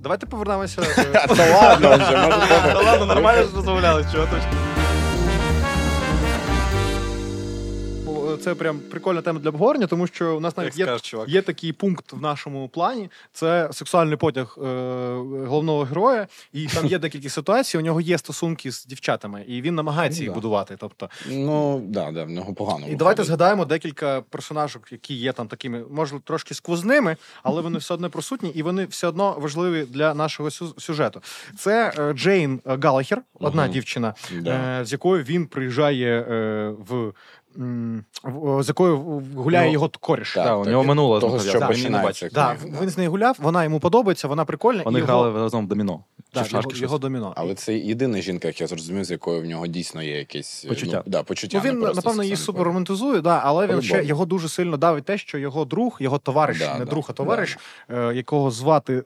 Давайте 0.00 0.26
повернемося. 0.26 0.82
Та 1.36 1.50
ладно 1.50 1.90
вже, 1.90 2.16
може 2.16 2.46
Та 2.72 2.80
ладно, 2.80 3.06
нормально 3.06 3.42
ж 3.42 3.56
розмовляли, 3.56 4.06
чого 4.12 4.26
точно. 4.26 4.69
Це 8.36 8.54
прям 8.54 8.78
прикольна 8.90 9.22
тема 9.22 9.40
для 9.40 9.48
обговорення, 9.48 9.86
тому 9.86 10.06
що 10.06 10.36
у 10.36 10.40
нас 10.40 10.56
навіть 10.56 10.78
є, 10.78 10.84
скажеш, 10.84 11.14
є 11.28 11.42
такий 11.42 11.72
пункт 11.72 12.12
в 12.12 12.20
нашому 12.20 12.68
плані: 12.68 13.10
це 13.32 13.68
сексуальний 13.72 14.16
потяг 14.16 14.58
е, 14.58 14.62
головного 15.46 15.82
героя, 15.82 16.26
і 16.52 16.66
там 16.66 16.86
є 16.86 16.98
декілька 16.98 17.28
ситуацій. 17.28 17.78
У 17.78 17.80
нього 17.80 18.00
є 18.00 18.18
стосунки 18.18 18.72
з 18.72 18.86
дівчатами, 18.86 19.44
і 19.48 19.62
він 19.62 19.74
намагається 19.74 20.20
Ну, 20.20 20.22
їх 20.24 20.30
да. 20.30 20.34
будувати. 20.34 20.76
Тобто, 20.80 21.10
Ну, 21.30 21.82
да, 21.86 22.10
да, 22.10 22.24
в 22.24 22.30
нього 22.30 22.54
погано. 22.54 22.86
і 22.88 22.96
давайте 22.96 23.24
згадаємо 23.24 23.64
декілька 23.64 24.20
персонажок, 24.20 24.92
які 24.92 25.14
є 25.14 25.32
там 25.32 25.46
такими, 25.48 25.84
може, 25.90 26.20
трошки 26.24 26.54
сквозними, 26.54 27.16
але 27.42 27.62
вони 27.62 27.78
все 27.78 27.94
одно 27.94 28.10
присутні, 28.10 28.48
і 28.50 28.62
вони 28.62 28.84
все 28.86 29.06
одно 29.08 29.36
важливі 29.38 29.84
для 29.90 30.14
нашого 30.14 30.48
сю- 30.50 30.80
сюжету. 30.80 31.22
Це 31.58 31.92
е, 31.98 32.12
Джейн 32.12 32.60
Галахер, 32.64 33.22
одна 33.40 33.68
дівчина, 33.68 34.14
Да. 34.40 34.80
е, 34.80 34.84
з 34.84 34.92
якою 34.92 35.22
він 35.24 35.46
приїжджає 35.46 36.20
е, 36.30 36.68
в. 36.88 37.12
З 38.60 38.68
якою 38.68 39.22
гуляє 39.36 39.66
Ну, 39.66 39.72
його 39.72 39.90
коріш. 40.00 40.34
так, 40.34 40.44
Так, 40.46 40.58
у 40.66 40.70
нього 40.70 40.84
минуло 40.84 41.20
того, 41.20 41.40
що 41.40 41.60
починається. 41.60 42.28
Да, 42.32 42.56
він 42.82 42.88
з 42.90 42.98
нею 42.98 43.10
гуляв, 43.10 43.36
вона 43.40 43.64
йому 43.64 43.80
подобається, 43.80 44.28
вона 44.28 44.44
прикольна. 44.44 44.82
Вони 44.82 44.98
і 44.98 45.02
грали 45.02 45.28
його, 45.28 45.38
разом 45.38 45.64
в 45.64 45.68
доміно. 45.68 46.04
да, 46.34 46.42
Чи 46.44 46.50
шашки 46.50 46.70
його, 46.72 46.82
його 46.82 46.98
доміно. 46.98 47.32
Але 47.36 47.54
це 47.54 47.78
єдина 47.78 48.20
жінка, 48.20 48.48
як 48.48 48.60
я 48.60 48.66
зрозумів, 48.66 49.04
з 49.04 49.10
якою 49.10 49.42
в 49.42 49.44
нього 49.44 49.66
дійсно 49.66 50.02
є 50.02 50.18
якесь 50.18 50.64
Почуття. 50.68 51.02
Ну, 51.06 51.12
да, 51.12 51.22
почуття 51.22 51.60
Ну, 51.64 51.70
він, 51.70 51.80
напевно, 51.80 52.22
її 52.22 52.36
супер 52.36 52.62
романтизує, 52.62 53.20
да, 53.20 53.40
але 53.44 53.66
він 53.66 53.82
ще 53.82 54.04
його 54.04 54.26
дуже 54.26 54.48
сильно 54.48 54.76
давить 54.76 55.04
те, 55.04 55.18
що 55.18 55.38
його 55.38 55.64
друг, 55.64 55.96
його 56.00 56.18
товариш, 56.18 56.58
Да, 56.58 56.78
не 56.78 56.84
да, 56.84 56.90
друг, 56.90 57.06
а 57.10 57.12
товариш, 57.12 57.58
е, 57.90 58.12
якого 58.14 58.50
звати 58.50 59.04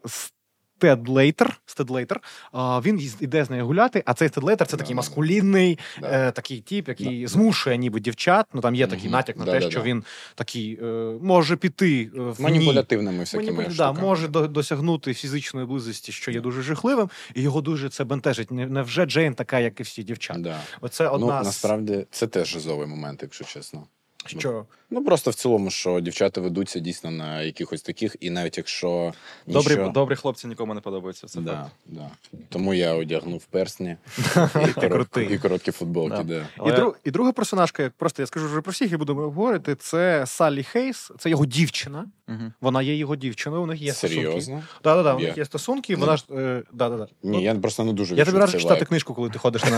Стедлейтер, 0.79 1.61
Стедлейтер, 1.67 2.21
а, 2.53 2.81
він 2.81 2.99
їз- 2.99 3.17
іде 3.21 3.45
з 3.45 3.51
нею 3.51 3.67
гуляти, 3.67 4.03
а 4.07 4.15
цей 4.15 4.29
Стедлейтер 4.29 4.67
це 4.67 4.77
такий 4.77 4.95
маскулінний, 4.95 5.79
е, 6.03 6.31
такий 6.31 6.61
тип, 6.61 6.89
який 6.89 7.27
змушує 7.27 7.77
ніби 7.79 8.01
дівчат. 8.01 8.47
Ну 8.55 8.61
там 8.61 8.75
є 8.75 8.87
такий 8.87 9.11
натяк 9.11 9.37
на 9.37 9.45
те, 9.45 9.61
що 9.71 9.83
він 9.83 10.05
такий 10.35 10.79
е, 10.83 10.87
може 11.23 11.57
піти 11.57 12.11
е, 12.17 12.21
в. 12.21 12.41
Маніпулятивними 12.41 13.19
всякими 13.21 13.69
да, 13.77 13.93
може 13.93 14.29
досягнути 14.29 15.15
фізичної 15.15 15.67
близості, 15.67 16.13
що 16.13 16.31
є 16.31 16.41
дуже 16.41 16.63
жахливим, 16.63 17.11
і 17.35 17.43
його 17.43 17.61
дуже 17.61 17.89
це 17.89 18.05
бентежить. 18.05 18.51
Не- 18.51 18.67
Невже 18.67 19.07
Джейн 19.07 19.35
така, 19.35 19.59
як 19.59 19.81
і 19.81 19.83
всі 19.83 20.03
дівчата? 20.03 20.61
Оце 20.81 21.09
одна 21.09 21.27
ну, 21.27 21.33
насправді 21.45 22.07
це 22.11 22.27
теж 22.27 22.49
жизовий 22.49 22.87
момент, 22.87 23.19
якщо 23.23 23.45
чесно. 23.45 23.87
Що 24.27 24.65
Ну 24.91 25.05
просто 25.05 25.31
в 25.31 25.35
цілому, 25.35 25.71
що 25.71 26.01
дівчата 26.01 26.41
ведуться 26.41 26.79
дійсно 26.79 27.11
на 27.11 27.43
якихось 27.43 27.83
таких, 27.83 28.17
і 28.21 28.31
навіть 28.31 28.57
якщо 28.59 29.13
Добрі, 29.47 29.77
ніщо... 29.77 29.89
добрі 29.95 30.17
хлопці 30.17 30.47
нікому 30.47 30.75
не 30.75 30.81
подобаються. 30.81 31.27
Це 31.27 31.41
Да, 31.41 31.53
факт. 31.53 31.71
да. 31.87 32.11
Тому 32.49 32.75
я 32.75 32.95
одягнув 32.95 33.45
персні 33.45 33.97
і, 34.69 34.81
короткі, 34.81 35.21
і 35.21 35.39
короткі 35.39 35.71
футболки. 35.71 36.17
Да. 36.17 36.23
Да. 36.23 36.35
І, 36.41 36.45
Але- 36.57 36.73
друг, 36.77 36.99
і 37.05 37.11
друга 37.11 37.33
персонажка, 37.33 37.83
як 37.83 37.93
просто 37.93 38.23
я 38.23 38.27
скажу 38.27 38.47
вже 38.47 38.61
про 38.61 38.73
всіх 38.73 38.93
і 38.93 38.97
будемо 38.97 39.21
говорити, 39.21 39.75
це 39.75 40.25
Саллі 40.27 40.63
Хейс, 40.63 41.11
це 41.19 41.31
його 41.31 41.47
дівчина. 41.47 42.07
Мгм. 42.27 42.53
Вона 42.61 42.83
є 42.83 42.97
його 42.97 43.17
дівчиною, 43.17 43.63
у 43.63 43.67
них 43.67 43.81
є 43.83 43.93
стосунки. 43.93 44.23
Серйозно? 44.25 44.63
Да, 44.85 44.95
да, 44.97 45.03
да, 45.03 45.15
у 45.15 45.19
них 45.19 45.39
є 45.39 45.45
стосунки, 45.45 45.93
і 45.93 45.97
Ну. 45.97 46.01
вона 46.01 46.17
ж. 46.17 46.25
Е, 46.31 46.63
да, 46.73 46.89
да, 46.89 46.97
да. 46.97 47.07
Ні, 47.23 47.43
я 47.43 47.55
просто 47.55 47.85
не 47.85 47.93
дуже 47.93 48.15
Я 48.17 48.25
тобі 48.25 48.39
раджу 48.39 48.59
читати 48.59 48.75
вайб. 48.75 48.89
книжку, 48.89 49.15
коли 49.15 49.31
ти 49.31 49.39
ходиш 49.39 49.65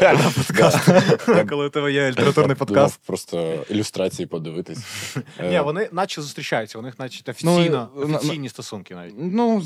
на 0.00 0.32
подкаст. 0.36 0.90
Коли 1.48 1.66
у 1.66 1.68
тебе 1.70 1.92
є 1.92 2.10
літературний 2.10 2.56
подкаст. 2.56 3.00
просто 3.06 3.64
ілюстрації 3.94 4.26
подивитись. 4.26 5.16
Е, 5.38 5.50
Ні, 5.50 5.60
вони 5.60 5.88
наче 5.92 6.22
зустрічаються, 6.22 6.78
у 6.78 6.82
них 6.82 6.98
наче 6.98 7.30
офіційно, 7.30 7.88
Ну, 7.96 8.16
офіційні 8.16 8.48
стосунки 8.48 8.94
навіть. 8.94 9.14
Ну, 9.16 9.58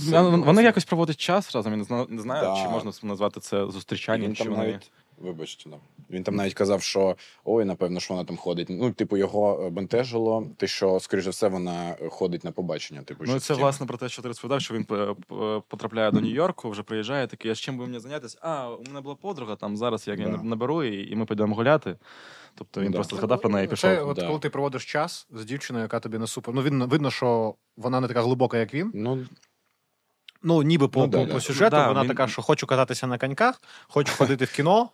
вони 0.45 0.63
якось 0.63 0.85
проводять 0.85 1.17
час 1.17 1.55
разом. 1.55 1.73
Я 1.73 1.79
не 1.79 1.85
знаю, 1.85 2.07
не 2.09 2.23
знаю 2.23 2.57
чи 2.63 2.69
можна 2.69 2.93
назвати 3.03 3.41
це 3.41 3.67
зустрічанням, 3.67 4.35
чи 4.35 4.45
вони. 4.45 4.57
навіть, 4.57 4.91
вибачте, 5.21 5.71
да. 5.71 5.77
він 6.11 6.23
там 6.23 6.35
навіть 6.37 6.55
казав, 6.55 6.83
що 6.83 7.17
ой, 7.45 7.65
напевно, 7.65 8.01
що 8.01 8.15
вона 8.15 8.27
там 8.27 8.37
ходить. 8.37 8.67
Ну, 8.71 8.93
типу, 8.93 9.17
його 9.17 9.63
е, 9.67 9.71
бентежило, 9.71 10.47
те, 10.57 10.67
що, 10.67 11.01
скоріш 11.01 11.25
за 11.25 11.31
все, 11.31 11.49
вона 11.49 11.97
ходить 12.11 12.45
на 12.45 12.53
побачення. 12.53 13.03
Типу, 13.03 13.25
Ну, 13.27 13.41
це 13.41 13.55
власне 13.55 13.87
про 13.87 13.99
те, 13.99 14.09
що 14.09 14.23
ти 14.23 14.29
розповідав, 14.29 14.61
що 14.61 14.75
він 14.75 14.87
е, 14.91 15.15
потрапляє 15.69 16.11
до 16.11 16.21
Нью-Йорку, 16.21 16.71
вже 16.71 16.83
приїжджає 16.83 17.27
такий, 17.27 17.51
а 17.51 17.55
з 17.55 17.59
чим 17.61 17.79
би 17.79 17.87
мені 17.87 17.99
зайнятися? 17.99 18.39
А, 18.43 18.71
у 18.71 18.85
мене 18.87 19.01
була 19.01 19.15
подруга, 19.15 19.57
там 19.57 19.77
зараз 19.77 20.09
я 20.09 20.15
її 20.15 20.27
Да. 20.27 20.43
наберу, 20.43 20.85
і, 20.85 21.13
і 21.13 21.17
ми 21.17 21.27
підемо 21.27 21.55
гуляти. 21.55 21.97
Тобто 22.55 22.81
він 22.81 22.87
Ну, 22.87 22.93
да. 22.93 22.97
просто 22.99 23.17
згадав 23.17 23.41
про 23.41 23.51
неї 23.51 23.69
і 23.73 23.77
Це 23.77 24.03
от 24.03 24.17
Да. 24.17 24.27
коли 24.27 24.39
ти 24.39 24.51
проводиш 24.51 24.85
час 24.85 25.27
з 25.31 25.45
дівчиною, 25.45 25.83
яка 25.83 26.01
тобі 26.01 26.19
не 26.19 26.27
супер. 26.27 26.55
Ну, 26.55 26.63
видно, 26.63 26.87
видно, 26.87 27.11
що 27.11 27.55
вона 27.77 28.01
не 28.01 28.09
така 28.09 28.23
глибока, 28.23 28.59
як 28.59 28.75
він. 28.75 28.91
Ну, 28.95 29.27
Ну, 30.43 30.63
ніби 30.63 30.89
по, 30.89 31.01
Ну, 31.01 31.11
по, 31.11 31.19
да. 31.19 31.33
по 31.33 31.41
сюжету, 31.41 31.71
Да, 31.71 31.89
вона 31.89 32.03
він- 32.03 32.09
така, 32.09 32.29
що 32.29 32.43
хочу 32.43 32.67
кататися 32.67 33.07
на 33.07 33.19
коньках, 33.19 33.63
хочу 33.89 34.13
ходити 34.17 34.45
в 34.45 34.53
кіно. 34.53 34.89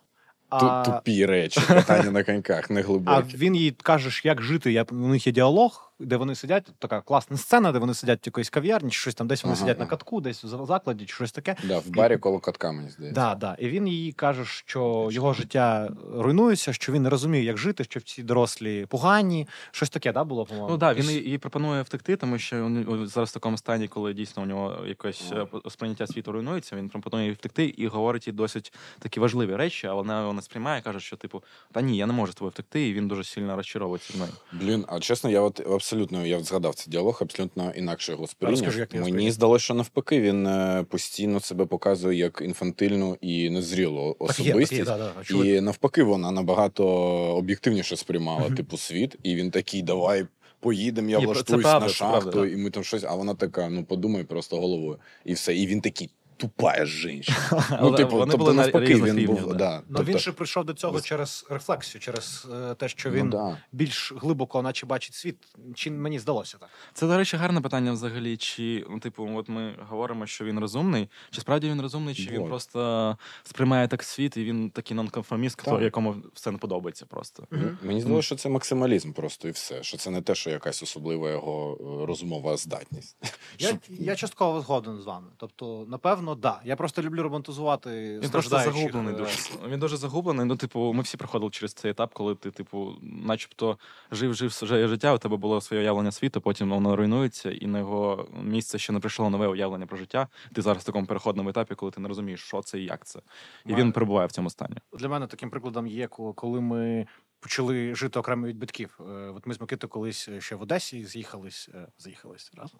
А, 0.49 0.83
тупі 0.83 1.25
речі, 1.25 1.61
питання 1.67 2.11
на 2.11 2.23
коньках, 2.23 2.69
не 2.69 2.83
а 3.05 3.21
він 3.21 3.55
їй 3.55 3.71
каже, 3.71 4.21
як 4.27 4.41
жити. 4.41 4.71
Я, 4.71 4.85
у 4.91 4.95
них 4.95 5.27
є 5.27 5.33
діалог, 5.33 5.84
де 5.99 6.17
вони 6.17 6.35
сидять, 6.35 6.69
така 6.79 7.01
класна 7.01 7.37
сцена, 7.37 7.71
де 7.71 7.79
вони 7.79 7.93
сидять 7.93 8.25
в 8.25 8.27
якоїсь 8.27 8.49
кав'ярні, 8.49 8.91
чи 8.91 8.99
щось 8.99 9.15
там, 9.15 9.27
десь 9.27 9.43
вони 9.43 9.53
Ага, 9.53 9.59
сидять 9.59 9.79
на 9.79 9.85
катку, 9.85 10.21
десь 10.21 10.43
в 10.43 10.65
закладі, 10.65 11.05
чи 11.05 11.13
щось 11.13 11.31
таке. 11.31 11.55
Да, 11.63 11.79
в 11.79 11.87
барі 11.87 12.17
коло 12.17 12.39
катка, 12.39 12.71
мені 12.71 12.89
здається. 12.89 13.21
Да, 13.21 13.35
да. 13.35 13.55
І 13.59 13.69
він 13.69 13.87
їй 13.87 14.11
каже, 14.11 14.45
що 14.45 15.09
його 15.11 15.33
життя 15.33 15.89
руйнується, 16.13 16.73
що 16.73 16.91
він 16.91 17.03
не 17.03 17.09
розуміє, 17.09 17.43
як 17.43 17.57
жити, 17.57 17.83
що 17.83 17.99
всі 17.99 18.23
дорослі 18.23 18.85
погані. 18.85 19.47
Щось 19.71 19.89
таке, 19.89 20.11
да, 20.11 20.23
було, 20.23 20.45
по-моєму? 20.45 20.69
Ну 20.69 20.77
так, 20.77 20.97
він 20.97 21.09
їй 21.09 21.29
їй 21.29 21.37
пропонує 21.37 21.81
втекти, 21.81 22.15
тому 22.15 22.37
що 22.37 22.65
він 22.65 23.07
зараз 23.07 23.29
в 23.29 23.33
такому 23.33 23.57
стані, 23.57 23.87
коли 23.87 24.13
дійсно 24.13 24.43
у 24.43 24.45
нього 24.45 24.85
якесь 24.87 25.31
е, 25.31 25.47
сприйняття 25.69 26.07
світу 26.07 26.31
руйнується. 26.31 26.75
Він 26.75 26.89
пропонує 26.89 27.27
їй 27.27 27.33
втекти 27.33 27.65
і 27.65 27.87
говорить 27.87 28.27
їй 28.27 28.33
досить 28.33 28.73
такі 28.99 29.19
важливі 29.19 29.55
речі, 29.55 29.87
а 29.87 29.93
вона 29.93 30.21
його 30.21 30.33
не 30.33 30.41
сприймає, 30.41 30.81
каже, 30.81 30.99
що 30.99 31.15
типу, 31.15 31.43
та 31.71 31.81
ні, 31.81 31.97
я 31.97 32.05
не 32.05 32.13
можу 32.13 32.31
з 32.31 32.35
тобою 32.35 32.49
втекти, 32.51 32.87
і 32.87 32.93
він 32.93 33.07
дуже 33.07 33.23
сильно 33.23 33.55
розчаровується 33.55 34.13
в 34.15 34.19
неї. 34.19 34.31
Блін, 34.51 34.85
а 34.87 34.99
чесно, 34.99 35.29
я 35.29 35.41
от 35.41 35.61
абсолютно 35.85 36.25
я 36.25 36.39
згадав 36.39 36.75
цей 36.75 36.91
діалог, 36.91 37.17
абсолютно 37.21 37.73
інакше 37.75 38.11
його 38.11 38.27
сприйняв. 38.27 38.73
Мені 38.93 39.31
здалося, 39.31 39.63
що 39.63 39.73
навпаки, 39.73 40.21
він 40.21 40.47
е, 40.47 40.85
постійно 40.89 41.39
себе 41.39 41.65
показує 41.65 42.17
як 42.17 42.41
інфантильну 42.45 43.17
і 43.21 43.49
незрілу 43.49 44.15
Так 44.19 44.29
є, 44.29 44.35
так 44.35 44.45
є, 44.45 44.51
особистість. 44.51 44.83
да, 44.85 44.97
да. 45.29 45.45
І 45.45 45.61
навпаки, 45.61 46.03
вона 46.03 46.31
набагато 46.31 46.87
об'єктивніше 47.35 47.95
сприймала 47.95 48.45
Мгм. 48.45 48.55
типу 48.55 48.77
світ, 48.77 49.15
і 49.23 49.35
він 49.35 49.51
такий, 49.51 49.81
давай. 49.81 50.25
Поїдемо, 50.59 51.09
я 51.09 51.19
влаштуюсь 51.19 51.63
правда, 51.63 51.87
на 51.87 51.93
правда, 51.93 52.21
шахту, 52.21 52.39
да. 52.41 52.47
і 52.47 52.55
ми 52.55 52.69
там 52.69 52.83
щось. 52.83 53.03
А 53.03 53.15
вона 53.15 53.35
така: 53.35 53.69
ну 53.69 53.83
подумай 53.83 54.23
просто 54.23 54.57
головою. 54.57 54.97
І 55.25 55.33
все. 55.33 55.55
І 55.55 55.67
він 55.67 55.81
такий 55.81 56.09
тупая 56.37 56.85
жінка. 56.85 57.33
Ну, 57.81 57.91
типу, 57.95 58.11
вони 58.11 58.31
тобто, 58.31 58.37
були 58.37 58.53
на 58.53 58.61
навпаки, 58.61 58.85
різних 58.85 59.13
він 59.13 59.25
був. 59.25 59.47
да. 59.47 59.53
Да, 59.53 59.77
Ну, 59.77 59.95
тобто, 59.97 60.11
він 60.11 60.19
ще 60.19 60.31
прийшов 60.31 60.65
до 60.65 60.73
цього 60.73 60.93
без- 60.93 61.05
через 61.05 61.45
рефлексію, 61.49 62.01
через 62.01 62.47
е, 62.53 62.75
те, 62.75 62.89
що 62.89 63.09
ну, 63.09 63.15
він 63.15 63.29
да. 63.29 63.57
більш 63.71 64.13
глибоко, 64.17 64.61
наче 64.61 64.85
бачить 64.85 65.13
світ. 65.13 65.37
Чи 65.75 65.91
мені 65.91 66.19
здалося 66.19 66.57
так? 66.57 66.69
Це, 66.93 67.07
до 67.07 67.17
речі, 67.17 67.37
гарне 67.37 67.61
питання 67.61 67.91
взагалі. 67.91 68.37
Чи, 68.37 68.85
ну, 68.89 68.99
типу, 68.99 69.29
от 69.35 69.49
ми 69.49 69.75
говоримо, 69.89 70.27
що 70.27 70.45
він 70.45 70.59
розумний, 70.59 71.09
чи 71.31 71.41
справді 71.41 71.69
він 71.69 71.81
розумний, 71.81 72.15
чи 72.15 72.29
він 72.29 72.47
просто 72.47 73.17
сприймає 73.43 73.87
так 73.87 74.03
світ, 74.03 74.37
і 74.37 74.43
він 74.43 74.69
такий 74.69 74.97
нонконформіст, 74.97 75.63
Так. 75.63 75.81
якому 75.81 76.15
все 76.33 76.51
не 76.51 76.57
подобається 76.57 77.05
просто. 77.05 77.43
Мгм. 77.51 77.77
Мені 77.83 78.01
здалося, 78.01 78.25
що 78.25 78.35
це 78.35 78.49
максималізм 78.49 79.11
просто 79.13 79.47
і 79.47 79.51
все. 79.51 79.83
Що 79.83 79.97
це 79.97 80.09
не 80.09 80.21
те, 80.21 80.35
що 80.35 80.49
якась 80.49 80.83
особлива 80.83 81.31
його 81.31 81.77
е, 82.03 82.05
розумова 82.05 82.57
здатність. 82.57 83.17
Я, 83.59 83.79
я 83.89 84.15
частково 84.15 84.61
згоден 84.61 84.97
з 85.01 85.05
вами. 85.05 85.27
Тобто, 85.37 85.85
напевно, 85.87 86.24
да. 86.35 86.61
Я 86.63 86.75
просто 86.75 87.01
люблю 87.01 87.23
романтизувати 87.23 88.19
Він 88.23 88.29
просто 88.29 88.59
загублений 88.59 89.13
е, 89.13 89.17
дуже. 89.17 89.37
Він 89.67 89.79
дуже 89.79 89.97
загублений. 89.97 90.45
Ну, 90.45 90.55
типу, 90.55 90.93
ми 90.93 91.03
всі 91.03 91.17
проходили 91.17 91.51
через 91.51 91.73
цей 91.73 91.91
етап, 91.91 92.13
коли 92.13 92.35
ти, 92.35 92.51
типу, 92.51 92.93
начебто 93.01 93.77
жив, 94.11 94.33
жив 94.33 94.53
своє 94.53 94.87
життя, 94.87 95.13
у 95.13 95.17
тебе 95.17 95.37
було 95.37 95.61
своє 95.61 95.81
уявлення 95.81 96.11
світу, 96.11 96.41
потім 96.41 96.69
воно 96.69 96.95
руйнується, 96.95 97.51
і 97.51 97.67
на 97.67 97.79
його 97.79 98.27
місце 98.43 98.77
ще 98.79 98.93
не 98.93 98.99
прийшло 98.99 99.29
нове 99.29 99.47
уявлення 99.47 99.85
про 99.85 99.97
життя. 99.97 100.27
Ти 100.53 100.61
зараз 100.61 100.83
в 100.83 100.85
такому 100.85 101.05
переходному 101.05 101.49
етапі, 101.49 101.75
коли 101.75 101.91
ти 101.91 102.01
не 102.01 102.07
розумієш, 102.07 102.41
що 102.43 102.61
це 102.61 102.79
і 102.79 102.85
як 102.85 103.05
це. 103.05 103.19
І 103.65 103.71
Має- 103.71 103.83
він 103.83 103.91
перебуває 103.91 104.27
в 104.27 104.31
цьому 104.31 104.49
стані. 104.49 104.75
Для 104.93 105.07
мене 105.09 105.27
таким 105.27 105.49
прикладом 105.49 105.87
є, 105.87 106.07
коли- 106.07 106.61
ми 106.61 107.07
почали 107.39 107.95
жити 107.95 108.19
окремо 108.19 108.47
від 108.47 108.57
батьків. 108.57 108.99
Е, 108.99 109.03
От 109.13 109.47
ми 109.47 109.53
з 109.53 109.61
Микитою 109.61 109.89
колись 109.89 110.27
е, 110.29 110.41
ще 110.41 110.55
в 110.55 110.61
Одесі 110.61 111.05
з'їхались, 111.05 111.69
з'їхались 111.97 112.51
разом. 112.57 112.79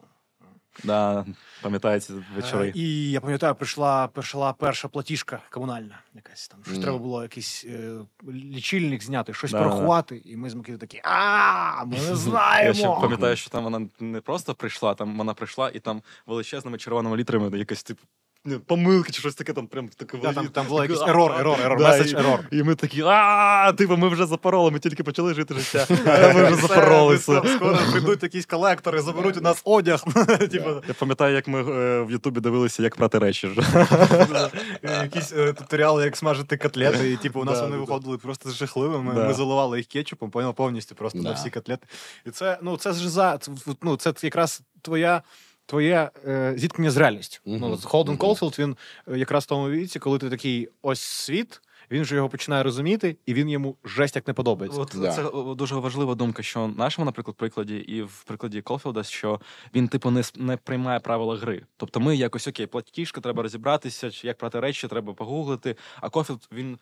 Да, 0.84 1.26
пам'ятається 1.62 2.14
вечори. 2.36 2.68
Е, 2.68 2.72
І 2.76 3.12
я 3.12 3.22
пам'ятаю, 3.22 3.56
прийшла, 3.56 4.08
прийшла 4.08 4.54
перша 4.54 4.88
платіжка 4.88 5.42
комунальна, 5.50 6.00
якась 6.14 6.48
там. 6.48 6.60
Щось 6.66 6.78
mm. 6.78 6.82
треба 6.82 6.98
було 6.98 7.24
якийсь 7.24 7.66
е, 7.66 7.92
лічильник 8.28 9.04
зняти, 9.04 9.34
щось 9.34 9.52
Да, 9.52 9.58
порахувати. 9.58 10.22
І 10.26 10.38
ми 10.38 10.50
з 10.50 10.54
Микитою 10.54 10.78
такі, 10.78 11.02
а 11.04 11.86
ми 11.86 11.92
не 11.92 11.98
Я 11.98 12.04
ще 12.04 12.16
знаємо. 12.16 13.02
пам'ятаю, 13.02 13.36
що 13.36 13.50
там 13.50 13.64
вона 13.64 13.88
не 14.00 14.22
просто 14.22 14.56
прийшла, 14.56 14.94
там 14.94 15.18
вона 15.18 15.34
прийшла 15.34 15.70
і 15.70 15.80
там 15.80 16.02
величезними 16.26 16.78
червоними 16.78 17.18
літрами 17.18 17.58
якось 17.58 17.84
типу. 17.84 18.02
Не, 18.46 18.60
Помилки 18.60 19.12
чи 19.12 19.20
щось 19.20 19.36
таке, 19.36 19.54
там 19.54 19.68
прям 19.68 19.88
таке 19.88 20.18
Да, 20.18 20.34
там, 20.34 20.48
там 20.48 20.68
було 20.68 20.82
якийсь 20.82 21.02
ерор, 21.02 21.36
ерор, 21.40 21.60
ерор, 21.62 21.80
меседж 21.80 22.14
ерор. 22.14 22.40
І 22.52 22.64
ми 22.64 22.76
такі, 22.76 23.02
а 23.06 23.74
типу, 23.78 23.98
ми 23.98 24.10
вже 24.10 24.26
запороли, 24.26 24.72
ми 24.72 24.80
тільки 24.80 25.04
почали 25.04 25.34
жити 25.34 25.54
життя. 25.54 25.86
Ми 26.36 26.44
вже 26.44 26.56
запоролися. 26.56 27.44
Скоро 27.56 27.78
прийдуть 27.92 28.24
якісь 28.24 28.46
колектори, 28.46 29.02
заберуть 29.02 29.38
у 29.38 29.42
нас 29.42 29.62
одяг. 29.64 30.04
Типу, 30.52 30.70
Я 30.88 30.94
пам'ятаю, 31.00 31.36
як 31.36 31.48
ми 31.48 31.60
е, 31.60 32.02
в 32.02 32.12
Ютубі 32.12 32.40
дивилися, 32.40 32.84
як 32.84 32.96
прати 32.96 33.20
речі. 33.20 33.50
Якісь 34.84 35.34
е, 35.34 35.54
туторіали, 35.54 36.04
як 36.04 36.18
смажити 36.18 36.58
котлети, 36.58 37.12
і 37.12 37.18
типу 37.18 37.42
у 37.42 37.44
нас 37.44 37.62
вони 37.62 37.78
виходили 37.78 38.18
просто 38.18 38.50
жахливими. 38.52 39.14
Ми 39.14 39.34
заливали 39.34 39.78
їх 39.78 39.88
кетчупом, 39.88 40.32
поняв 40.32 40.54
повністю 40.54 40.96
просто 40.96 41.20
на 41.20 41.32
всі 41.32 41.50
котлети. 41.50 41.88
І 42.26 42.30
це 42.30 42.58
ну 42.62 42.78
це 42.78 42.94
ж 42.94 43.10
за 43.10 43.40
ну, 43.82 43.98
це 43.98 44.14
якраз 44.22 44.62
твоя. 44.82 45.22
Твоє 45.66 46.10
е, 46.28 46.54
зіткнення 46.58 46.92
з 46.92 46.98
реальністю. 46.98 47.40
Мгм. 47.46 47.60
Ну, 47.62 47.80
Холден 47.84 48.14
Мгм. 48.14 48.20
Колфілд, 48.20 48.56
він 48.60 48.78
е, 49.12 49.18
якраз 49.18 49.44
в 49.44 49.48
тому 49.48 49.70
віці, 49.70 50.00
коли 50.00 50.18
ти 50.20 50.30
такий 50.30 50.70
ось 50.82 51.00
світ, 51.02 51.62
він 51.92 52.02
вже 52.02 52.16
його 52.16 52.30
починає 52.30 52.64
розуміти, 52.64 53.18
і 53.26 53.34
він 53.34 53.50
йому 53.50 53.78
жесть 53.84 54.16
як 54.16 54.28
не 54.28 54.34
подобається. 54.34 54.82
От 54.82 54.92
Да. 54.96 55.12
це 55.12 55.24
дуже 55.56 55.76
важлива 55.76 56.16
думка, 56.16 56.44
що 56.44 56.66
в 56.66 56.78
нашому, 56.78 57.06
наприклад, 57.06 57.38
прикладі, 57.38 57.76
і 57.78 58.02
в 58.02 58.24
прикладі 58.24 58.62
Колфілда, 58.62 59.04
що 59.04 59.40
він, 59.76 59.88
типу, 59.88 60.12
не, 60.12 60.24
не 60.36 60.58
приймає 60.58 61.00
правила 61.00 61.38
гри. 61.38 61.66
Тобто 61.78 62.00
ми 62.00 62.16
якось 62.16 62.48
окей, 62.48 62.68
платіжка, 62.68 63.22
треба 63.22 63.44
розібратися, 63.44 64.12
чи 64.12 64.28
як 64.28 64.38
прати 64.38 64.60
речі, 64.60 64.88
треба 64.88 65.14
погуглити. 65.14 65.76
А 66.02 66.10
Колфілд 66.10 66.48
він 66.52 66.78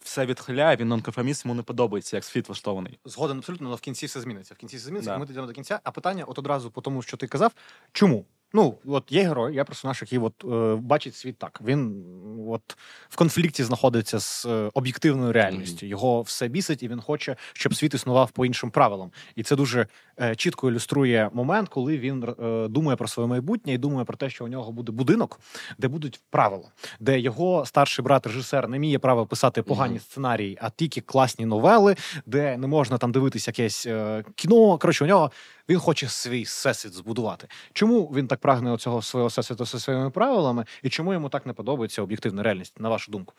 все 0.00 0.26
відхиляє, 0.26 0.76
він 0.76 0.88
нонконформіст, 0.88 1.44
йому 1.44 1.54
не 1.54 1.62
подобається, 1.62 2.16
як 2.16 2.24
світ 2.24 2.48
влаштований. 2.48 2.98
Згоден 3.04 3.38
абсолютно, 3.38 3.66
але 3.68 3.76
в 3.76 3.80
кінці 3.80 4.06
все 4.06 4.20
зміниться. 4.20 4.54
В 4.54 4.56
кінці 4.56 4.76
все 4.76 4.86
зміниться, 4.86 5.10
Да. 5.10 5.16
і 5.16 5.18
ми 5.18 5.26
дійдемо 5.26 5.46
до 5.46 5.52
кінця. 5.52 5.80
А 5.84 5.90
питання, 5.90 6.24
от 6.24 6.38
одразу 6.38 6.70
по 6.70 6.80
тому, 6.80 7.02
що 7.02 7.16
ти 7.16 7.26
казав, 7.26 7.52
чому? 7.92 8.24
Ну, 8.54 8.74
от 8.86 9.12
є 9.12 9.22
герой, 9.22 9.54
є 9.54 9.64
персонаж, 9.64 10.02
який 10.02 10.18
от, 10.18 10.44
е, 10.44 10.76
бачить 10.80 11.16
світ 11.16 11.38
так. 11.38 11.60
Він 11.64 12.04
от 12.48 12.76
в 13.08 13.16
конфлікті 13.16 13.64
знаходиться 13.64 14.20
з 14.20 14.46
е, 14.46 14.70
об'єктивною 14.74 15.32
реальністю. 15.32 15.86
Його 15.86 16.22
все 16.22 16.48
бісить, 16.48 16.82
і 16.82 16.88
він 16.88 17.00
хоче, 17.00 17.36
щоб 17.52 17.74
світ 17.74 17.94
існував 17.94 18.30
по 18.30 18.46
іншим 18.46 18.70
правилам. 18.70 19.10
І 19.36 19.42
це 19.42 19.56
дуже 19.56 19.86
е, 20.20 20.34
чітко 20.36 20.68
ілюструє 20.70 21.30
момент, 21.32 21.68
коли 21.68 21.98
він 21.98 22.24
е, 22.42 22.68
думає 22.68 22.96
про 22.96 23.08
своє 23.08 23.28
майбутнє 23.28 23.72
і 23.72 23.78
думає 23.78 24.04
про 24.04 24.16
те, 24.16 24.30
що 24.30 24.44
у 24.44 24.48
нього 24.48 24.72
буде 24.72 24.92
будинок, 24.92 25.40
де 25.78 25.88
будуть 25.88 26.20
правила, 26.30 26.68
де 27.00 27.20
його 27.20 27.66
старший 27.66 28.04
брат, 28.04 28.26
режисер, 28.26 28.68
не 28.68 28.76
вміє 28.76 28.98
право 28.98 29.26
писати 29.26 29.62
погані 29.62 29.94
Мгм. 29.94 30.00
сценарії, 30.00 30.58
а 30.60 30.70
тільки 30.70 31.00
класні 31.00 31.46
новели, 31.46 31.96
де 32.26 32.56
не 32.56 32.66
можна 32.66 32.98
там 32.98 33.12
дивитися 33.12 33.50
якесь 33.50 33.86
е, 33.86 34.24
кіно. 34.34 34.78
Коротше, 34.78 35.04
у 35.04 35.06
нього 35.06 35.30
він 35.68 35.78
хоче 35.78 36.08
свій 36.08 36.42
всесвіт 36.42 36.92
збудувати. 36.92 37.48
Чому 37.72 38.04
він 38.04 38.28
так 38.28 38.40
прагне 38.40 38.76
цього 38.76 39.02
свого 39.02 39.26
всесвіту 39.26 39.64
зі 39.64 39.78
своїми 39.78 40.10
правилами, 40.10 40.64
і 40.82 40.88
чому 40.88 41.12
йому 41.12 41.28
так 41.28 41.46
не 41.46 41.52
подобається 41.52 42.02
об'єктивна 42.02 42.42
реальність, 42.42 42.80
на 42.80 42.88
вашу 42.88 43.12
думку? 43.12 43.34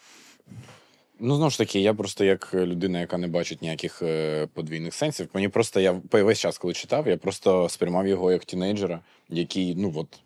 Ну, 1.19 1.35
знову 1.35 1.49
ж 1.49 1.57
таки, 1.57 1.79
я 1.79 1.93
просто 1.93 2.25
як 2.25 2.53
людина, 2.53 2.99
яка 2.99 3.17
не 3.17 3.27
бачить 3.27 3.61
ніяких 3.61 4.01
е, 4.01 4.47
подвійних 4.53 4.93
сенсів. 4.93 5.29
Мені 5.33 5.49
просто 5.49 5.79
я 5.79 6.01
весь 6.11 6.39
час, 6.39 6.57
коли 6.57 6.73
читав, 6.73 7.07
я 7.07 7.17
просто 7.17 7.69
сприймав 7.69 8.07
його 8.07 8.31
як 8.31 8.45
тінейджера, 8.45 8.99
який, 9.29 9.75
ну 9.75 9.93
от, 9.95 10.19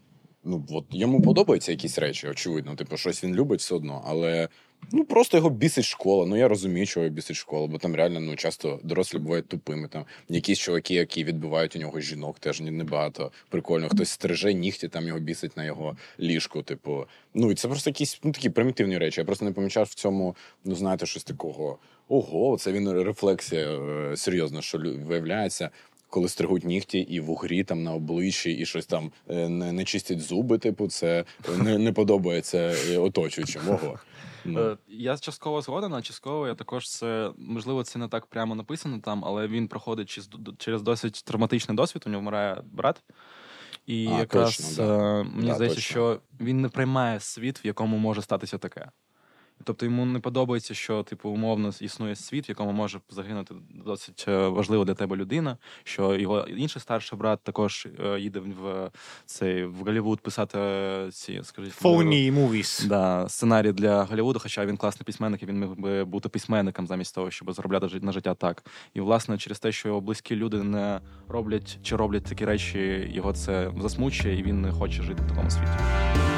ну 0.43 0.65
от 0.69 0.85
йому 0.91 1.21
подобаються 1.21 1.71
якісь 1.71 1.99
речі, 1.99 2.27
очевидно. 2.27 2.75
Типу, 2.75 2.97
щось 2.97 3.23
він 3.23 3.35
любить 3.35 3.59
все 3.59 3.75
одно, 3.75 4.03
але 4.07 4.49
ну 4.91 5.05
просто 5.05 5.37
його 5.37 5.49
бісить 5.49 5.85
школа. 5.85 6.25
Ну 6.25 6.37
я 6.37 6.47
розумію, 6.47 6.85
чого 6.85 7.03
його 7.03 7.15
бісить 7.15 7.35
школа, 7.35 7.67
бо 7.67 7.77
там 7.77 7.95
реально 7.95 8.19
ну 8.19 8.35
часто 8.35 8.79
дорослі 8.83 9.19
бувають 9.19 9.47
тупими. 9.47 9.87
Там 9.87 10.05
якісь 10.29 10.59
чуваки, 10.59 10.93
які 10.93 11.23
відбивають 11.23 11.75
у 11.75 11.79
нього 11.79 11.99
жінок, 11.99 12.39
теж 12.39 12.61
небагато 12.61 13.31
прикольно. 13.49 13.89
Хтось 13.89 14.09
стриже 14.09 14.53
нігті, 14.53 14.87
там 14.87 15.07
його 15.07 15.19
бісить 15.19 15.57
на 15.57 15.65
його 15.65 15.97
ліжку. 16.19 16.63
Типу, 16.63 17.05
ну 17.33 17.51
і 17.51 17.55
це 17.55 17.67
просто 17.67 17.89
якісь 17.89 18.19
ну 18.23 18.31
такі 18.31 18.49
примітивні 18.49 18.97
речі. 18.97 19.21
Я 19.21 19.25
просто 19.25 19.45
не 19.45 19.51
помічав 19.51 19.85
в 19.85 19.93
цьому, 19.93 20.35
ну 20.65 20.75
знаєте, 20.75 21.05
щось 21.05 21.23
такого. 21.23 21.77
Ого, 22.09 22.57
це 22.57 22.71
він 22.71 22.91
рефлексія 22.91 23.67
е, 23.67 24.17
серйозно, 24.17 24.61
що 24.61 24.77
виявляється. 25.05 25.69
Коли 26.09 26.29
стригуть 26.29 26.63
нігті 26.63 26.99
і 26.99 27.19
в 27.19 27.29
угрі 27.29 27.63
там 27.63 27.83
на 27.83 27.93
обличчі, 27.93 28.51
і 28.51 28.65
щось 28.65 28.85
там 28.85 29.11
е, 29.29 29.49
не 29.49 29.71
не 29.71 29.83
чистять 29.83 30.21
зуби, 30.21 30.57
типу, 30.57 30.87
це 30.87 31.25
не 31.57 31.77
не 31.77 31.93
подобається 31.93 32.57
е, 32.57 32.97
оточуючим. 32.97 33.61
Ого. 33.69 33.99
Ну. 34.45 34.77
Я 34.87 35.17
частково 35.17 35.61
згоден, 35.61 35.93
а 35.93 36.01
частково 36.01 36.47
я 36.47 36.55
також 36.55 36.89
це 36.89 37.31
можливо 37.37 37.83
це 37.83 37.99
не 37.99 38.07
так 38.07 38.25
прямо 38.25 38.55
написано 38.55 38.99
там, 38.99 39.25
але 39.25 39.47
він 39.47 39.67
проходить 39.67 40.19
через 40.57 40.81
досить 40.81 41.23
травматичний 41.25 41.75
досвід. 41.75 42.03
У 42.05 42.09
нього 42.09 42.21
вмирає 42.21 42.61
брат. 42.71 43.03
І 43.85 44.07
а, 44.07 44.19
якраз 44.19 44.57
точно, 44.57 44.85
да. 44.85 45.23
мені 45.23 45.47
да, 45.47 45.55
здається, 45.55 45.75
точно. 45.75 45.91
що 45.91 46.21
він 46.41 46.61
не 46.61 46.69
приймає 46.69 47.19
світ, 47.19 47.65
в 47.65 47.67
якому 47.67 47.97
може 47.97 48.21
статися 48.21 48.57
таке. 48.57 48.89
Тобто 49.63 49.85
йому 49.85 50.05
не 50.05 50.19
подобається, 50.19 50.73
що 50.73 51.03
типу 51.03 51.29
умовно 51.29 51.71
існує 51.81 52.15
світ, 52.15 52.47
в 52.47 52.49
якому 52.49 52.71
може 52.71 52.99
загинути 53.09 53.55
досить 53.85 54.25
е, 54.27 54.47
важлива 54.47 54.85
для 54.85 54.93
тебе 54.93 55.15
людина. 55.15 55.57
Що 55.83 56.15
його 56.15 56.41
інший 56.41 56.81
старший 56.81 57.19
брат 57.19 57.39
також 57.43 57.87
е, 58.05 58.19
їде 58.19 58.39
в 58.39 58.91
цей 59.25 59.65
в 59.65 59.75
Голлівуд 59.75 60.19
писати 60.19 60.59
е, 60.59 61.09
ці 61.11 61.39
скажіть 61.43 61.81
Phony 61.81 62.33
movies. 62.33 62.87
Да, 62.87 63.29
сценарій 63.29 63.71
для 63.71 64.03
Голлівуду, 64.03 64.39
хоча 64.39 64.65
він 64.65 64.77
класний 64.77 65.05
письменник, 65.05 65.43
і 65.43 65.45
він 65.45 65.59
міг 65.59 65.69
би 65.69 66.05
бути 66.05 66.29
письменником 66.29 66.87
замість 66.87 67.15
того, 67.15 67.31
щоб 67.31 67.53
заробляти 67.53 67.99
на 68.01 68.11
життя 68.11 68.33
так. 68.33 68.63
І 68.93 69.01
власне 69.01 69.37
через 69.37 69.59
те, 69.59 69.71
що 69.71 69.87
його 69.89 70.01
близькі 70.01 70.35
люди 70.35 70.63
не 70.63 71.01
роблять 71.27 71.79
чи 71.83 71.95
роблять 71.95 72.23
такі 72.23 72.45
речі, 72.45 73.11
його 73.13 73.33
це 73.33 73.71
засмучує, 73.81 74.39
і 74.39 74.43
він 74.43 74.61
не 74.61 74.71
хоче 74.71 75.03
жити 75.03 75.23
в 75.23 75.29
такому 75.29 75.49
світі. 75.49 76.36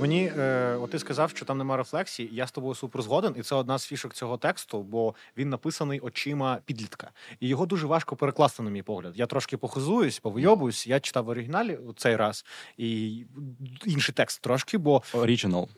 Мені 0.00 0.32
е, 0.38 0.76
от 0.80 0.90
ти 0.90 0.98
сказав, 0.98 1.30
що 1.30 1.44
там 1.44 1.58
немає 1.58 1.78
рефлексії. 1.78 2.30
Я 2.32 2.46
з 2.46 2.52
тобою 2.52 2.74
супер 2.74 3.02
згоден, 3.02 3.34
і 3.38 3.42
це 3.42 3.54
одна 3.54 3.78
з 3.78 3.84
фішок 3.86 4.14
цього 4.14 4.36
тексту, 4.36 4.82
бо 4.82 5.14
він 5.36 5.48
написаний 5.48 6.00
очима 6.00 6.58
підлітка, 6.64 7.10
і 7.40 7.48
його 7.48 7.66
дуже 7.66 7.86
важко 7.86 8.16
перекласти, 8.16 8.62
на 8.62 8.70
мій 8.70 8.82
погляд. 8.82 9.12
Я 9.16 9.26
трошки 9.26 9.56
похизуюсь, 9.56 10.18
повийобуюсь. 10.18 10.86
Я 10.86 11.00
читав 11.00 11.24
в 11.24 11.28
оригіналі 11.28 11.78
цей 11.96 12.16
раз 12.16 12.44
і 12.76 13.22
інший 13.84 14.14
текст 14.14 14.42
трошки, 14.42 14.78
бо 14.78 15.02
Original. 15.14 15.68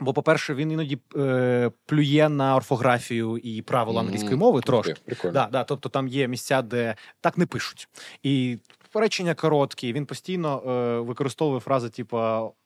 Бо, 0.00 0.12
по-перше, 0.12 0.54
він 0.54 0.72
іноді 0.72 0.98
е, 1.16 1.70
плює 1.86 2.28
на 2.28 2.56
орфографію 2.56 3.38
і 3.38 3.62
правила 3.62 4.00
англійської 4.00 4.36
мови 4.36 4.60
трошки. 4.60 4.94
Прикольно. 5.04 5.32
Да, 5.32 5.48
да, 5.52 5.64
Тобто 5.64 5.88
там 5.88 6.08
є 6.08 6.28
місця, 6.28 6.62
де 6.62 6.94
так 7.20 7.38
не 7.38 7.46
пишуть. 7.46 7.88
І 8.22 8.58
речення 8.94 9.34
короткі. 9.34 9.92
Він 9.92 10.06
постійно 10.06 10.62
е, 10.66 11.00
використовує 11.00 11.60
фрази, 11.60 11.88
типу 11.88 12.18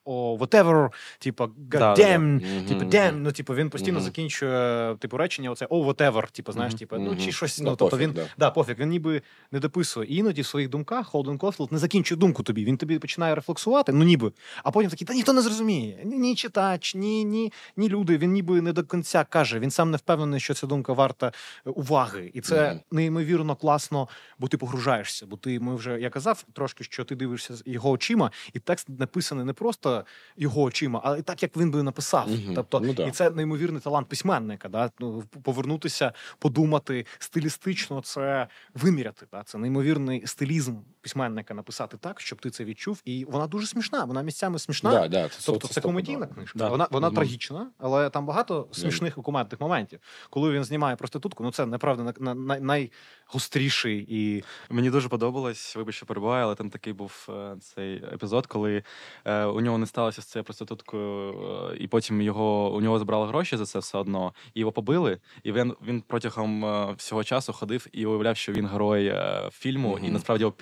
о 0.04 0.36
whatever, 0.36 0.90
типу 1.18 1.44
god 1.44 1.98
damn, 1.98 2.68
типу 2.68 2.84
damn, 2.84 3.12
ну 3.12 3.32
типу 3.32 3.54
він 3.54 3.70
постійно 3.70 4.00
закінчує 4.00 4.96
типу 4.96 5.16
речення. 5.16 5.50
Оце 5.50 5.66
о 5.70 5.84
whatever, 5.84 6.30
типу, 6.30 6.52
знаєш, 6.52 6.74
типу, 6.74 6.98
ну 6.98 7.16
чи 7.16 7.32
щось. 7.32 7.60
Ну, 7.60 7.76
тобто 7.76 7.98
він 7.98 8.18
да, 8.38 8.50
пофіг, 8.50 8.76
він 8.78 8.88
ніби 8.88 9.22
не 9.52 9.60
дописує. 9.60 10.08
І 10.08 10.16
іноді 10.16 10.42
в 10.42 10.46
своїх 10.46 10.68
думках 10.68 11.06
Холден 11.06 11.38
Колфілд 11.38 11.72
не 11.72 11.78
закінчує 11.78 12.18
думку 12.18 12.42
тобі. 12.42 12.64
Він 12.64 12.76
тобі 12.76 12.98
починає 12.98 13.34
рефлексувати, 13.34 13.92
ну 13.92 14.04
ніби, 14.04 14.32
а 14.64 14.70
потім 14.70 14.90
такий, 14.90 15.06
та 15.06 15.14
ніхто 15.14 15.32
не 15.32 15.40
зрозуміє. 15.40 15.98
Ні, 16.04 16.18
ні 16.18 16.34
читач, 16.34 16.94
ні, 16.94 17.24
ні, 17.24 17.52
ні 17.76 17.88
люди. 17.88 18.18
Він 18.18 18.32
ніби 18.32 18.60
не 18.60 18.72
до 18.72 18.82
кінця 18.82 19.24
каже. 19.24 19.58
Він 19.58 19.70
сам 19.70 19.90
не 19.90 19.96
впевнений, 19.96 20.40
що 20.40 20.54
ця 20.54 20.66
думка 20.66 20.92
варта 20.92 21.32
е, 21.66 21.70
уваги, 21.70 22.30
і 22.34 22.40
це 22.40 22.80
неймовірно 22.90 23.56
класно, 23.56 24.08
бо 24.38 24.48
ти 24.48 24.56
погружаєшся. 24.56 25.26
Бо 25.26 25.36
ти 25.36 25.60
ми 25.60 25.74
вже 25.74 26.00
я 26.00 26.10
казав 26.10 26.44
трошки, 26.52 26.84
що 26.84 27.04
ти 27.04 27.16
дивишся 27.16 27.54
його 27.66 27.90
очима, 27.90 28.30
і 28.52 28.58
текст 28.58 28.88
написаний 28.88 29.44
не 29.44 29.52
просто 29.52 29.93
його 30.36 30.62
очима, 30.62 31.00
але 31.04 31.22
так, 31.22 31.42
як 31.42 31.56
він 31.56 31.70
би 31.70 31.82
написав. 31.82 32.28
Угу. 32.28 32.54
Тобто, 32.54 32.80
ну, 32.80 32.92
да. 32.94 33.06
і 33.06 33.10
це 33.10 33.30
неймовірний 33.30 33.80
талант 33.80 34.08
письменника. 34.08 34.68
Да? 34.68 34.90
Ну, 35.00 35.22
Повернутися, 35.42 36.12
подумати 36.38 37.06
стилістично, 37.18 38.00
це 38.00 38.48
виміряти. 38.74 39.26
Да? 39.32 39.42
Це 39.42 39.58
неймовірний 39.58 40.26
стилізм 40.26 40.76
письменника 41.04 41.54
написати 41.54 41.96
так, 41.96 42.20
щоб 42.20 42.40
ти 42.40 42.50
це 42.50 42.64
відчув. 42.64 43.02
І 43.04 43.24
вона 43.24 43.46
дуже 43.46 43.66
смішна. 43.66 44.04
Вона 44.04 44.22
місцями 44.22 44.58
смішна. 44.58 44.90
Да, 44.90 45.08
да, 45.08 45.28
це 45.28 45.46
тобто, 45.46 45.68
це 45.68 45.80
комедійна 45.80 46.26
книжка. 46.26 46.58
Да. 46.58 46.68
Вона 46.68 46.88
вона 46.90 47.10
трагічна, 47.10 47.70
але 47.78 48.10
там 48.10 48.26
багато 48.26 48.68
смішних 48.72 49.14
і 49.18 49.20
кумедних 49.20 49.60
моментів. 49.60 50.00
Коли 50.30 50.50
він 50.50 50.64
знімає 50.64 50.96
проститутку, 50.96 51.44
ну 51.44 51.52
це 51.52 51.66
неправда 51.66 52.14
на, 52.20 52.34
на, 52.34 52.60
найгостріший 52.60 54.06
і 54.08 54.44
мені 54.70 54.90
дуже 54.90 55.08
подобалось. 55.08 55.76
Вибач, 55.76 55.94
що 55.94 56.06
перебуваю, 56.06 56.44
але 56.44 56.54
там 56.54 56.70
такий 56.70 56.92
був 56.92 57.26
е, 57.28 57.56
цей 57.60 57.96
епізод, 57.96 58.46
коли 58.46 58.82
е, 59.24 59.44
у 59.44 59.60
нього 59.60 59.78
не 59.78 59.86
сталося 59.86 60.22
з 60.22 60.24
цією 60.24 60.44
проституткою, 60.44 61.32
е, 61.72 61.76
і 61.76 61.88
потім 61.88 62.22
його 62.22 62.74
у 62.74 62.80
нього 62.80 62.98
забрали 62.98 63.26
гроші 63.26 63.56
за 63.56 63.66
це 63.66 63.78
все 63.78 63.98
одно, 63.98 64.34
і 64.54 64.60
його 64.60 64.72
побили. 64.72 65.18
І 65.42 65.52
він 65.52 65.74
він 65.86 66.00
протягом 66.00 66.64
е, 66.64 66.94
всього 66.96 67.24
часу 67.24 67.52
ходив 67.52 67.86
і 67.92 68.06
уявляв, 68.06 68.36
що 68.36 68.52
він 68.52 68.66
герой 68.66 69.06
е, 69.06 69.50
фільму, 69.52 69.94
mm-hmm. 69.94 70.04
і 70.04 70.10
насправді 70.10 70.42
його 70.42 70.52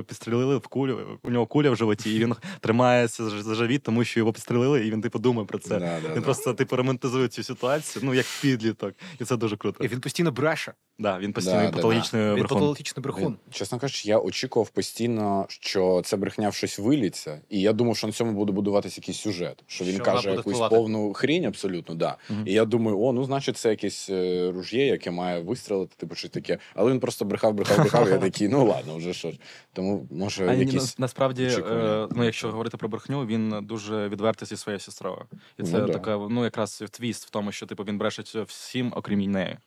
підстрелили 0.00 0.56
в 0.56 0.66
кулю. 0.66 1.18
У 1.22 1.30
нього 1.30 1.46
куля 1.46 1.70
в 1.70 1.76
животі, 1.76 2.16
і 2.16 2.18
він 2.18 2.34
тримається 2.60 3.30
за 3.30 3.54
живіт, 3.54 3.82
тому 3.82 4.04
що 4.04 4.20
його 4.20 4.32
підстрелили, 4.32 4.86
і 4.86 4.90
він 4.90 5.00
типу 5.00 5.18
думає 5.18 5.46
про 5.46 5.58
це. 5.58 5.78
Да, 5.78 5.98
він 6.04 6.14
да, 6.14 6.20
просто 6.20 6.54
типу 6.54 6.76
романтизує 6.76 7.28
цю 7.28 7.42
ситуацію, 7.42 8.02
ну 8.04 8.14
як 8.14 8.26
підліток, 8.42 8.94
і 9.20 9.24
це 9.24 9.36
дуже 9.36 9.56
круто. 9.56 9.84
І 9.84 9.88
він 9.88 10.00
постійно 10.00 10.32
бреше. 10.32 10.72
Да, 10.98 11.18
він 11.18 11.32
постійно 11.32 11.70
патологічний 11.70 12.22
брехун. 12.22 12.38
Він 12.38 12.46
патологічний 12.46 13.02
брехун. 13.02 13.36
Чесно 13.50 13.78
кажучи, 13.78 14.08
я 14.08 14.18
очікував 14.18 14.68
постійно, 14.68 15.46
що 15.48 16.02
це 16.04 16.16
брехня 16.16 16.48
в 16.48 16.54
щось 16.54 16.78
виліться, 16.78 17.40
і 17.48 17.60
я 17.60 17.72
думав, 17.72 17.96
що 17.96 18.06
на 18.06 18.12
цьому 18.12 18.32
буде 18.32 18.52
будуватися 18.52 19.00
якийсь 19.00 19.18
сюжет. 19.18 19.64
Що 19.66 19.84
він 19.84 19.94
що 19.94 20.04
каже 20.04 20.30
якусь 20.30 20.42
впливати. 20.42 20.76
повну 20.76 21.12
хрінь, 21.12 21.44
абсолютно, 21.44 21.94
да. 21.94 22.16
Uh-huh. 22.30 22.46
І 22.46 22.52
я 22.52 22.64
думаю, 22.64 23.00
о, 23.00 23.12
ну 23.12 23.24
значить, 23.24 23.56
це 23.56 23.70
якесь 23.70 24.10
е, 24.10 24.50
руж'є, 24.54 24.86
яке 24.86 25.10
має 25.10 25.40
вистрелити, 25.40 25.94
типу 25.96 26.14
щось 26.14 26.30
таке. 26.30 26.58
Але 26.74 26.90
він 26.90 27.00
просто 27.00 27.24
брехав, 27.24 27.54
брехав, 27.54 27.78
брехав. 27.78 28.08
я 28.08 28.18
такий, 28.18 28.48
ну 28.48 28.66
ладно, 28.66 28.96
вже 28.96 29.14
що 29.14 29.30
ж. 29.30 29.38
Тому 29.82 30.08
може 30.10 30.48
а 30.48 30.52
якісь 30.52 30.98
насправді, 30.98 31.44
е, 31.44 32.08
ну 32.10 32.24
якщо 32.24 32.50
говорити 32.50 32.76
про 32.76 32.88
брехню, 32.88 33.26
він 33.26 33.58
дуже 33.62 34.08
відвертий 34.08 34.48
зі 34.48 34.56
своєю 34.56 34.80
сестрою. 34.80 35.26
І 35.58 35.62
це 35.62 35.78
ну, 35.78 35.88
така, 35.88 36.16
ну 36.16 36.44
якраз 36.44 36.84
твіст 36.90 37.26
в 37.26 37.30
тому, 37.30 37.52
що 37.52 37.66
типу 37.66 37.84
він 37.84 37.98
брешить 37.98 38.34
всім, 38.34 38.92
окрім 38.96 39.20
неї. 39.20 39.58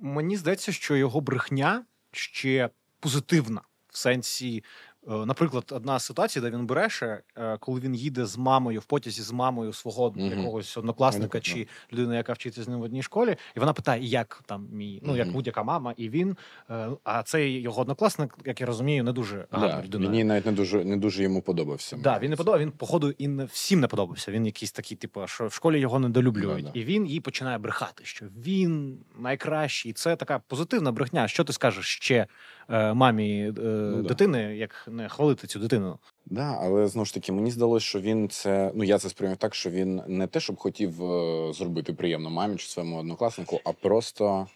Мені 0.00 0.36
здається, 0.36 0.72
що 0.72 0.96
його 0.96 1.20
брехня 1.20 1.84
ще 2.12 2.70
позитивна 3.00 3.60
в 3.88 3.98
сенсі 3.98 4.64
наприклад, 5.06 5.64
одна 5.70 5.98
ситуація, 5.98 6.42
де 6.42 6.50
він 6.50 6.66
бреше, 6.66 7.22
е, 7.36 7.56
коли 7.60 7.80
він 7.80 7.94
їде 7.94 8.26
з 8.26 8.38
мамою 8.38 8.80
в 8.80 8.84
потязі 8.84 9.22
з 9.22 9.32
мамою 9.32 9.72
свого 9.72 10.10
mm-hmm. 10.10 10.38
якогось 10.38 10.76
однокласника 10.76 11.38
mm-hmm. 11.38 11.54
чи 11.54 11.66
людини, 11.92 12.16
яка 12.16 12.32
вчиться 12.32 12.62
з 12.62 12.68
ним 12.68 12.80
в 12.80 12.82
одній 12.82 13.02
школі, 13.02 13.36
і 13.56 13.60
вона 13.60 13.72
питає, 13.72 14.04
як 14.04 14.42
там 14.46 14.68
мій, 14.72 15.00
ну 15.02 15.16
як 15.16 15.32
будь-яка 15.32 15.62
мама, 15.62 15.94
і 15.96 16.08
він. 16.08 16.36
Е, 16.70 16.88
а 17.04 17.22
цей 17.22 17.60
його 17.60 17.80
однокласник, 17.80 18.34
як 18.44 18.60
я 18.60 18.66
розумію, 18.66 19.04
не 19.04 19.12
дуже 19.12 19.46
гарна 19.50 19.68
да, 19.68 19.82
людина. 19.82 20.10
Мені 20.10 20.24
навіть 20.24 20.46
не 20.46 20.52
дуже 20.52 20.84
не 20.84 20.96
дуже 20.96 21.22
йому 21.22 21.42
подобався. 21.42 21.96
Да, 21.96 22.18
він 22.18 22.30
не 22.30 22.36
подобав. 22.36 22.60
Він 22.60 22.70
походу 22.70 23.10
і 23.10 23.28
не 23.28 23.44
всім 23.44 23.80
не 23.80 23.88
подобався. 23.88 24.32
Він 24.32 24.46
якийсь 24.46 24.72
такий, 24.72 24.96
типу, 24.96 25.26
що 25.26 25.46
в 25.46 25.52
школі 25.52 25.80
його 25.80 25.98
недолюблюють, 25.98 26.66
yeah, 26.66 26.70
і 26.74 26.84
він 26.84 27.06
їй 27.06 27.20
починає 27.20 27.58
брехати, 27.58 28.04
що 28.04 28.26
він 28.44 28.98
найкращий. 29.18 29.90
І 29.90 29.92
це 29.92 30.16
така 30.16 30.38
позитивна 30.38 30.92
брехня. 30.92 31.28
Що 31.28 31.44
ти 31.44 31.52
скажеш 31.52 31.86
ще 31.86 32.26
мамі 32.72 33.52
ну, 33.56 34.02
дитини, 34.02 34.56
як 34.56 34.88
не 34.90 35.08
хвалити 35.08 35.46
цю 35.46 35.58
дитину. 35.58 35.98
Да, 36.26 36.58
але 36.62 36.86
знову 36.86 37.06
ж 37.06 37.14
таки, 37.14 37.32
мені 37.32 37.50
здалося, 37.50 37.86
що 37.86 38.00
він 38.00 38.28
це. 38.28 38.72
Ну 38.74 38.84
я 38.84 38.98
це 38.98 39.08
сприйняв 39.08 39.36
так, 39.36 39.54
що 39.54 39.70
він 39.70 40.02
не 40.06 40.26
те, 40.26 40.40
щоб 40.40 40.56
хотів 40.56 41.04
е, 41.04 41.52
зробити 41.52 41.92
приємно 41.92 42.30
мамі 42.30 42.56
чи 42.56 42.68
своєму 42.68 42.98
однокласнику, 42.98 43.60
а 43.64 43.72
просто. 43.72 44.46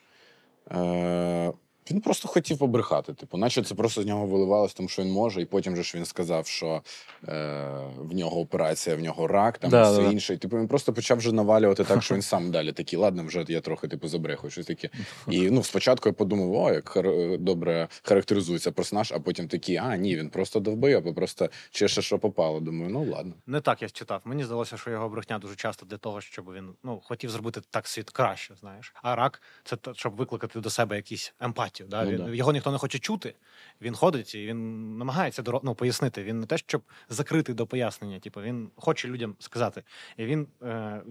Е, 0.70 1.52
Він 1.90 2.00
просто 2.00 2.28
хотів 2.28 2.58
побрехати. 2.58 3.14
Типу, 3.14 3.38
наче 3.38 3.62
це 3.62 3.74
просто 3.74 4.02
з 4.02 4.06
нього 4.06 4.26
виливалось, 4.26 4.74
тому 4.74 4.88
що 4.88 5.02
він 5.02 5.12
може, 5.12 5.42
і 5.42 5.44
потім 5.44 5.76
же 5.76 5.82
ж 5.82 5.96
він 5.96 6.04
сказав, 6.04 6.46
що 6.46 6.82
е, 7.28 7.70
в 7.98 8.14
нього 8.14 8.40
операція, 8.40 8.96
в 8.96 9.00
нього 9.00 9.26
рак, 9.26 9.58
там 9.58 9.70
Да, 9.70 9.90
все 9.90 10.02
да. 10.02 10.10
інше. 10.10 10.34
І 10.34 10.36
типу 10.36 10.58
він 10.58 10.68
просто 10.68 10.92
почав 10.92 11.18
вже 11.18 11.32
навалювати 11.32 11.84
так, 11.84 12.02
що 12.02 12.14
він 12.14 12.22
сам 12.22 12.50
далі 12.56 12.72
такий, 12.72 12.98
ладно, 12.98 13.24
вже 13.24 13.44
я 13.48 13.60
трохи 13.60 13.88
типу 13.88 14.08
забрехую, 14.08 14.50
щось 14.50 14.66
таке. 14.66 14.88
І 15.28 15.50
ну, 15.50 15.62
спочатку 15.62 16.08
я 16.08 16.12
подумав, 16.12 16.52
о, 16.52 16.72
як 16.72 16.96
хар- 16.96 17.38
добре 17.38 17.88
характеризується 18.02 18.72
персонаж, 18.72 19.12
а 19.12 19.20
потім 19.20 19.48
такий, 19.48 19.76
а 19.76 19.96
ні, 19.96 20.16
він 20.16 20.30
просто 20.30 20.60
а 21.06 21.12
просто 21.12 21.48
чеше, 21.70 22.02
що 22.02 22.18
попало. 22.18 22.60
Думаю, 22.60 22.90
ну 22.90 23.10
ладно. 23.12 23.34
Не 23.46 23.60
так 23.60 23.82
я 23.82 23.88
читав. 23.88 24.20
Мені 24.24 24.44
здалося, 24.44 24.76
що 24.76 24.90
його 24.90 25.08
брехня 25.08 25.38
дуже 25.38 25.56
часто 25.56 25.86
для 25.86 25.96
того, 25.96 26.20
щоб 26.20 26.52
він 26.52 26.68
ну 26.82 27.00
хотів 27.04 27.30
зробити 27.30 27.60
так 27.70 27.88
світ 27.88 28.10
краще, 28.10 28.54
знаєш. 28.60 28.94
А 29.02 29.16
рак 29.16 29.42
це 29.64 29.76
щоб 29.92 30.16
викликати 30.16 30.60
до 30.60 30.70
себе 30.70 30.96
якісь 30.96 31.34
емпатію. 31.80 31.88
Да? 31.88 32.04
Ну, 32.04 32.10
він, 32.10 32.30
да. 32.30 32.36
Його 32.36 32.52
ніхто 32.52 32.72
не 32.72 32.78
хоче 32.78 32.98
чути. 32.98 33.34
Він 33.80 33.94
ходить 33.94 34.34
і 34.34 34.46
він 34.46 34.98
намагається 34.98 35.42
ну, 35.62 35.74
пояснити. 35.74 36.22
Він 36.22 36.40
не 36.40 36.46
те, 36.46 36.58
щоб 36.58 36.82
закрити 37.08 37.54
до 37.54 37.66
пояснення. 37.66 38.20
Типу, 38.20 38.42
він 38.42 38.70
хоче 38.76 39.08
людям 39.08 39.36
сказати. 39.38 39.82
І 40.16 40.24
він 40.24 40.46
е, 40.62 41.02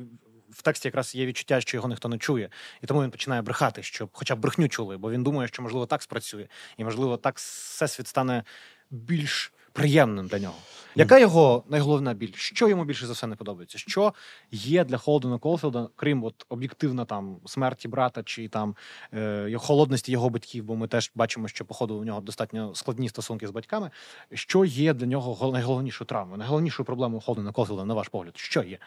в 0.50 0.62
тексті 0.62 0.88
якраз 0.88 1.16
є 1.16 1.26
відчуття, 1.26 1.62
що 1.62 1.78
його 1.78 1.90
ніхто 1.90 2.10
не 2.10 2.18
чує. 2.18 2.50
І 2.84 2.88
тому 2.88 3.04
він 3.04 3.12
починає 3.12 3.42
брехати, 3.42 3.84
щоб 3.84 4.10
хоча 4.12 4.36
б 4.36 4.40
брехню 4.40 4.68
чули, 4.68 4.98
бо 4.98 5.12
він 5.12 5.24
думає, 5.24 5.48
що 5.48 5.64
можливо 5.64 5.86
так 5.86 6.02
спрацює, 6.02 6.48
і 6.78 6.84
можливо 6.84 7.18
так 7.18 7.38
всесвіт 7.38 8.08
стане 8.08 8.44
більш 8.92 9.54
приємним 9.76 10.28
для 10.28 10.40
нього. 10.40 10.56
Яка 10.98 11.20
його 11.20 11.64
найголовна 11.70 12.14
біль? 12.14 12.32
Що 12.36 12.70
йому 12.70 12.86
більше 12.86 13.08
за 13.08 13.14
все 13.14 13.28
не 13.28 13.36
подобається? 13.36 13.78
Що 13.78 14.14
є 14.52 14.84
для 14.84 14.98
Холдена 14.98 15.38
Колфілда, 15.38 15.90
крім 15.96 16.24
от 16.24 16.46
об'єктивна 16.50 17.06
там 17.06 17.38
смерті 17.46 17.88
брата 17.88 18.24
чи 18.24 18.48
там 18.48 18.76
е, 19.14 19.58
холодності 19.58 20.12
його 20.12 20.30
батьків, 20.30 20.64
бо 20.64 20.76
ми 20.76 20.88
теж 20.88 21.12
бачимо, 21.16 21.48
що 21.48 21.66
походу 21.66 21.96
у 21.96 22.04
нього 22.04 22.22
достатньо 22.22 22.76
складні 22.76 23.10
стосунки 23.10 23.48
з 23.48 23.52
батьками. 23.52 23.92
Що 24.34 24.66
є 24.66 24.94
для 24.94 25.06
нього 25.06 25.34
гол- 25.34 25.54
найголовнішою 25.54 26.06
травмою, 26.06 26.38
найголовнішою 26.38 26.86
проблемою 26.86 27.22
Холдена 27.22 27.52
Колфілда, 27.52 27.86
на 27.86 27.94
ваш 27.94 28.08
погляд? 28.08 28.34
Що 28.38 28.64
є? 28.64 28.78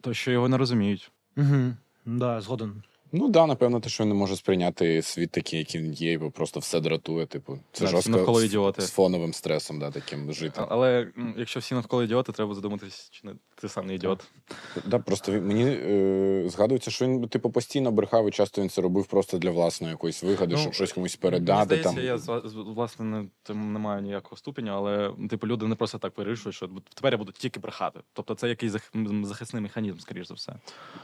То, 0.00 0.14
що 0.14 0.30
його 0.30 0.48
не 0.48 0.56
розуміють. 0.56 1.10
Угу. 1.36 1.74
Да, 2.06 2.40
згоден. 2.40 2.82
Ну 3.12 3.28
да, 3.28 3.46
напевно, 3.46 3.80
те, 3.80 3.88
що 3.88 4.04
він 4.04 4.08
не 4.08 4.14
може 4.14 4.36
сприйняти 4.36 5.02
світ 5.02 5.30
такий, 5.30 5.58
який 5.58 5.80
він 5.82 5.92
є, 5.92 6.18
бо 6.18 6.30
просто 6.30 6.60
все 6.60 6.80
дратує. 6.80 7.26
Типу, 7.26 7.58
це 7.72 7.84
Да, 7.84 7.90
жорстко 7.90 8.10
навколо 8.12 8.40
з- 8.40 8.44
ідіоти. 8.44 8.82
з 8.82 8.90
фоновим 8.90 9.32
стресом, 9.34 9.78
да, 9.78 9.90
таким 9.90 10.32
жити. 10.32 10.60
Але 10.68 11.08
якщо 11.36 11.60
всі 11.60 11.74
навколо 11.74 12.02
ідіоти, 12.02 12.32
треба 12.32 12.54
задуматись, 12.54 13.08
чи 13.10 13.26
не 13.26 13.32
ти 13.60 13.68
сам 13.68 13.86
не 13.86 13.94
ідіот. 13.94 14.24
Да, 14.86 14.98
просто 14.98 15.32
мені 15.32 15.64
е, 15.64 16.44
згадується, 16.46 16.90
що 16.90 17.04
він 17.04 17.28
типу 17.28 17.50
постійно 17.50 17.90
брехав, 17.92 18.28
і 18.28 18.30
часто 18.30 18.60
він 18.62 18.68
це 18.70 18.82
робив 18.82 19.06
просто 19.06 19.38
для 19.38 19.50
власної 19.50 19.90
якоїсь 19.90 20.22
вигоди, 20.22 20.54
Ну, 20.54 20.60
щоб 20.60 20.72
щось 20.74 20.92
комусь 20.92 21.18
Мені 21.22 21.30
передати. 21.30 21.64
здається, 21.64 21.92
там. 21.92 22.04
я 22.04 22.16
власне 22.62 23.04
не, 23.04 23.24
тим 23.42 23.72
не 23.72 23.78
маю 23.78 24.02
ніякого 24.02 24.36
ступеня, 24.36 24.72
але 24.76 25.12
типу 25.30 25.46
люди 25.46 25.66
не 25.66 25.74
просто 25.74 25.98
так 25.98 26.18
вирішують, 26.18 26.56
що 26.56 26.68
тепер 26.94 27.12
я 27.12 27.18
буду 27.18 27.32
тільки 27.32 27.60
брехати. 27.60 28.00
Тобто 28.12 28.34
це 28.34 28.48
якийсь 28.48 28.72
захисний 29.22 29.62
механізм, 29.62 29.98
скоріш 29.98 30.28
за 30.28 30.34
все. 30.34 30.52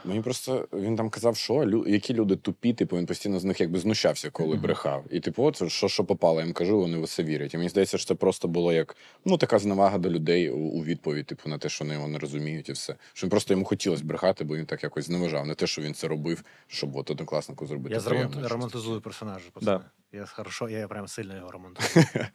Мені 0.05 0.21
просто 0.21 0.67
він 0.73 0.95
там 0.95 1.09
казав, 1.09 1.35
що 1.37 1.65
які 1.95 2.13
люди 2.13 2.35
тупі, 2.35 2.73
типу 2.73 2.97
він 2.97 3.05
постійно 3.05 3.39
з 3.39 3.43
них 3.43 3.61
якби 3.61 3.79
знущався, 3.79 4.29
коли 4.29 4.53
Мгм. 4.53 4.61
брехав. 4.61 5.05
І 5.11 5.19
типу, 5.19 5.43
от 5.43 5.71
що, 5.71 5.87
що 5.87 6.05
попало, 6.05 6.39
я 6.39 6.45
їм 6.45 6.53
кажу, 6.53 6.79
вони 6.79 6.97
в 6.97 7.03
все 7.03 7.23
вірять. 7.23 7.53
І 7.53 7.57
мені 7.57 7.69
здається, 7.69 7.97
що 7.97 8.07
це 8.07 8.15
просто 8.15 8.47
було 8.47 8.73
як 8.73 8.95
ну 9.25 9.37
така 9.37 9.59
зневага 9.59 9.97
до 9.97 10.09
людей 10.09 10.49
у, 10.49 10.57
у 10.57 10.83
відповідь, 10.83 11.25
типу, 11.25 11.49
на 11.49 11.57
те, 11.57 11.69
що 11.69 11.83
вони 11.83 11.93
його 11.93 12.07
не 12.07 12.19
розуміють, 12.19 12.69
і 12.69 12.71
все. 12.71 12.95
Що 13.13 13.25
він 13.27 13.29
просто 13.29 13.53
йому 13.53 13.65
хотілося 13.65 14.03
брехати, 14.03 14.43
бо 14.43 14.57
він 14.57 14.65
так 14.65 14.83
якось 14.83 15.05
зневажав. 15.05 15.45
Не 15.45 15.55
те, 15.55 15.67
що 15.67 15.81
він 15.81 15.93
це 15.93 16.07
робив, 16.07 16.43
щоб 16.67 16.95
от 16.95 17.11
однокласнику 17.11 17.65
зробити. 17.65 17.95
Я 17.95 18.01
приємно, 18.01 18.47
ремонтизую 18.47 19.01
персонажа. 19.01 19.45
Да. 19.61 19.81
Я 20.13 20.25
хорошо, 20.25 20.69
я 20.69 20.87
прям 20.87 21.07
сильно 21.07 21.35
його 21.35 21.51
ремонтую. 21.51 22.05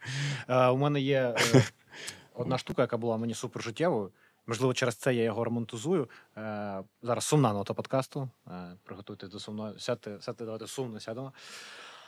Е, 0.47 0.67
У 0.67 0.77
мене 0.77 1.01
є 1.01 1.35
е, 1.55 1.63
одна 2.33 2.57
штука, 2.57 2.81
яка 2.81 2.97
була 2.97 3.17
мені 3.17 3.33
супер 3.33 3.63
життєвою. 3.63 4.11
Можливо, 4.47 4.73
через 4.73 4.95
це 4.95 5.13
я 5.13 5.23
його 5.23 5.43
ремонтизую. 5.43 6.09
Е, 6.37 6.83
Зараз 7.01 7.25
сумна 7.25 7.53
нота 7.53 7.73
подкасту. 7.73 8.29
Е, 8.47 8.51
Приготуйтесь 8.83 9.29
до 9.29 9.39
сумної. 9.39 9.79
Сядьте, 9.79 10.17
сядьте, 10.21 10.45
давайте 10.45 10.67
сумно 10.67 10.99
сядемо. 10.99 11.33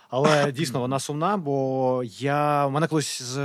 Але 0.09 0.51
дійсно 0.51 0.79
вона 0.79 0.99
сумна, 0.99 1.37
бо 1.37 2.01
я 2.05 2.65
в 2.65 2.71
мене 2.71 2.87
колись 2.87 3.21
з, 3.21 3.37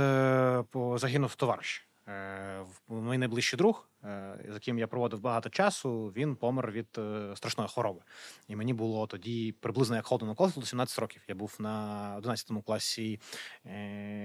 по, 0.71 0.97
загинув 0.97 1.35
товариш. 1.35 1.88
Е, 2.09 2.65
Мій 2.89 3.17
найближчий 3.17 3.57
друг, 3.57 3.89
е, 4.03 4.39
з 4.49 4.53
яким 4.53 4.79
я 4.79 4.87
проводив 4.87 5.21
багато 5.21 5.49
часу, 5.49 6.13
він 6.15 6.35
помер 6.35 6.71
від 6.71 6.87
е, 6.97 7.31
страшної 7.35 7.69
хвороби. 7.69 8.01
І 8.47 8.55
мені 8.55 8.73
було 8.73 9.07
тоді 9.07 9.55
приблизно 9.59 9.95
як 9.95 10.05
Холдену 10.05 10.35
Колфілду 10.35 10.67
17 10.67 10.99
років. 10.99 11.21
Я 11.27 11.35
був 11.35 11.55
на 11.59 12.15
11 12.17 12.51
класі 12.65 13.19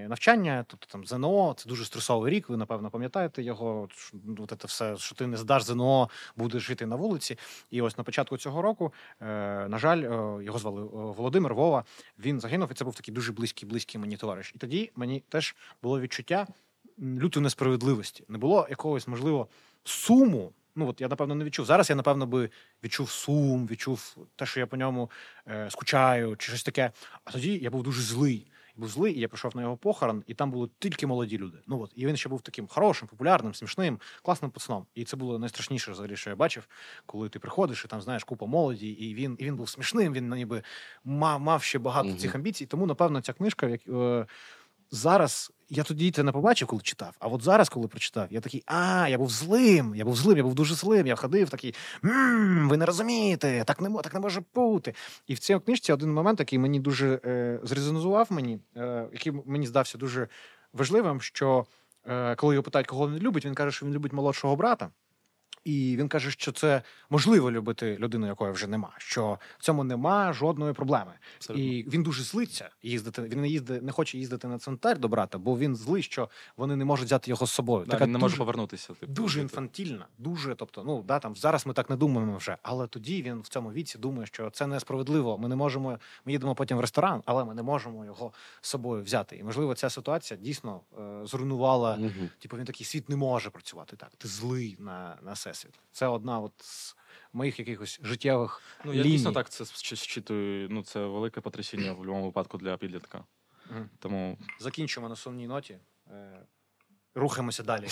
навчання, 0.09 0.64
тобто 0.68 0.87
там 0.87 1.07
ЗНО, 1.07 1.55
це 1.59 1.68
дуже 1.68 1.85
стресовий 1.85 2.33
рік. 2.33 2.49
Ви 2.49 2.57
напевно 2.57 2.90
пам'ятаєте 2.90 3.42
його. 3.42 3.88
Ну, 4.12 4.37
От 4.38 4.61
це 4.61 4.66
все, 4.66 4.97
що 4.97 5.14
ти 5.14 5.27
не 5.27 5.37
здаш 5.37 5.62
ЗНО, 5.62 6.11
будеш 6.37 6.62
жити 6.62 6.87
на 6.87 6.97
вулиці. 6.97 7.38
І 7.70 7.83
ось 7.83 7.99
на 7.99 8.05
початку 8.05 8.37
цього 8.37 8.62
року, 8.62 8.92
на 9.20 9.79
жаль, 9.79 9.99
його 10.42 10.59
звали 10.59 10.83
Володимир 10.92 11.55
Вова. 11.55 11.85
Він 12.18 12.40
загинув, 12.40 12.70
і 12.70 12.75
це 12.75 12.85
був 12.85 12.94
такий 12.94 13.14
дуже 13.14 13.33
близький, 13.33 13.68
близький 13.68 14.01
мені 14.01 14.16
товариш. 14.16 14.53
І 14.55 14.59
тоді 14.59 14.92
мені 14.97 15.20
теж 15.29 15.57
було 15.83 16.01
відчуття 16.01 16.47
лютої 17.02 17.42
несправедливості. 17.42 18.24
Не 18.28 18.38
було 18.38 18.66
якогось, 18.70 19.09
можливо, 19.09 19.48
суму. 19.85 20.52
Ну 20.76 20.88
от 20.88 21.00
я 21.00 21.09
напевно 21.09 21.35
не 21.35 21.44
відчув. 21.44 21.66
Зараз 21.66 21.90
я 21.90 21.96
напевно 21.96 22.26
би 22.26 22.50
відчув 22.85 23.11
сум, 23.11 23.66
відчув 23.66 24.16
те, 24.37 24.46
що 24.46 24.61
я 24.61 24.66
по 24.66 24.76
ньому 24.76 25.11
е, 25.48 25.70
скучаю, 25.70 26.37
чи 26.37 26.48
щось 26.48 26.62
таке. 26.62 26.90
А 27.24 27.30
тоді 27.30 27.59
я 27.59 27.70
був 27.70 27.83
дуже 27.83 28.02
злий. 28.02 28.46
Я 28.76 28.80
був 28.80 28.88
злий, 28.88 29.14
і 29.14 29.20
я 29.20 29.28
прийшов 29.28 29.57
на 29.57 29.62
його 29.62 29.76
похорон, 29.76 30.24
і 30.26 30.35
там 30.35 30.50
були 30.50 30.68
тільки 30.78 31.07
молоді 31.07 31.38
люди. 31.38 31.59
Ну 31.66 31.80
от 31.80 31.92
і 31.94 32.07
він 32.07 32.16
ще 32.16 32.28
був 32.28 32.40
таким 32.40 32.66
хорошим, 32.66 33.09
популярним, 33.09 33.54
смішним, 33.54 34.00
класним 34.22 34.50
пацаном. 34.50 34.87
І 34.94 35.04
це 35.04 35.16
було 35.16 35.38
найстрашніше, 35.38 35.92
взагалі, 35.92 36.16
що 36.16 36.30
я 36.30 36.37
бачив, 36.37 36.68
коли 37.07 37.28
ти 37.28 37.38
приходиш 37.38 37.85
і 37.85 37.88
там 37.88 38.00
знаєш 38.00 38.24
купа 38.24 38.46
молоді, 38.46 38.88
і 38.88 39.14
він 39.14 39.37
і 39.38 39.44
він 39.44 39.57
був 39.57 39.68
смішним. 39.68 40.12
Він 40.12 40.28
ну, 40.28 40.37
ніби 40.37 40.62
мав, 41.04 41.40
мав 41.40 41.62
ще 41.62 41.78
багато 41.78 42.09
Мгм. 42.09 42.18
цих 42.18 42.35
амбіцій. 42.35 42.66
Тому, 42.66 42.87
напевно, 42.87 43.20
ця 43.20 43.33
книжка, 43.33 43.66
як 43.66 43.80
е, 43.88 44.26
зараз 44.94 45.52
я 45.68 45.83
тоді 45.83 46.11
це 46.11 46.22
не 46.22 46.33
побачив, 46.33 46.68
коли 46.68 46.83
читав. 46.83 47.16
А 47.18 47.26
от 47.28 47.42
зараз, 47.42 47.68
коли 47.68 47.88
прочитав, 47.88 48.26
я 48.30 48.40
такий, 48.40 48.62
а, 48.66 49.09
я 49.09 49.18
був 49.18 49.30
злим, 49.30 49.94
я 49.94 50.04
був 50.04 50.16
злим, 50.16 50.37
я 50.37 50.42
був 50.42 50.54
дуже 50.54 50.74
злим. 50.74 51.07
Я 51.07 51.16
ходив 51.16 51.50
такий, 51.50 51.74
«М, 52.04 52.68
ви 52.68 52.76
не 52.76 52.87
розумієте, 52.87 53.64
так 53.66 53.80
не, 53.80 54.02
так 54.02 54.14
не 54.14 54.20
може 54.20 54.42
бути. 54.54 54.94
І 55.26 55.35
в 55.35 55.38
цій 55.38 55.59
книжці 55.59 55.92
один 55.92 56.12
момент, 56.12 56.40
який 56.40 56.59
мені 56.59 56.80
дуже 56.80 57.20
е, 57.24 57.61
зрезонував 57.62 58.26
мені, 58.30 58.59
е, 58.76 59.09
який 59.12 59.33
мені 59.46 59.66
здався 59.66 59.98
дуже 59.98 60.28
важливим, 60.72 61.20
що 61.20 61.66
е, 62.07 62.35
коли 62.35 62.54
його 62.54 62.62
питають, 62.62 62.87
кого 62.87 63.11
він 63.11 63.18
любить, 63.18 63.44
він 63.44 63.54
каже, 63.54 63.76
що 63.76 63.87
він 63.87 63.92
любить 63.94 64.12
молодшого 64.12 64.57
брата. 64.57 64.90
І 65.64 65.96
він 65.98 66.09
каже, 66.09 66.31
що 66.31 66.53
це 66.53 66.83
можливо 67.11 67.50
любити 67.50 67.96
людину, 68.00 68.27
якої 68.27 68.53
вже 68.53 68.66
нема, 68.66 68.92
що 68.98 69.38
в 69.59 69.62
цьому 69.62 69.85
нема 69.85 70.33
жодної 70.33 70.72
проблеми. 70.72 71.12
Абсолютно. 71.37 71.64
І 71.64 71.88
він 71.88 72.03
дуже 72.03 72.22
злиться 72.22 72.70
їздити. 72.83 73.22
Він 73.22 73.40
не 73.40 73.48
їздить, 73.48 73.83
не 73.83 73.92
хоче 73.92 74.18
їздити 74.18 74.48
на 74.48 74.59
цвинтар 74.59 74.98
до 74.98 75.09
брата, 75.09 75.38
бо 75.38 75.59
він 75.59 75.77
злий, 75.77 76.03
що 76.03 76.29
вони 76.57 76.77
не 76.77 76.85
можуть 76.85 77.07
взяти 77.07 77.31
його 77.31 77.46
з 77.46 77.50
собою. 77.50 77.87
Да, 77.88 77.96
він 77.96 78.12
не 78.12 78.18
може 78.18 78.37
повернутися. 78.37 78.94
Типу, 78.94 79.12
Дуже 79.12 79.40
інфантільна, 79.40 80.07
дуже, 80.18 80.55
тобто, 80.55 80.85
ну 80.85 81.03
да, 81.03 81.18
там 81.18 81.37
зараз 81.37 81.66
ми 81.66 81.72
так 81.72 81.90
не 81.90 81.96
думаємо 81.96 82.37
вже, 82.37 82.57
але 82.62 82.87
тоді 82.87 83.22
він 83.22 83.40
в 83.40 83.48
цьому 83.48 83.72
віці 83.72 83.98
думає, 83.98 84.27
що 84.27 84.50
це 84.50 84.66
несправедливо. 84.66 85.38
Ми 85.38 85.48
не 85.48 85.57
можемо. 85.57 85.98
Ми 86.24 86.33
їдемо 86.33 86.55
потім 86.55 86.77
в 86.77 86.81
ресторан, 86.81 87.22
але 87.27 87.44
ми 87.44 87.55
не 87.55 87.62
можемо 87.62 88.05
його 88.05 88.33
з 88.61 88.68
собою 88.68 89.05
взяти. 89.05 89.37
І 89.37 89.42
можливо, 89.42 89.74
ця 89.74 89.90
ситуація 89.90 90.40
дійсно 90.40 90.81
е, 90.98 91.27
зруйнувала. 91.27 91.96
Мгм. 91.96 92.31
Типу, 92.38 92.57
він 92.57 92.64
такий 92.64 92.87
світ 92.87 93.09
не 93.09 93.16
може 93.16 93.50
працювати 93.50 93.96
так. 93.96 94.11
Ти 94.18 94.29
злий 94.29 94.77
на, 94.79 95.18
на 95.22 95.37
всесвіт. 95.54 95.80
Це 95.92 96.06
одна 96.06 96.40
от 96.40 96.52
з 96.58 96.96
моїх 97.32 97.58
якихось 97.58 98.00
життєвих 98.02 98.62
Ну, 98.84 98.92
я 98.92 99.02
ліній. 99.02 99.12
дійсно 99.12 99.32
так 99.32 99.48
це 99.50 99.64
щитую. 99.96 100.68
Ну, 100.70 100.82
це 100.82 101.06
велике 101.06 101.40
потрясіння 101.40 101.92
в 101.92 101.96
будь-якому 101.96 102.24
випадку 102.24 102.58
для 102.58 102.76
підлітка. 102.76 103.24
Тому 103.98 104.38
Закінчимо 104.60 105.08
на 105.08 105.16
сумній 105.16 105.46
ноті. 105.46 105.78
Е, 106.10 106.46
рухаємося 107.14 107.62
далі. 107.62 107.86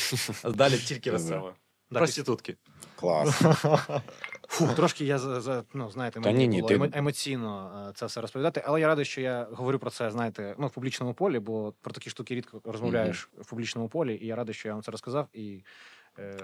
далі 0.54 0.78
тільки 0.78 1.10
весело. 1.10 1.54
Да, 1.90 1.98
Проститутки. 1.98 2.56
Клас. 2.96 3.42
Фу, 4.48 4.68
трошки 4.76 5.04
я 5.04 5.18
за, 5.18 5.40
за 5.40 5.64
ну 5.74 5.90
знаєте, 5.90 6.20
мені 6.20 6.38
ні, 6.38 6.48
ні, 6.48 6.62
було 6.62 6.88
ти- 6.88 6.98
емоційно 6.98 7.84
е, 7.88 7.92
це 7.94 8.06
все 8.06 8.20
розповідати. 8.20 8.62
Але 8.66 8.80
я 8.80 8.86
радий, 8.86 9.04
що 9.04 9.20
я 9.20 9.48
говорю 9.52 9.78
про 9.78 9.90
це, 9.90 10.10
знаєте, 10.10 10.54
ну 10.58 10.66
в 10.66 10.70
публічному 10.70 11.14
полі, 11.14 11.38
бо 11.38 11.72
про 11.80 11.92
такі 11.92 12.10
штуки 12.10 12.34
рідко 12.34 12.60
розмовляєш 12.64 13.28
в 13.38 13.50
публічному 13.50 13.88
полі. 13.88 14.18
І 14.22 14.26
я 14.26 14.36
радий, 14.36 14.54
що 14.54 14.68
я 14.68 14.74
вам 14.74 14.82
це 14.82 14.90
розказав. 14.90 15.28
І 15.32 15.64
е, 16.18 16.38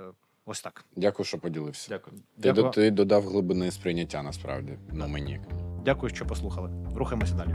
ось 0.49 0.61
так. 0.61 0.85
Дякую, 0.97 1.27
що 1.27 1.39
поділився. 1.39 1.87
Дякую. 1.89 2.17
Ти, 2.17 2.23
Дякую. 2.37 2.63
до- 2.65 2.71
ти 2.71 2.91
додав 2.91 3.23
глибини 3.29 3.71
сприйняття 3.71 4.23
насправді. 4.23 4.79
Ну 4.93 5.09
мені. 5.09 5.41
Дякую, 5.85 6.15
що 6.15 6.27
послухали. 6.27 6.71
Рухаємося 6.97 7.35
далі. 7.35 7.55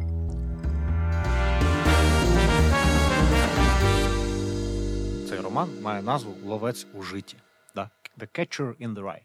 Цей 5.30 5.40
роман 5.40 5.70
має 5.82 6.02
назву 6.02 6.34
Ловець 6.46 6.88
у 6.94 7.02
житті. 7.02 7.36
Да? 7.76 7.90
The 8.20 8.40
Catcher 8.40 8.76
in 8.88 8.94
the 8.96 9.04
Rye. 9.04 9.20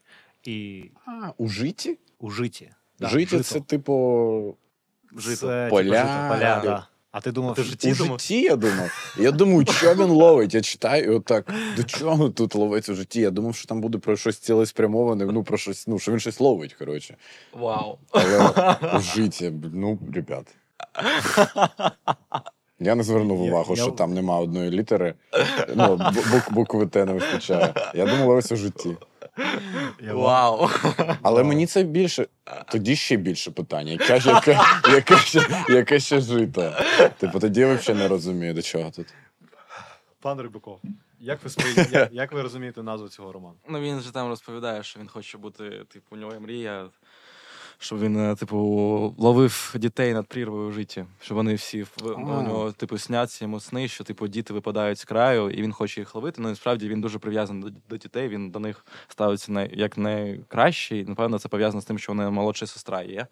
І 0.45 0.85
А, 1.07 1.31
у 1.39 1.49
житті? 1.49 1.99
у 2.19 2.31
житті. 2.31 2.71
Да, 2.99 3.09
життя 3.09 3.31
жито. 3.31 3.43
це 3.45 3.61
типу. 3.61 4.57
Жито. 5.17 5.37
Це, 5.47 5.69
Поля. 5.71 5.83
типу, 5.85 5.97
жито. 6.09 6.29
Поля, 6.29 6.61
да. 6.65 6.87
А 7.13 7.21
ти 7.21 7.33
думав, 7.33 7.55
Ти 7.55 7.63
в 7.63 7.65
що- 7.65 7.71
житті 7.71 7.93
у 7.93 7.97
думав? 7.97 8.19
житті 8.21 8.41
я 8.43 8.57
думав. 8.57 9.15
Я 9.19 9.31
думаю, 9.31 9.67
що 9.67 9.95
він 9.95 10.05
ловить. 10.11 10.55
Я 10.55 10.61
читаю 10.61 11.05
і 11.05 11.17
отак. 11.17 11.53
До 11.77 11.85
чого 11.85 12.29
тут 12.31 12.55
ловить 12.55 12.89
у 12.89 12.95
житті? 12.95 13.21
Я 13.21 13.31
думав, 13.31 13.55
що 13.55 13.67
там 13.69 13.81
буде 13.81 13.99
про 13.99 14.17
щось 14.17 14.39
цілеспрямоване, 14.39 15.25
ну 15.27 15.43
про 15.45 15.59
щось, 15.59 15.87
ну 15.87 15.99
що 15.99 16.13
він 16.13 16.21
щось 16.21 16.41
ловить, 16.41 16.75
коротше. 16.75 17.17
Вау. 17.53 17.99
Але 18.11 18.55
у 18.97 19.01
житті, 19.01 19.53
ну, 19.75 19.99
ребят. 20.15 20.47
Я 22.81 22.95
не 22.95 23.03
звернув 23.03 23.43
увагу, 23.43 23.75
я- 23.77 23.83
що 23.83 23.93
там 23.93 24.15
нема 24.15 24.39
одної 24.39 24.71
літери. 24.71 25.15
Ну, 25.77 25.97
бу- 25.97 26.43
букви 26.55 26.87
Т 26.87 27.05
не 27.05 27.13
вистачає. 27.13 27.75
Я 27.95 28.07
думав, 28.07 28.29
ловить 28.29 28.53
у 28.53 28.57
житті. 28.57 28.97
Вау. 30.13 30.69
Але 31.23 31.45
мені 31.45 31.67
це 31.67 31.83
більше. 31.83 32.27
Тоді 32.73 32.97
ще 32.97 33.17
більше 33.17 33.51
питання. 33.51 33.93
Яке, 33.93 34.21
ж- 34.21 34.29
яке, 34.31 34.59
яке, 34.89 35.17
ще, 35.17 35.65
яке 35.69 36.01
ще 36.01 36.21
жито? 36.21 36.73
Типу, 37.19 37.41
тоді 37.41 37.61
я 37.61 37.75
взагалі 37.75 38.03
не 38.03 38.09
розумію, 38.09 38.55
до 38.55 38.63
чого 38.63 38.91
тут. 38.91 39.07
Пан 40.21 40.41
Рибаков, 40.41 40.81
як 41.21 41.45
ви 41.45 41.51
сприй... 41.51 41.75
як, 41.93 42.09
як 42.13 42.33
ви 42.33 42.43
розумієте 42.43 42.83
назву 42.83 43.09
цього 43.09 43.33
роману? 43.33 43.55
Ну 43.69 43.81
він 43.81 44.01
же 44.01 44.13
там 44.13 44.29
розповідає, 44.29 44.83
що 44.83 45.01
він 45.01 45.09
хоче 45.09 45.39
бути, 45.39 45.85
типу, 45.93 46.17
у 46.17 46.19
нього 46.19 46.33
є 46.33 46.39
мрія, 46.41 46.89
щоб 47.79 48.01
він, 48.01 48.17
е, 48.19 48.35
типу, 48.35 48.57
ловив 49.19 49.75
дітей 49.79 50.15
над 50.15 50.27
прірвою 50.27 50.69
в 50.69 50.73
житті. 50.73 51.05
Щоб 51.21 51.37
вони 51.37 51.55
всі 51.55 51.87
у 52.03 52.21
нього, 52.21 52.73
типу, 52.73 52.99
сняться 52.99 53.45
йому 53.45 53.61
сни, 53.61 53.89
що 53.89 54.05
типу 54.05 54.29
діти 54.29 54.55
випадають 54.55 54.99
з 54.99 55.05
краю, 55.05 55.51
і 55.51 55.63
він 55.63 55.73
хоче 55.73 56.01
їх 56.01 56.15
ловити. 56.15 56.43
Ну, 56.43 56.49
насправді 56.49 56.89
він 56.89 57.01
дуже 57.01 57.19
прив'язаний 57.19 57.63
до, 57.63 57.79
до 57.89 57.97
дітей, 57.97 58.29
він 58.29 58.51
до 58.51 58.59
них 58.59 58.87
ставиться 59.09 59.53
най, 59.53 59.71
як 59.75 59.99
найкраще. 59.99 60.97
І, 60.97 61.05
напевно, 61.05 61.39
це 61.39 61.49
пов'язано 61.49 61.81
з 61.81 61.85
тим, 61.85 61.99
що 61.99 62.13
вона 62.13 62.31
молодша 62.31 62.67
сестра 62.67 63.03
є. 63.03 63.27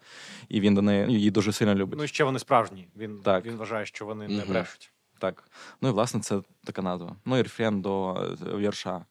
І 0.49 0.59
він 0.61 0.75
до 0.75 0.81
неї 0.81 1.05
ну, 1.07 1.13
її 1.13 1.31
дуже 1.31 1.51
сильно 1.51 1.75
любить. 1.75 1.99
Ну 1.99 2.03
і 2.03 2.07
ще 2.07 2.23
вони 2.23 2.39
справжні. 2.39 2.87
Він, 2.97 3.19
Так. 3.23 3.45
він 3.45 3.55
вважає, 3.55 3.85
що 3.85 4.05
вони 4.05 4.27
не 4.27 4.45
брешуть. 4.45 4.91
Так. 5.19 5.43
Ну 5.81 5.89
і 5.89 5.91
власне 5.91 6.19
це 6.19 6.41
така 6.63 6.81
назва. 6.81 7.15
Ну 7.25 7.37
і 7.37 7.41
рефрен 7.41 7.81
до 7.81 8.13
е, 8.53 8.57
вірша 8.57 9.05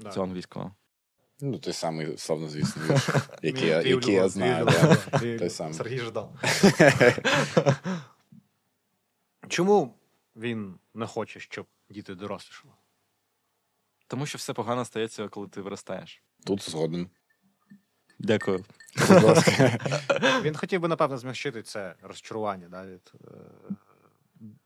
Да. 0.00 0.10
цього 0.10 0.26
англійського. 0.26 0.70
Ну, 1.40 1.58
той 1.58 1.72
самий 1.72 2.18
славнозвісний 2.18 2.88
вірш, 2.90 3.08
який, 3.42 3.68
я, 3.68 3.82
який 3.82 4.14
я 4.14 4.28
знаю. 4.28 4.64
Да. 4.64 4.96
Той 5.38 5.50
самий. 5.50 5.74
Сергій 5.74 5.98
Жадан. 5.98 6.28
Чому 9.48 9.94
він 10.36 10.74
не 10.94 11.06
хоче, 11.06 11.40
щоб 11.40 11.66
діти 11.90 12.14
дорослішали? 12.14 12.74
Тому 14.06 14.26
що 14.26 14.38
все 14.38 14.52
погано 14.52 14.84
стається, 14.84 15.28
коли 15.28 15.48
ти 15.48 15.60
виростаєш. 15.60 16.22
Тут 16.44 16.70
згоден. 16.70 17.10
Дякую. 18.18 18.64
Будь 19.08 19.22
ласка. 19.22 19.78
Він 20.42 20.56
хотів 20.56 20.80
би, 20.80 20.88
напевно, 20.88 21.18
змягчити 21.18 21.62
це 21.62 21.94
розчарування 22.02 22.68
да, 22.68 22.86
від 22.86 23.12
е, 23.14 23.28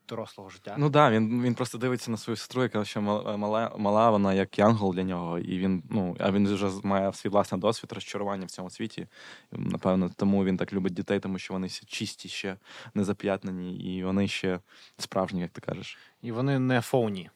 дорослого 0.08 0.50
життя. 0.50 0.74
Ну 0.78 0.86
так, 0.86 0.92
да, 0.92 1.10
він, 1.10 1.42
він 1.42 1.54
просто 1.54 1.78
дивиться 1.78 2.10
на 2.10 2.16
свою 2.16 2.36
сестру, 2.36 2.62
яка 2.62 2.84
ще 2.84 3.00
мала, 3.00 3.72
мала, 3.78 4.10
вона 4.10 4.34
як 4.34 4.58
янгол 4.58 4.94
для 4.94 5.02
нього, 5.02 5.38
і 5.38 5.58
він, 5.58 5.82
ну, 5.90 6.16
а 6.20 6.32
він 6.32 6.54
вже 6.54 6.70
має 6.82 7.12
свій 7.12 7.30
власний 7.30 7.60
досвід 7.60 7.92
розчарування 7.92 8.46
в 8.46 8.50
цьому 8.50 8.70
світі. 8.70 9.06
Напевно, 9.52 10.10
тому 10.16 10.44
він 10.44 10.56
так 10.56 10.72
любить 10.72 10.94
дітей, 10.94 11.20
тому 11.20 11.38
що 11.38 11.54
вони 11.54 11.66
всі 11.66 11.86
чисті 11.86 12.28
ще 12.28 12.56
не 12.94 13.04
зап'ятнені, 13.04 13.76
і 13.76 14.04
вони 14.04 14.28
ще 14.28 14.60
справжні, 14.98 15.40
як 15.40 15.50
ти 15.50 15.60
кажеш. 15.60 15.98
І 16.22 16.32
вони 16.32 16.58
не 16.58 16.80
фоуні. 16.80 17.30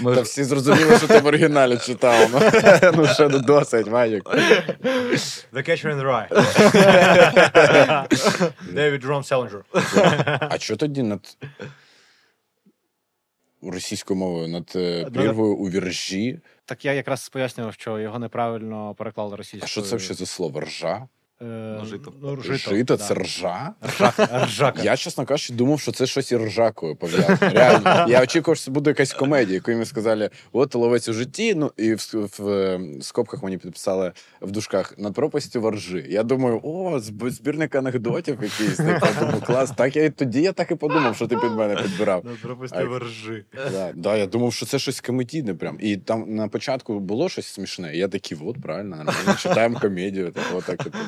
Ми 0.00 0.14
Та 0.14 0.20
всі 0.20 0.44
зрозуміли, 0.44 0.98
що 0.98 1.08
ти 1.08 1.18
в 1.18 1.26
оригіналі 1.26 1.78
читав. 1.78 2.30
Ну, 2.32 2.40
ну 2.96 3.06
ще 3.06 3.28
не 3.28 3.38
досить, 3.38 3.88
Вадік. 3.88 4.24
The 5.52 5.68
Catcher 5.68 5.94
in 5.94 6.00
the 6.00 6.06
Rye. 6.06 6.28
Девід 8.72 9.02
Джером 9.02 9.24
Селенджер. 9.24 9.64
А 10.40 10.58
що 10.58 10.76
тоді 10.76 11.02
над 11.02 11.36
російською 13.62 14.20
мовою, 14.20 14.48
над 14.48 14.72
е, 14.76 15.04
прірвою 15.14 15.54
у 15.56 15.68
віржі? 15.68 16.40
Так 16.64 16.84
я 16.84 16.92
якраз 16.92 17.28
пояснював, 17.28 17.74
що 17.74 17.98
його 17.98 18.18
неправильно 18.18 18.94
переклали 18.94 19.36
російською. 19.36 19.62
А 19.64 19.66
що 19.66 19.82
це 19.82 19.96
взагалі 19.96 20.14
за 20.16 20.26
слово? 20.26 20.60
Ржа? 20.60 21.08
Е, 21.42 21.76
Ну, 21.80 21.84
жито. 21.86 22.12
Ну, 22.22 22.42
Жито, 22.42 22.56
жито, 22.70 22.96
це 22.96 23.14
да. 23.14 23.20
ржа? 23.20 23.70
Ржака. 23.88 24.44
Ржака. 24.44 24.82
Я, 24.82 24.96
чесно 24.96 25.24
кажучи, 25.24 25.52
думав, 25.52 25.80
що 25.80 25.92
це 25.92 26.06
щось 26.06 26.32
із 26.32 26.38
ржакою 26.40 26.96
пов'язано. 26.96 27.38
Реально. 27.40 28.06
Я 28.08 28.22
очікував, 28.22 28.56
що 28.56 28.64
це 28.64 28.70
буде 28.70 28.90
якась 28.90 29.12
комедія, 29.12 29.54
яку 29.54 29.70
ми 29.72 29.84
сказали, 29.84 30.30
от 30.52 30.74
ловець 30.74 31.08
у 31.08 31.12
житті. 31.12 31.54
Ну 31.54 31.72
і 31.76 31.94
в, 31.94 32.08
в, 32.14 32.38
в 32.38 33.02
скобках 33.02 33.42
мені 33.42 33.58
підписали 33.58 34.12
в 34.40 34.50
дужках 34.50 34.98
над 34.98 35.14
пропастю 35.14 35.60
воржи. 35.60 36.06
Я 36.08 36.22
думаю, 36.22 36.60
о, 36.62 37.00
збірник 37.30 37.74
анекдотів 37.74 38.38
якийсь. 38.42 38.76
Так, 38.76 39.02
я 39.14 39.20
думаю, 39.20 39.42
клас. 39.46 39.70
Так 39.70 39.96
я 39.96 40.04
і 40.04 40.10
тоді 40.10 40.42
я 40.42 40.52
так 40.52 40.70
і 40.70 40.74
подумав, 40.74 41.16
що 41.16 41.26
ти 41.26 41.36
під 41.36 41.50
мене 41.52 41.76
підбирав. 41.82 42.22
Ну, 42.24 42.30
пропустив 42.42 42.94
А- 42.94 42.98
ржи. 42.98 43.44
Да, 43.72 43.90
да, 43.94 44.16
я 44.16 44.26
думав, 44.26 44.52
що 44.52 44.66
це 44.66 44.78
щось 44.78 45.00
комедійне 45.00 45.54
прям. 45.54 45.76
І 45.80 45.96
там 45.96 46.34
на 46.34 46.48
початку 46.48 47.00
було 47.00 47.28
щось 47.28 47.46
смішне. 47.46 47.96
Я 47.96 48.08
такий, 48.08 48.38
от, 48.44 48.62
правильно, 48.62 48.96
нормально, 48.96 49.34
читаємо 49.38 49.80
комедію. 49.80 50.30
Так, 50.30 50.44
отак, 50.54 50.84
типу. 50.84 50.98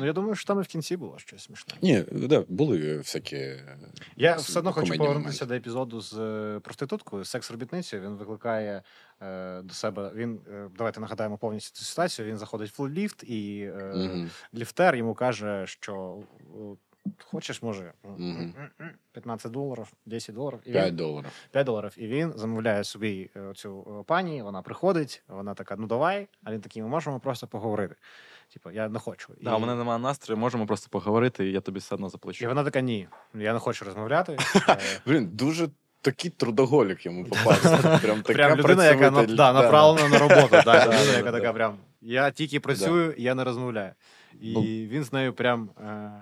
Ну, 0.00 0.06
я 0.06 0.12
думаю, 0.12 0.34
що 0.34 0.46
там 0.46 0.58
і 0.58 0.62
в 0.62 0.66
кінці 0.66 0.96
було 0.96 1.18
щось 1.18 1.42
смішне. 1.42 1.74
Ні, 1.82 2.04
да, 2.12 2.44
були 2.48 2.96
всякі. 2.98 3.56
Я 4.16 4.34
все 4.36 4.58
одно 4.58 4.72
хочу 4.72 4.94
повернутися 4.96 5.46
до 5.46 5.54
епізоду 5.54 6.00
з 6.00 6.18
е, 6.18 6.60
проституткою, 6.60 7.24
секс-робітницею. 7.24 8.02
Він 8.02 8.16
викликає 8.16 8.82
е, 9.22 9.62
до 9.62 9.74
себе. 9.74 10.12
Він 10.14 10.40
е, 10.52 10.68
давайте 10.76 11.00
нагадаємо 11.00 11.38
повністю 11.38 11.78
цю 11.78 11.84
ситуацію. 11.84 12.28
Він 12.28 12.38
заходить 12.38 12.78
в 12.78 12.88
ліфт, 12.88 13.24
і 13.24 13.70
е, 13.76 13.92
Мгм. 13.94 14.30
ліфтер 14.54 14.96
йому 14.96 15.14
каже, 15.14 15.66
що 15.66 16.18
е, 16.40 16.76
хочеш, 17.24 17.62
може, 17.62 17.92
Мгм. 18.04 18.54
15 19.12 19.52
доларів, 19.52 19.92
10 20.06 20.34
доларів. 20.34 20.60
І 20.64 20.72
5 20.72 20.88
він, 20.88 20.96
доларів. 20.96 21.30
5 21.50 21.66
доларів. 21.66 21.92
І 21.96 22.06
він 22.06 22.32
замовляє 22.36 22.84
собі 22.84 23.30
е, 23.36 23.52
цю 23.54 23.98
е, 24.00 24.04
пані, 24.06 24.42
вона 24.42 24.62
приходить, 24.62 25.22
вона 25.28 25.54
така, 25.54 25.76
ну 25.76 25.86
давай. 25.86 26.28
А 26.44 26.52
він 26.52 26.60
такий, 26.60 26.82
ми 26.82 26.88
можемо 26.88 27.20
просто 27.20 27.46
поговорити. 27.46 27.94
Типу, 28.52 28.70
я 28.70 28.88
не 28.88 28.98
хочу. 28.98 29.28
Да, 29.42 29.56
у 29.56 29.60
мене 29.60 29.74
немає 29.74 29.98
настрою, 29.98 30.38
можемо 30.40 30.66
просто 30.66 30.88
поговорити, 30.90 31.48
і 31.48 31.52
я 31.52 31.60
тобі 31.60 31.78
все 31.78 31.94
одно 31.94 32.08
заплачу. 32.08 32.44
І 32.44 32.48
вона 32.48 32.64
така, 32.64 32.80
ні, 32.80 33.08
я 33.34 33.52
не 33.52 33.58
хочу 33.58 33.84
розмовляти. 33.84 34.36
Е, 34.68 34.76
Блін, 35.06 35.26
дуже 35.32 35.68
такий 36.02 36.30
трудоголік 36.30 37.06
йому 37.06 37.24
попався. 37.28 37.98
Прям 38.02 38.22
така 38.22 38.32
Прям 38.34 38.58
людина, 38.58 38.84
яка 38.86 39.10
на, 39.10 39.26
да, 39.26 39.52
направлена 39.52 40.08
на 40.08 40.18
роботу. 40.18 40.48
Да, 40.50 40.62
Да, 40.64 40.84
людина, 40.86 41.16
яка 41.16 41.32
така 41.32 41.52
прям. 41.52 41.76
Я 42.00 42.30
тільки 42.30 42.60
працюю, 42.60 43.14
я 43.18 43.34
не 43.34 43.44
розмовляю. 43.44 43.92
І 44.40 44.52
Ну. 44.52 44.60
він 44.62 45.04
з 45.04 45.12
нею 45.12 45.32
прям 45.32 45.70
е, 45.80 46.12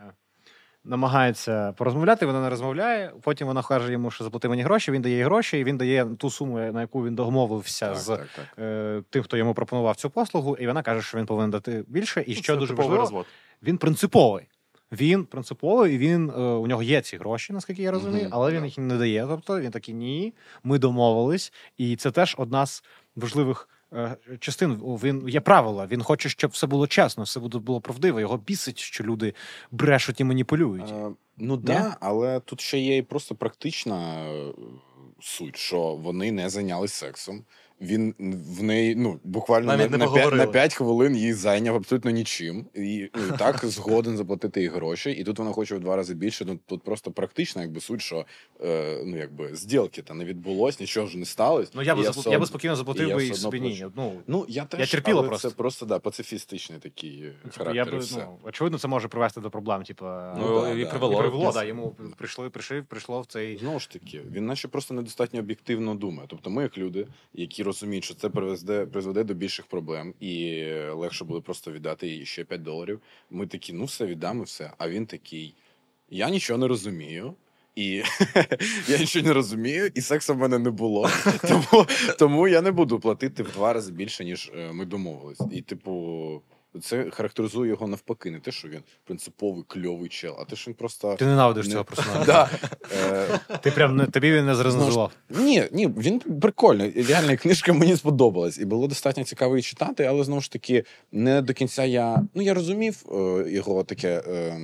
намагається 0.89 1.72
порозмовляти, 1.72 2.26
вона 2.26 2.41
не 2.43 2.51
розмовляє. 2.51 3.12
Потім 3.22 3.47
вона 3.47 3.62
каже 3.62 3.93
йому, 3.93 4.11
що 4.11 4.24
заплати 4.24 4.49
мені 4.49 4.62
гроші, 4.62 4.93
він 4.93 5.03
дає 5.03 5.16
їй 5.16 5.22
гроші, 5.22 5.59
і 5.59 5.64
він 5.64 5.76
дає 5.78 6.07
ту 6.18 6.30
суму, 6.30 6.59
на 6.59 6.80
яку 6.80 7.05
він 7.05 7.14
домовився 7.14 7.89
Так, 7.89 7.99
з 7.99 8.07
так, 8.07 8.26
так. 8.36 8.45
е, 8.59 9.03
тим, 9.11 9.22
хто 9.22 9.36
йому 9.36 9.55
пропонував 9.55 9.97
цю 9.97 10.11
послугу, 10.11 10.57
і 10.57 10.66
вона 10.66 10.82
каже, 10.82 11.03
що 11.03 11.18
він 11.18 11.26
повинен 11.26 11.51
дати 11.51 11.84
більше. 11.89 12.24
І 12.26 12.34
що 12.34 12.53
Це 12.53 12.57
дуже 12.59 12.74
важливо, 12.74 13.01
розвод. 13.01 13.26
він 13.62 13.78
принциповий. 13.78 14.45
Він 14.93 15.24
принциповий, 15.24 15.95
і 15.95 15.99
він 15.99 16.30
е, 16.30 16.32
у 16.41 16.66
нього 16.66 16.82
є 16.82 17.01
ці 17.01 17.16
гроші, 17.16 17.53
наскільки 17.53 17.82
я 17.82 17.91
розумію, 17.91 18.22
Мгм, 18.24 18.30
але 18.34 18.53
він 18.53 18.61
да. 18.61 18.66
їх 18.66 18.78
не 18.78 18.97
дає. 18.97 19.26
Тобто 19.28 19.61
він 19.61 19.70
такий 19.70 19.95
ні, 19.95 20.34
ми 20.64 20.78
домовились, 20.78 21.53
і 21.76 21.97
це 21.97 22.11
теж 22.11 22.34
одна 22.39 22.66
з 22.66 22.82
важливих 23.16 23.68
частин. 24.41 24.74
Він 24.74 25.28
є 25.28 25.41
правила. 25.41 25.86
Він 25.86 26.03
хоче, 26.03 26.28
щоб 26.28 26.51
все 26.51 26.66
було 26.66 26.86
чесно, 26.86 27.24
все 27.24 27.41
було, 27.41 27.61
було 27.61 27.80
правдиво. 27.80 28.20
Його 28.20 28.36
бісить, 28.36 28.78
що 28.78 29.05
люди 29.05 29.34
брешуть 29.70 30.20
і 30.20 30.24
маніпулюють. 30.24 30.91
Е, 30.91 31.11
Ну 31.41 31.57
так, 31.57 31.64
да, 31.66 31.97
але 32.01 32.41
тут 32.41 32.61
ще 32.61 32.78
є 32.78 32.97
і 32.97 33.03
просто 33.03 33.34
практична 33.34 34.24
е, 34.30 34.53
суть, 35.20 35.57
що 35.57 35.80
вони 35.80 36.32
не 36.32 36.49
зайнялись 36.49 36.93
сексом. 36.93 37.45
Він 37.81 38.14
в 38.59 38.62
неї 38.62 38.95
ну 38.95 39.20
буквально 39.24 39.66
Навіть 39.66 39.91
на, 39.91 39.99
не 39.99 40.07
на, 40.07 40.12
5, 40.12 40.33
на 40.33 40.47
5 40.47 40.74
хвилин 40.74 41.16
її 41.16 41.33
зайняв 41.33 41.76
абсолютно 41.76 42.11
нічим. 42.11 42.66
І, 42.74 43.11
ну, 43.14 43.37
так 43.39 43.64
згоден 43.64 44.16
заплатити 44.16 44.61
їй 44.61 44.68
гроші. 44.68 45.11
І 45.11 45.24
тут 45.24 45.39
вона 45.39 45.53
хоче 45.53 45.74
в 45.74 45.81
два 45.81 45.97
рази 45.97 46.14
більше. 46.14 46.45
Ну 46.45 46.59
тут 46.66 46.83
просто 46.83 47.11
практична, 47.11 47.62
якби 47.62 47.81
суть, 47.81 48.03
що 48.03 48.26
е, 48.64 49.03
ну 49.05 49.16
якби 49.16 49.57
зділки 49.57 50.03
та 50.03 50.14
не 50.14 50.24
відбулось, 50.24 50.81
нічого 50.81 51.07
ж 51.07 51.18
не 51.18 51.24
сталося. 51.24 51.70
ну 51.74 51.83
я 51.83 51.95
би 51.95 52.03
І 52.03 52.05
запл- 52.05 52.31
я 52.33 52.39
би 52.39 52.47
спокійно 52.47 52.76
заплатив 52.76 53.14
би 53.14 53.26
і 53.26 53.35
собі 53.35 53.61
ні. 53.61 53.87
Ну 53.97 54.12
Ну 54.26 54.45
я 54.49 54.64
теж 54.64 54.81
Я 54.81 54.87
терпіла 54.87 55.18
але 55.18 55.29
просто. 55.29 55.49
Це 55.51 55.55
просто 55.55 55.87
да, 55.87 55.99
пацифістичний 55.99 56.79
такий 56.79 57.22
е, 57.22 57.33
Типу, 57.43 57.55
характер. 57.57 57.76
я 57.76 57.85
би, 57.85 57.99
все. 57.99 58.16
ну, 58.18 58.39
очевидно, 58.43 58.79
це 58.79 58.89
може 58.89 59.09
привести 59.09 59.41
до 59.41 59.51
проблем. 59.51 59.83
Типу, 59.83 60.05
Ну, 60.39 60.61
да, 60.61 60.70
і 60.70 60.85
да. 60.85 60.91
привело. 60.91 61.14
і 61.14 61.18
привело, 61.18 61.53
да, 61.53 61.64
йому 61.64 61.97
прийшли, 62.16 62.51
прийшли, 62.51 62.83
прийшло 62.83 63.20
в 63.20 63.26
цей. 63.26 63.59
Знову 63.59 63.81
ж 63.81 63.91
таки, 63.91 64.22
він 64.31 64.47
наче 64.47 64.68
просто 64.68 64.95
недостатньо 64.95 65.41
об'єктивно 65.41 65.95
думає. 65.95 66.29
Тобто, 66.31 66.51
ми, 66.51 66.62
як 66.62 66.79
люди, 66.79 67.07
які 67.35 67.62
розуміють, 67.69 68.05
що 68.05 68.14
це 68.14 68.29
приведе, 68.29 68.87
призведе 68.87 69.25
до 69.25 69.35
більших 69.35 69.66
проблем, 69.66 70.14
і 70.21 70.64
легше 70.93 71.25
буде 71.25 71.41
просто 71.41 71.73
віддати 71.73 72.09
їй 72.09 72.27
ще 72.27 72.45
5 72.45 72.62
доларів. 72.62 73.01
Ми 73.31 73.47
такі, 73.47 73.73
ну 73.73 73.85
все, 73.85 74.07
віддам 74.07 74.41
і 74.41 74.43
все. 74.43 74.73
А 74.79 74.89
він 74.89 75.07
такий: 75.07 75.55
я 76.11 76.31
нічого 76.31 76.59
не 76.59 76.69
розумію. 76.69 77.35
І 77.77 78.03
я 78.89 78.99
нічого 78.99 79.27
не 79.27 79.33
розумію, 79.33 79.91
і 79.95 80.01
сексу 80.01 80.35
в 80.35 80.39
мене 80.39 80.59
не 80.59 80.71
було. 80.71 81.11
Тому, 81.49 81.87
тому 82.19 82.49
я 82.49 82.62
не 82.62 82.71
буду 82.71 83.01
платити 83.01 83.43
в 83.43 83.53
два 83.53 83.73
рази 83.73 83.93
більше, 83.93 84.25
ніж 84.25 84.51
е, 84.55 84.73
ми 84.73 84.85
домовились. 84.85 85.41
І, 85.53 85.62
типу, 85.62 86.43
Це 86.83 87.11
характеризує 87.11 87.71
його 87.71 87.87
навпаки, 87.87 88.31
не 88.31 88.41
те, 88.41 88.51
що 88.51 88.69
він 88.69 88.81
принциповий 89.05 89.64
кльовий 89.66 90.09
чел, 90.09 90.37
а 90.41 90.45
те, 90.45 90.57
що 90.57 90.71
він 90.71 90.77
просто 90.77 91.14
Ти 91.14 91.25
ненавидиш 91.27 91.66
Не- 91.66 91.73
цього 91.73 91.85
персонажа. 91.85 92.51
е, 93.05 93.41
Ти 93.62 93.71
прям 93.71 93.97
не 93.97 94.07
тобі 94.07 94.33
він 94.33 94.47
не 94.47 94.55
зрезонував. 94.55 95.12
Ні, 95.31 95.64
ні, 95.73 95.89
він 95.89 96.19
прикольний. 96.19 97.03
Реальна 97.03 97.37
книжка 97.37 97.73
мені 97.73 97.97
сподобалась, 97.97 98.59
і 98.59 98.64
було 98.64 98.87
достатньо 98.89 99.25
цікаво 99.25 99.57
її 99.57 99.62
читати, 99.62 100.05
але 100.05 100.25
знову 100.25 100.41
ж 100.41 100.53
таки, 100.53 100.85
не 101.12 101.43
до 101.43 101.55
кінця 101.55 101.85
я. 101.85 102.23
Ну, 102.35 102.43
я 102.43 102.55
розумів 102.55 103.05
е, 103.12 103.45
його 103.51 103.85
таке 103.85 104.23
е, 104.29 104.59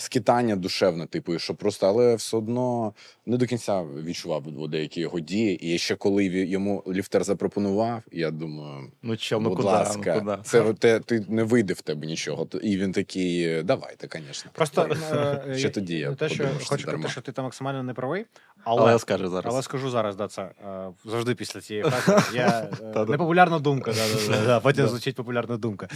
скитання 0.00 0.56
душевне, 0.56 1.06
типу, 1.06 1.34
і 1.34 1.38
що 1.38 1.54
просто, 1.54 1.86
але 1.86 2.14
все 2.14 2.36
одно 2.36 2.92
не 3.26 3.36
до 3.36 3.46
кінця 3.46 3.82
відчував 3.82 4.68
деякі 4.68 5.00
його 5.00 5.20
дії. 5.20 5.74
І 5.74 5.78
ще 5.78 5.94
коли 5.96 6.24
йому 6.24 6.84
ліфтер 6.88 7.24
запропонував, 7.24 8.02
я 8.12 8.30
думаю. 8.30 8.92
Ну 9.02 9.16
чел, 9.16 9.40
ну 9.40 9.48
Будь 9.48 9.56
куди? 9.56 9.68
ласка, 9.68 10.14
Ну, 10.24 10.30
куди? 10.30 10.42
це 10.44 10.74
те, 10.74 11.00
ти 11.00 11.24
не 11.28 11.42
вийде 11.44 11.74
в 11.74 11.80
тебе 11.80 12.06
нічого. 12.06 12.48
І 12.62 12.76
він 12.78 12.92
такий, 12.92 13.62
давайте, 13.62 14.20
звісно. 14.26 14.50
Просто 14.54 14.88
е, 15.12 15.54
Ще 15.58 15.68
тоді 15.68 15.98
я 15.98 16.14
те, 16.14 16.28
що 16.28 16.48
хочу 16.64 16.82
сказати, 16.82 17.08
що 17.08 17.20
ти 17.20 17.32
там 17.32 17.44
максимально 17.44 17.82
не 17.82 17.94
правий, 17.94 18.26
Але 18.64 18.82
але, 18.82 18.92
я 18.92 18.98
скажу 18.98 19.28
зараз. 19.28 19.54
але 19.54 19.62
скажу 19.62 19.90
зараз, 19.90 20.16
да, 20.16 20.28
це 20.28 20.42
е, 20.42 20.88
завжди 21.04 21.34
після 21.34 21.60
цієї 21.60 21.84
фрази. 21.90 22.36
Я, 22.36 22.68
е, 22.96 23.04
непопулярна 23.04 23.58
думка, 23.58 23.92
да, 23.92 24.08
да, 24.28 24.36
да, 24.38 24.46
да, 24.46 24.60
потім 24.70 24.86
звучить 24.86 25.16
популярна 25.16 25.56
думка. 25.56 25.88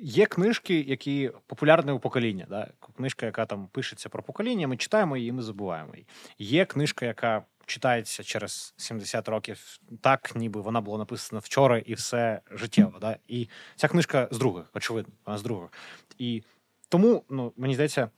Є 0.00 0.26
книжки, 0.26 0.80
які 0.80 1.30
популярні 1.46 1.92
у 1.92 1.98
покоління. 1.98 2.46
Да? 2.50 2.70
Книжка, 2.96 3.26
яка 3.26 3.46
там 3.46 3.68
пишеться 3.72 4.08
про 4.08 4.22
покоління, 4.22 4.68
ми 4.68 4.76
читаємо 4.76 5.16
її, 5.16 5.32
ми 5.32 5.42
забуваємо 5.42 5.94
її. 5.94 6.06
Є 6.38 6.64
книжка, 6.64 7.06
яка 7.06 7.44
читається 7.66 8.22
через 8.22 8.74
70 8.76 9.28
років, 9.28 9.80
так, 10.00 10.36
ніби 10.36 10.60
вона 10.60 10.80
була 10.80 10.98
написана 10.98 11.40
вчора 11.40 11.78
і 11.78 11.94
все 11.94 12.40
життєво. 12.50 12.98
Да? 13.00 13.16
І 13.28 13.48
ця 13.76 13.88
книжка 13.88 14.28
з 14.30 14.38
других, 14.38 14.70
очевидно, 14.74 15.14
вона 15.26 15.38
з 15.38 15.42
других. 15.42 15.70
І 16.18 16.42
тому, 16.88 17.24
ну, 17.30 17.52
мені 17.56 17.74
здається, 17.74 18.10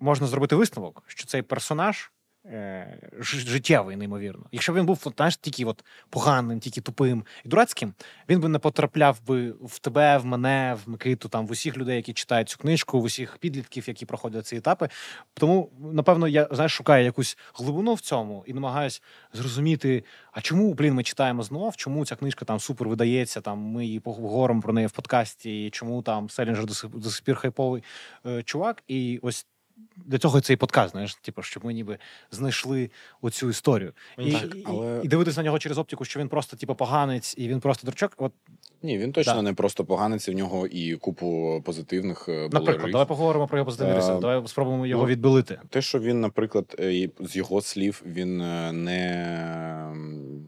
можна 0.00 0.26
зробити 0.26 0.56
висновок, 0.56 1.02
що 1.06 1.26
цей 1.26 1.42
персонаж 1.42 2.10
життєвий, 3.20 3.96
неймовірно. 3.96 4.46
Якщо 4.52 4.72
б 4.72 4.76
він 4.76 4.86
був 4.86 5.12
знаєш, 5.16 5.36
тільки 5.36 5.64
от 5.64 5.84
поганим, 6.10 6.60
тільки 6.60 6.80
тупим 6.80 7.24
і 7.44 7.48
дурацьким, 7.48 7.94
він 8.28 8.40
би 8.40 8.48
не 8.48 8.58
потрапляв 8.58 9.26
би 9.26 9.50
в 9.50 9.78
тебе, 9.78 10.18
в 10.18 10.26
мене, 10.26 10.76
в 10.84 10.90
Микиту, 10.90 11.28
там 11.28 11.46
в 11.46 11.50
усіх 11.50 11.76
людей, 11.76 11.96
які 11.96 12.12
читають 12.12 12.48
цю 12.48 12.58
книжку, 12.58 13.00
в 13.00 13.04
усіх 13.04 13.38
підлітків, 13.38 13.84
які 13.88 14.06
проходять 14.06 14.46
ці 14.46 14.56
етапи. 14.56 14.88
Тому, 15.34 15.70
напевно, 15.92 16.28
я 16.28 16.48
знаєш, 16.50 16.72
шукаю 16.72 17.04
якусь 17.04 17.38
глибину 17.54 17.94
в 17.94 18.00
цьому 18.00 18.44
і 18.46 18.52
намагаюсь 18.52 19.02
зрозуміти, 19.32 20.04
а 20.32 20.40
чому, 20.40 20.74
блін, 20.74 20.94
ми 20.94 21.02
читаємо 21.02 21.42
знов, 21.42 21.76
чому 21.76 22.06
ця 22.06 22.16
книжка 22.16 22.44
там 22.44 22.60
супер 22.60 22.88
видається, 22.88 23.40
там 23.40 23.58
ми 23.58 23.86
її 23.86 24.00
поговоримо 24.00 24.62
про 24.62 24.72
неї 24.72 24.86
в 24.86 24.92
подкасті, 24.92 25.66
і 25.66 25.70
чому 25.70 26.02
там 26.02 26.30
Селінджер 26.30 26.66
до 26.66 27.10
сих 27.10 27.24
пір 27.24 27.36
хайповий 27.36 27.82
е, 28.26 28.42
чувак. 28.42 28.82
І 28.88 29.20
ось 29.22 29.46
для 29.96 30.18
цього 30.18 30.40
цей 30.40 30.56
подкаст, 30.56 30.92
знаєш, 30.92 31.14
типу, 31.14 31.42
щоб 31.42 31.64
ми 31.64 31.74
ніби 31.74 31.98
знайшли 32.30 32.90
оцю 33.22 33.50
історію. 33.50 33.92
І, 34.18 34.32
Так, 34.32 34.54
і, 34.56 34.62
але- 34.66 35.00
і 35.04 35.08
дивитися 35.08 35.40
на 35.40 35.44
нього 35.44 35.58
через 35.58 35.78
оптику, 35.78 36.04
що 36.04 36.20
він 36.20 36.28
просто, 36.28 36.56
типу, 36.56 36.74
поганець 36.74 37.34
і 37.38 37.48
він 37.48 37.60
просто 37.60 37.86
дурчок. 37.86 38.12
От, 38.16 38.32
Ні, 38.82 38.98
він 38.98 39.12
точно 39.12 39.34
Да. 39.34 39.42
не 39.42 39.52
просто 39.52 39.84
поганець, 39.84 40.28
в 40.28 40.32
нього 40.32 40.66
і 40.66 40.96
купу 40.96 41.62
позитивних 41.64 42.28
е, 42.28 42.32
було 42.32 42.48
наприклад, 42.48 42.84
рис. 42.84 42.92
давай 42.92 43.06
поговоримо 43.06 43.46
про 43.46 43.58
його 43.58 43.64
позитивний 43.66 43.94
Е, 43.96 43.98
рисунок, 44.00 44.20
давай 44.20 44.48
спробуємо 44.48 44.86
його 44.86 45.02
ну, 45.02 45.08
відбилити. 45.08 45.60
Те, 45.70 45.82
що 45.82 45.98
він, 46.00 46.20
наприклад, 46.20 46.76
е, 46.80 47.08
з 47.20 47.36
його 47.36 47.60
слів, 47.60 48.02
він 48.06 48.40
е, 48.40 48.72
не 48.72 49.94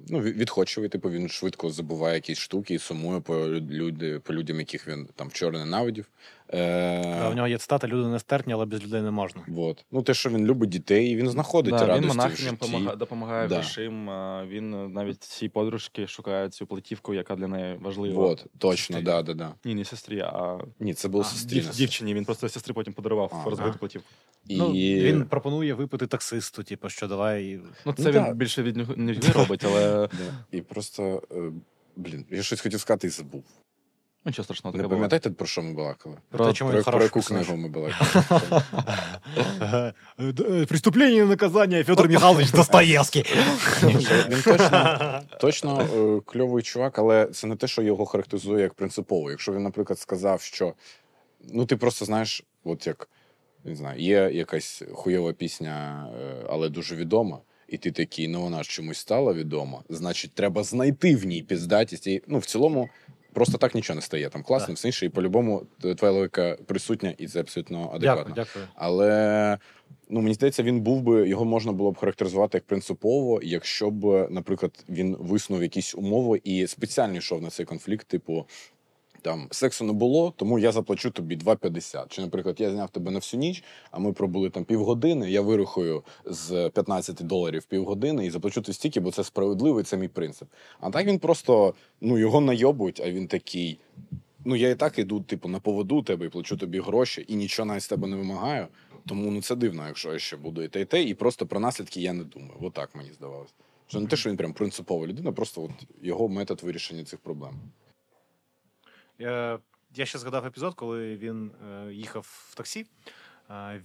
ну, 0.09 0.21
від- 0.21 0.37
відходчивий, 0.37 0.89
типу 0.89 1.11
він 1.11 1.29
швидко 1.29 1.71
забуває 1.71 2.15
якісь 2.15 2.39
штуки 2.39 2.75
і 2.75 2.79
сумує 2.79 3.21
по, 3.21 3.47
люди, 3.49 4.19
по 4.19 4.33
людям, 4.35 4.59
яких 4.59 4.89
він 4.89 5.09
там 5.17 5.29
вчора 5.29 5.59
ненавидів. 5.59 6.07
Да, 6.53 6.57
Е, 6.59 7.29
в 7.31 7.35
нього 7.37 7.49
є 7.49 7.59
цитата, 7.59 7.89
люди 7.89 8.09
не 8.09 8.19
стерпні, 8.19 8.53
але 8.53 8.65
без 8.65 8.83
людей 8.85 9.03
не 9.03 9.11
можна. 9.11 9.43
вот. 9.49 9.85
Ну, 9.91 10.03
те, 10.03 10.15
що 10.15 10.31
він 10.31 10.47
любить 10.47 10.71
дітей, 10.71 11.11
і 11.11 11.17
він 11.17 11.29
знаходить 11.31 11.75
Да, 11.75 11.81
він 11.83 11.89
радості 11.89 12.05
в 12.05 12.09
монахиням 12.17 12.57
житті. 12.63 12.97
допомагає 12.97 13.49
Да. 13.49 13.55
грошим. 13.55 14.11
Він 14.49 14.93
навіть 14.93 15.23
цій 15.23 15.49
подружки 15.49 16.07
шукає 16.07 16.49
цю 16.49 16.67
платівку, 16.67 17.15
яка 17.15 17.37
для 17.37 17.47
неї 17.49 17.77
важлива. 17.81 18.23
Вот, 18.23 18.47
точно, 18.59 19.03
да, 19.03 19.23
да, 19.23 19.35
да. 19.35 19.55
Ні, 19.65 19.75
не 19.75 19.85
сестрі, 19.85 20.21
а 20.21 20.59
Ні, 20.81 20.95
це 20.95 21.09
було 21.09 21.25
сестрі. 21.25 21.55
дів, 21.61 21.71
дівчині. 21.71 22.15
Він 22.15 22.25
просто 22.25 22.49
сестрі 22.49 22.73
потім 22.73 22.93
подарував 22.93 23.43
А, 23.47 23.51
розбиту 23.51 23.73
а. 23.75 23.79
платівку. 23.79 24.09
І... 24.49 24.57
Ну, 24.59 24.73
він 24.73 25.25
пропонує 25.25 25.75
випити 25.75 26.07
таксисту, 26.07 26.63
типу, 26.63 26.89
що 26.89 27.07
давай. 27.09 27.61
Ну, 27.87 27.93
це 27.93 28.03
Ну, 28.03 28.11
він 28.11 28.23
да. 28.25 28.33
більше 28.33 28.63
від 28.63 28.77
нього 28.77 28.95
не 28.97 29.13
робить, 29.35 29.65
але 29.65 30.09
І 30.53 30.61
просто, 30.61 31.23
е, 31.33 31.53
блін, 31.97 32.25
я 32.31 32.43
щось 32.43 32.61
хотів 32.61 32.81
сказати 32.81 33.07
і 33.07 33.11
забув. 33.11 33.45
Нічого 34.27 34.45
страшного. 34.45 34.77
Не 34.77 34.89
пам'ятаєте, 34.89 35.31
про 35.31 35.47
що 35.47 35.63
ми 35.63 35.73
балакали? 35.73 36.17
Про 36.31 36.53
Про, 36.53 36.73
він 36.73 36.83
про 36.83 37.03
яку 37.03 37.21
книгу 37.21 37.57
ми 37.57 37.69
балакали? 37.69 38.25
Преступлення 40.69 41.23
і 41.23 41.25
наказання 41.25 41.85
Федор 41.85 42.09
Михайлович 42.09 42.51
Достоєвський. 42.51 43.25
Він 44.29 44.43
точно, 44.43 45.21
точно 45.41 45.81
е, 45.81 46.21
кльовий 46.27 46.63
чувак, 46.63 46.99
але 46.99 47.27
це 47.27 47.47
не 47.47 47.57
те, 47.57 47.67
що 47.67 47.83
його 47.83 48.07
характеризує 48.07 48.63
як 48.63 48.75
принципово. 48.75 49.31
Якщо 49.31 49.53
він, 49.53 49.63
наприклад, 49.63 49.99
сказав, 49.99 50.41
що 50.41 50.75
ну 51.53 51.67
ти 51.67 51.77
просто 51.77 52.05
знаєш, 52.05 52.45
от 52.65 52.87
як 52.87 53.09
не 53.65 53.77
знаю, 53.77 54.01
є 54.01 54.31
якась 54.33 54.83
хуйова 54.93 55.33
пісня, 55.33 56.07
е, 56.21 56.47
але 56.49 56.69
дуже 56.69 56.97
відома. 56.97 57.39
І 57.69 57.79
ти 57.79 57.93
такий, 57.93 58.29
ну 58.29 58.43
вона 58.43 58.63
ж 58.63 58.71
чомусь 58.71 58.99
стала 58.99 59.33
відома. 59.33 59.83
Значить, 59.89 60.33
треба 60.35 60.63
знайти 60.63 61.17
в 61.17 61.25
ній 61.25 61.43
піздатість. 61.43 62.07
І 62.07 62.23
ну 62.27 62.39
в 62.39 62.47
цілому 62.47 62.89
просто 63.37 63.59
так 63.59 63.75
нічого 63.75 63.95
не 63.95 64.03
стає. 64.03 64.29
Там 64.29 64.43
класно, 64.43 64.75
все 64.75 64.89
інше, 64.89 65.07
і 65.07 65.09
по-любому 65.09 65.63
т- 65.83 65.95
твоя 65.95 66.13
логіка 66.13 66.57
присутня, 66.67 67.15
і 67.19 67.27
це 67.27 67.41
абсолютно 67.41 67.79
адекватно. 67.95 68.01
Дякую, 68.25 68.35
дякую. 68.35 68.65
Але 68.75 69.59
ну 70.09 70.21
мені 70.21 70.35
здається, 70.35 70.63
він 70.63 70.81
був 70.81 71.03
би 71.03 71.29
його 71.29 71.45
можна 71.45 71.73
було 71.73 71.93
б 71.93 71.97
характеризувати 71.99 72.57
як 72.59 72.65
принципово, 72.65 73.41
якщо 73.43 73.91
б, 73.91 74.29
наприклад, 74.31 74.85
він 74.89 75.17
висунув 75.21 75.63
якісь 75.63 75.95
умови 75.95 76.41
і 76.45 76.67
спеціально 76.67 77.17
йшов 77.17 77.43
на 77.43 77.51
цей 77.51 77.67
конфлікт, 77.67 78.07
типу. 78.07 78.47
Там 79.27 79.49
сексу 79.51 79.85
не 79.85 79.93
було, 79.93 80.33
тому 80.37 80.59
я 80.59 80.73
заплачу 80.73 81.11
тобі 81.11 81.37
2,50. 81.37 82.05
Чи, 82.09 82.23
наприклад, 82.23 82.61
я 82.61 82.71
зняв 82.71 82.91
тебе 82.91 83.11
на 83.11 83.19
всю 83.19 83.41
ніч, 83.41 83.65
а 83.91 83.99
ми 83.99 84.13
пробули 84.13 84.51
там 84.51 84.65
півгодини. 84.65 85.31
Я 85.31 85.41
вирахую 85.41 86.03
з 86.25 86.71
15 86.75 87.17
доларів 87.17 87.65
півгодини 87.65 88.27
і 88.27 88.31
заплачу 88.31 88.63
тобі 88.63 88.75
стільки, 88.75 89.01
бо 89.01 89.11
це 89.11 89.25
справедливо, 89.25 89.81
і 89.81 89.83
це 89.83 89.97
мій 89.97 90.09
принцип. 90.09 90.49
А 90.81 90.91
так 90.91 91.07
він 91.07 91.19
просто 91.19 91.75
ну 92.01 92.19
його 92.19 92.41
найобують, 92.41 93.01
а 93.01 93.11
він 93.11 93.27
такий. 93.27 93.79
Ну 94.45 94.57
я 94.57 94.71
і 94.71 94.75
так 94.75 94.99
іду, 94.99 95.21
типу, 95.21 95.49
на 95.49 95.61
поводу 95.61 96.03
тебе 96.03 96.27
і 96.27 96.29
плачу 96.29 96.57
тобі 96.57 96.81
гроші, 96.81 97.25
і 97.29 97.37
нічого 97.37 97.67
навіть 97.67 97.83
з 97.83 97.89
тебе 97.89 98.09
не 98.09 98.17
вимагаю. 98.17 98.67
Тому 99.07 99.31
ну 99.31 99.43
це 99.43 99.57
дивно, 99.57 99.87
якщо 99.87 100.13
я 100.13 100.19
ще 100.19 100.37
буду 100.37 100.63
і 100.63 100.69
те, 100.69 100.81
і 100.81 100.85
те, 100.85 101.03
і 101.03 101.15
просто 101.15 101.47
про 101.47 101.61
наслідки 101.61 102.01
я 102.01 102.13
не 102.13 102.25
думаю. 102.25 102.55
Отак 102.61 102.95
мені 102.95 103.13
здавалося. 103.13 103.53
Що 103.87 104.01
не 104.01 104.07
те, 104.07 104.17
що 104.17 104.31
він 104.31 104.37
прям 104.37 104.53
принципова 104.53 105.07
людина, 105.07 105.33
просто 105.33 105.63
от 105.63 105.71
його 106.03 106.29
метод 106.29 106.63
вирішення 106.63 107.05
цих 107.05 107.19
проблем. 107.19 107.55
Е, 109.21 109.59
Я 109.95 110.07
ще 110.07 110.19
згадав 110.19 110.47
епізод, 110.47 110.75
коли 110.75 111.17
він 111.17 111.51
е, 111.51 111.93
їхав 111.93 112.49
в 112.51 112.55
таксі. 112.55 112.87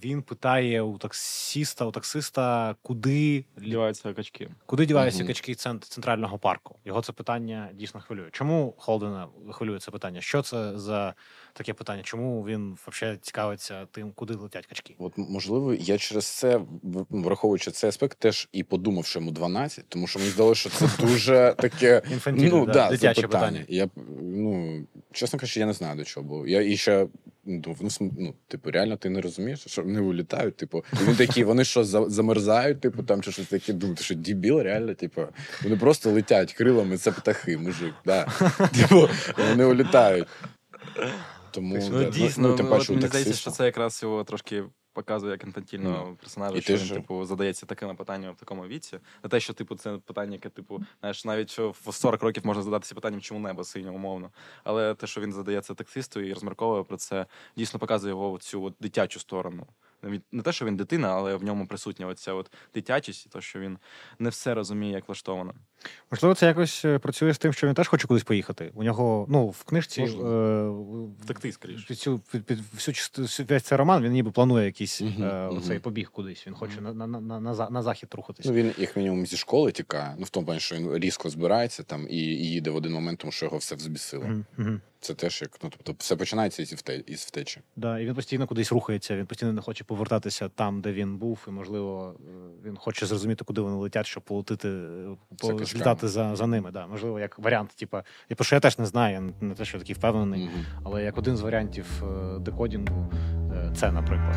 Він 0.04 0.22
питає 0.22 0.82
у 0.82 0.98
таксіста, 0.98 1.84
у 1.84 1.90
таксиста, 1.90 2.76
куди 2.82 3.44
Діваються 3.56 4.12
качки. 4.14 4.48
Куди 4.66 4.86
діваються 4.86 5.18
Мгм. 5.18 5.26
качки 5.28 5.52
цент- 5.52 5.84
центрального 5.88 6.38
парку? 6.38 6.76
Його 6.84 7.02
це 7.02 7.12
питання 7.12 7.68
дійсно 7.74 8.00
хвилює. 8.00 8.28
Чому 8.32 8.74
Холдена 8.78 9.28
хвилює 9.50 9.78
це 9.78 9.90
питання? 9.90 10.20
Що 10.20 10.42
це 10.42 10.78
за 10.78 11.14
таке 11.52 11.74
питання? 11.74 12.02
Чому 12.02 12.46
він 12.46 12.78
взагалі 12.86 13.18
цікавиться 13.22 13.86
тим, 13.86 14.12
куди 14.12 14.34
летять 14.34 14.66
качки? 14.66 14.94
От 14.98 15.12
можливо, 15.16 15.74
я 15.74 15.98
через 15.98 16.24
це, 16.26 16.60
враховуючи 17.10 17.70
цей 17.70 17.88
аспект, 17.88 18.18
теж 18.18 18.48
і 18.52 18.62
подумав, 18.62 19.06
що 19.06 19.18
йому 19.18 19.30
12, 19.30 19.84
тому 19.88 20.06
що 20.06 20.18
мені 20.18 20.30
здалося, 20.30 20.60
що 20.60 20.70
це 20.70 21.06
дуже 21.06 21.54
таке 21.58 22.02
Інфантільне, 22.12 22.50
ну, 22.50 22.66
да, 22.66 22.72
да, 22.72 22.90
дитяче 22.90 23.20
запитання. 23.20 23.46
питання. 23.58 23.64
Я 23.68 23.88
ну, 24.22 24.82
чесно 25.12 25.38
кажучи, 25.38 25.60
я 25.60 25.66
не 25.66 25.72
знаю 25.72 25.96
до 25.96 26.04
чого 26.04 26.26
було. 26.26 26.46
Я 26.46 26.62
і 26.62 26.76
ще 26.76 27.06
ну, 27.44 27.76
ну, 28.00 28.34
типу, 28.48 28.70
реально 28.70 28.96
ти 28.96 29.10
не 29.10 29.20
розумієш, 29.20 29.64
що 29.66 29.82
вони 29.82 30.00
вилітають, 30.00 30.56
типу, 30.56 30.84
вони 30.92 31.14
такі, 31.14 31.44
вони 31.44 31.64
що, 31.64 31.84
замерзають, 31.84 32.80
типу, 32.80 33.02
там 33.02 33.22
чи 33.22 33.32
щось 33.32 33.46
таке, 33.46 33.72
думаю, 33.72 33.96
ти 33.96 34.04
що 34.04 34.14
дібіл, 34.14 34.60
реально, 34.60 34.94
типу, 34.94 35.22
вони 35.62 35.76
просто 35.76 36.10
летять 36.10 36.52
крилами, 36.52 36.96
це 36.98 37.12
птахи, 37.12 37.58
мужик, 37.58 37.94
да. 38.06 38.24
Типу, 38.80 39.08
вони 39.48 39.64
улітають. 39.64 40.26
Тому, 41.50 41.78
Ну, 41.90 41.98
да, 41.98 42.10
дійсно, 42.10 42.48
ну, 42.48 42.56
тим 42.56 42.66
от 42.66 42.72
паче 42.72 42.92
мені 42.92 43.06
здається, 43.06 43.34
що 43.34 43.50
це 43.50 43.64
якраз 43.64 44.02
його 44.02 44.24
трошки 44.24 44.64
показує 44.92 45.32
як 45.32 45.44
інфантільного 45.44 46.06
Ну. 46.08 46.16
персонажа, 46.16 46.56
І 46.58 46.60
що 46.60 46.72
він, 46.72 46.78
ж- 46.80 46.94
типу, 46.94 47.24
задається 47.24 47.66
такими 47.66 47.94
питаннями 47.94 48.32
в 48.32 48.36
такому 48.36 48.66
віці. 48.66 48.98
Не 49.24 49.28
те, 49.30 49.40
що, 49.40 49.52
типу, 49.52 49.74
це 49.74 49.98
питання, 49.98 50.32
яке, 50.32 50.48
типу, 50.48 50.80
знаєш, 51.00 51.24
навіть 51.24 51.50
що 51.50 51.70
в 51.70 51.94
40 51.94 52.22
років 52.22 52.46
можна 52.46 52.62
задатися 52.62 52.94
питанням, 52.94 53.20
чому 53.20 53.40
небо 53.40 53.64
синє, 53.64 53.90
умовно. 53.90 54.30
Але 54.64 54.94
те, 54.94 55.06
що 55.06 55.20
він 55.20 55.32
задається 55.32 55.74
таксисту 55.74 56.20
і 56.20 56.32
розмірковує 56.32 56.82
про 56.82 56.96
це, 56.96 57.26
дійсно 57.56 57.80
показує 57.80 58.10
його 58.10 58.38
цю 58.38 58.62
от 58.64 58.74
дитячу 58.80 59.20
сторону. 59.20 59.66
Не 60.32 60.42
те, 60.42 60.52
що 60.52 60.64
він 60.64 60.76
дитина, 60.76 61.08
але 61.08 61.36
в 61.36 61.44
ньому 61.44 61.66
присутня 61.66 62.06
оця 62.06 62.32
от 62.34 62.52
дитячість, 62.74 63.26
і 63.26 63.28
те, 63.28 63.40
що 63.40 63.58
він 63.60 63.78
не 64.18 64.28
все 64.30 64.54
розуміє, 64.54 64.92
як 64.92 65.08
влаштовано. 65.08 65.54
Можливо, 66.10 66.34
це 66.34 66.46
якось 66.46 66.84
е, 66.84 66.98
працює 66.98 67.34
з 67.34 67.38
тим, 67.38 67.52
що 67.52 67.66
він 67.66 67.74
теж 67.74 67.88
хоче 67.88 68.06
кудись 68.08 68.22
поїхати. 68.24 68.70
У 68.74 68.82
нього, 68.84 69.26
ну, 69.28 69.48
в 69.48 69.64
книжці 69.64 70.02
е, 70.02 70.68
Втекти, 71.22 71.52
скоріше. 71.52 71.84
під 71.88 71.98
цю 71.98 72.20
під, 72.32 72.44
під 72.44 72.58
всю 72.74 73.46
весь 73.48 73.62
цей 73.62 73.78
роман 73.78 74.02
він 74.02 74.12
ніби 74.12 74.30
планує 74.30 74.64
якийсь 74.66 75.00
Мгм, 75.00 75.22
е, 75.24 75.46
мгм. 75.48 75.56
оцей 75.58 75.78
побіг 75.78 76.10
кудись. 76.10 76.46
Він 76.46 76.54
хоче 76.54 76.80
на, 76.80 76.92
на, 76.94 77.06
на, 77.06 77.40
на, 77.40 77.70
на 77.70 77.82
захід 77.82 78.08
рухатись. 78.14 78.46
Ну, 78.46 78.52
він 78.52 78.72
як 78.78 78.96
мінімум 78.96 79.26
зі 79.26 79.36
школи 79.36 79.72
тікає. 79.72 80.14
Ну, 80.18 80.24
в 80.24 80.30
тому 80.30 80.46
плані, 80.46 80.60
що 80.60 80.76
він 80.76 80.94
різко 80.94 81.30
збирається 81.30 81.82
там 81.82 82.06
і, 82.10 82.16
і 82.16 82.50
їде 82.50 82.70
в 82.70 82.76
один 82.76 82.92
момент, 82.92 83.18
тому 83.18 83.32
що 83.32 83.46
його 83.46 83.56
все 83.58 83.74
взбісило. 83.74 84.24
Це 85.00 85.14
теж 85.14 85.42
як, 85.42 85.50
ну 85.62 85.70
тобто, 85.70 85.94
все 85.98 86.16
починається 86.16 86.62
із 86.62 86.72
вте- 86.72 87.02
із 87.10 87.20
втечі. 87.20 87.60
Да, 87.76 87.98
і 87.98 88.06
він 88.06 88.14
постійно 88.14 88.46
кудись 88.46 88.72
рухається, 88.72 89.16
він 89.16 89.26
постійно 89.26 89.52
не 89.52 89.60
хоче 89.60 89.84
повертатися 89.84 90.48
там, 90.48 90.80
де 90.80 90.92
він 90.92 91.16
був, 91.16 91.38
і, 91.48 91.50
можливо, 91.50 92.14
е, 92.20 92.68
він 92.68 92.76
хоче 92.76 93.06
зрозуміти, 93.06 93.44
куди 93.44 93.60
вони 93.60 93.76
летять, 93.76 94.06
щоб 94.06 94.22
полетити, 94.22 94.68
по- 95.38 95.48
злітати 95.72 96.08
за, 96.08 96.36
за 96.36 96.46
ними. 96.46 96.70
Да. 96.70 96.86
Можливо, 96.86 97.20
як 97.20 97.38
варіант, 97.38 97.70
типа, 97.76 98.04
я 98.28 98.36
про 98.36 98.44
що 98.44 98.56
я 98.56 98.60
теж 98.60 98.78
не 98.78 98.86
знаю, 98.86 99.14
я 99.14 99.46
не 99.46 99.54
те, 99.54 99.64
що 99.64 99.78
такий 99.78 99.94
впевнений, 99.94 100.44
Мгм. 100.44 100.64
але 100.84 101.04
як 101.04 101.18
один 101.18 101.36
з 101.36 101.40
варіантів 101.40 101.86
е, 102.02 102.38
декодінгу, 102.38 103.12
е, 103.54 103.72
це, 103.76 103.92
наприклад. 103.92 104.36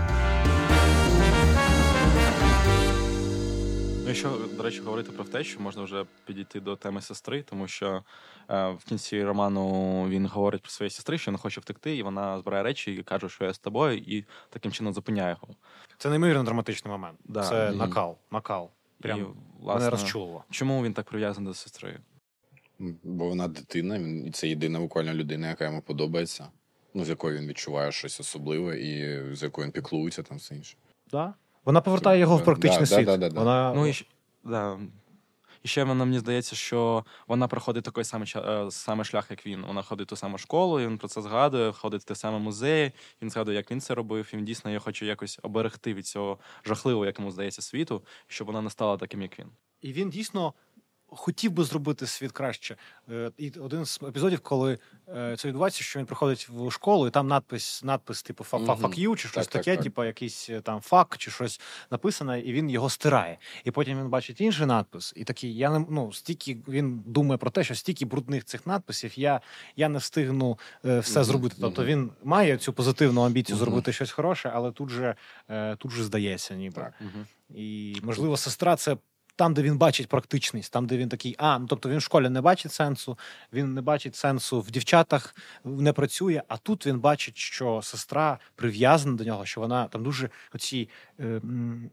Ну, 4.03 4.09
якщо, 4.11 4.29
до 4.57 4.63
речі, 4.63 4.81
говорити 4.81 5.11
про 5.11 5.23
втечу, 5.23 5.59
можна 5.59 5.83
вже 5.83 6.05
підійти 6.25 6.59
до 6.59 6.75
теми 6.75 7.01
сестри, 7.01 7.41
тому 7.43 7.67
що 7.67 8.03
е, 8.49 8.69
в 8.69 8.83
кінці 8.85 9.23
роману 9.23 10.05
він 10.09 10.25
говорить 10.27 10.61
про 10.61 10.71
своєї 10.71 10.89
сестри, 10.91 11.17
що 11.17 11.31
не 11.31 11.37
хоче 11.37 11.61
втекти, 11.61 11.95
і 11.97 12.03
вона 12.03 12.39
збирає 12.39 12.63
речі 12.63 12.93
і 12.93 13.03
каже, 13.03 13.29
що 13.29 13.43
я 13.45 13.53
з 13.53 13.59
тобою, 13.59 13.97
і 13.97 14.25
таким 14.49 14.71
чином 14.71 14.93
зупиняє 14.93 15.29
його. 15.41 15.55
Це 15.97 16.09
неймовірно 16.09 16.43
драматичний 16.43 16.91
момент. 16.91 17.17
Да. 17.25 17.41
Це 17.43 17.69
Мгм. 17.69 17.77
накал, 17.77 18.17
накал. 18.31 18.69
Прям 19.01 19.19
і, 19.19 19.25
власне, 19.59 19.89
розчулило. 19.89 20.43
чому 20.49 20.83
він 20.83 20.93
так 20.93 21.05
прив'язаний 21.05 21.47
до 21.47 21.53
сестри? 21.53 21.99
Бо 23.03 23.29
вона 23.29 23.47
дитина, 23.47 23.99
він 23.99 24.27
і 24.27 24.31
це 24.31 24.47
єдина 24.47 24.79
буквально 24.79 25.13
людина, 25.13 25.47
яка 25.47 25.65
йому 25.65 25.81
подобається. 25.81 26.47
Ну, 26.93 27.05
з 27.05 27.09
якою 27.09 27.37
він 27.37 27.47
відчуває 27.47 27.91
щось 27.91 28.19
особливе, 28.19 28.79
і 28.79 29.21
з 29.35 29.43
якою 29.43 29.65
він 29.65 29.71
піклується, 29.71 30.23
там 30.23 30.37
все 30.37 30.55
інше. 30.55 30.77
Да? 31.11 31.33
Вона 31.65 31.81
повертає 31.81 32.19
його 32.19 32.37
в 32.37 32.43
практичний 32.43 32.79
да, 32.79 32.85
світ. 32.85 33.05
да, 33.05 33.17
да, 33.17 33.29
да. 33.29 33.39
Вона... 33.39 33.73
Ну 33.73 33.87
і 33.87 34.05
да. 34.43 34.79
І 35.65 35.67
ще 35.67 35.83
вона 35.83 36.05
мені 36.05 36.19
здається, 36.19 36.55
що 36.55 37.05
вона 37.27 37.47
проходить 37.47 37.83
такий 37.83 38.03
самий 38.03 38.33
е, 38.35 38.71
самий 38.71 39.05
шлях, 39.05 39.31
як 39.31 39.45
він. 39.45 39.61
Вона 39.61 39.81
ходить 39.81 40.07
ту 40.07 40.15
саму 40.15 40.37
школу, 40.37 40.79
і 40.79 40.87
він 40.87 40.97
про 40.97 41.07
це 41.07 41.21
згадує, 41.21 41.71
ходить 41.71 42.01
в 42.01 42.03
те 42.03 42.15
саме 42.15 42.39
музеї. 42.39 42.91
Він 43.21 43.29
згадує, 43.29 43.57
як 43.57 43.71
він 43.71 43.81
це 43.81 43.95
робив. 43.95 44.29
Він 44.33 44.45
дійсно 44.45 44.71
я 44.71 44.79
хочу 44.79 45.05
якось 45.05 45.39
оберегти 45.43 45.93
від 45.93 46.07
цього 46.07 46.39
жахливого, 46.65 47.05
як 47.05 47.19
йому 47.19 47.31
здається, 47.31 47.61
світу, 47.61 48.03
щоб 48.27 48.47
вона 48.47 48.61
не 48.61 48.69
стала 48.69 48.97
таким, 48.97 49.21
як 49.21 49.39
він. 49.39 49.47
І 49.81 49.93
він 49.93 50.09
дійсно 50.09 50.53
хотів 51.07 51.51
би 51.51 51.63
зробити 51.63 52.07
світ 52.07 52.31
краще. 52.31 52.75
Е, 53.11 53.31
І 53.37 53.49
один 53.49 53.85
з 53.85 53.99
епізодів, 54.03 54.39
коли 54.39 54.77
е, 55.15 55.35
це 55.37 55.47
відбувається, 55.47 55.83
що 55.83 55.99
він 55.99 56.05
приходить 56.05 56.49
в 56.49 56.71
школу, 56.71 57.07
і 57.07 57.11
там 57.11 57.27
надпис, 57.27 57.83
надпис 57.83 58.23
типу 58.23 58.43
«Фа- 58.43 58.65
фа- 58.65 58.79
«fuck 58.79 58.99
you» 59.09 59.15
чи 59.15 59.27
щось 59.27 59.33
Так, 59.33 59.45
так, 59.45 59.51
таке, 59.61 59.75
так. 59.75 59.83
типу 59.83 60.03
якийсь 60.03 60.49
е, 60.49 60.61
там 60.61 60.81
фак 60.81 61.17
чи 61.17 61.31
щось 61.31 61.61
написане, 61.91 62.39
і 62.41 62.53
він 62.53 62.69
його 62.69 62.89
стирає. 62.89 63.37
І 63.63 63.71
потім 63.71 63.99
він 63.99 64.09
бачить 64.09 64.41
інший 64.41 64.65
надпис, 64.65 65.13
і 65.15 65.23
такий, 65.23 65.55
я 65.57 65.79
не 65.79 65.85
ну 65.89 66.13
стільки 66.13 66.57
він 66.67 67.03
думає 67.05 67.37
про 67.37 67.49
те, 67.49 67.63
що 67.63 67.75
стільки 67.75 68.05
брудних 68.05 68.45
цих 68.45 68.67
надписів, 68.67 69.19
я, 69.19 69.41
я 69.75 69.89
не 69.89 69.99
встигну 69.99 70.59
все 70.83 71.23
зробити. 71.23 71.55
Тобто 71.61 71.85
він 71.85 72.11
має 72.23 72.57
цю 72.57 72.73
позитивну 72.73 73.21
амбіцію 73.21 73.57
зробити 73.57 73.93
щось 73.93 74.11
хороше, 74.11 74.51
але 74.53 74.71
тут 74.71 74.89
же, 74.89 75.15
тут 75.77 75.91
же 75.91 76.03
здається, 76.03 76.55
ніби. 76.55 76.75
Так. 76.75 76.93
І, 77.49 77.97
можливо, 78.03 78.37
сестра 78.37 78.75
це 78.75 78.97
там, 79.35 79.53
де 79.53 79.61
він 79.61 79.77
бачить 79.77 80.07
практичність, 80.07 80.73
там, 80.73 80.87
де 80.87 80.97
він 80.97 81.09
такий, 81.09 81.35
а, 81.37 81.59
ну 81.59 81.67
тобто 81.67 81.89
він 81.89 81.97
в 81.97 82.01
школі 82.01 82.29
не 82.29 82.41
бачить 82.41 82.71
сенсу, 82.71 83.17
він 83.53 83.73
не 83.73 83.81
бачить 83.81 84.15
сенсу 84.15 84.61
в 84.61 84.71
дівчатах, 84.71 85.35
не 85.63 85.93
працює. 85.93 86.41
А 86.47 86.57
тут 86.57 86.87
він 86.87 86.99
бачить, 86.99 87.37
що 87.37 87.81
сестра 87.83 88.39
прив'язана 88.55 89.15
до 89.17 89.23
нього, 89.23 89.45
що 89.45 89.61
вона 89.61 89.87
там 89.87 90.03
дуже 90.03 90.29
оці 90.55 90.89
е, 91.19 91.41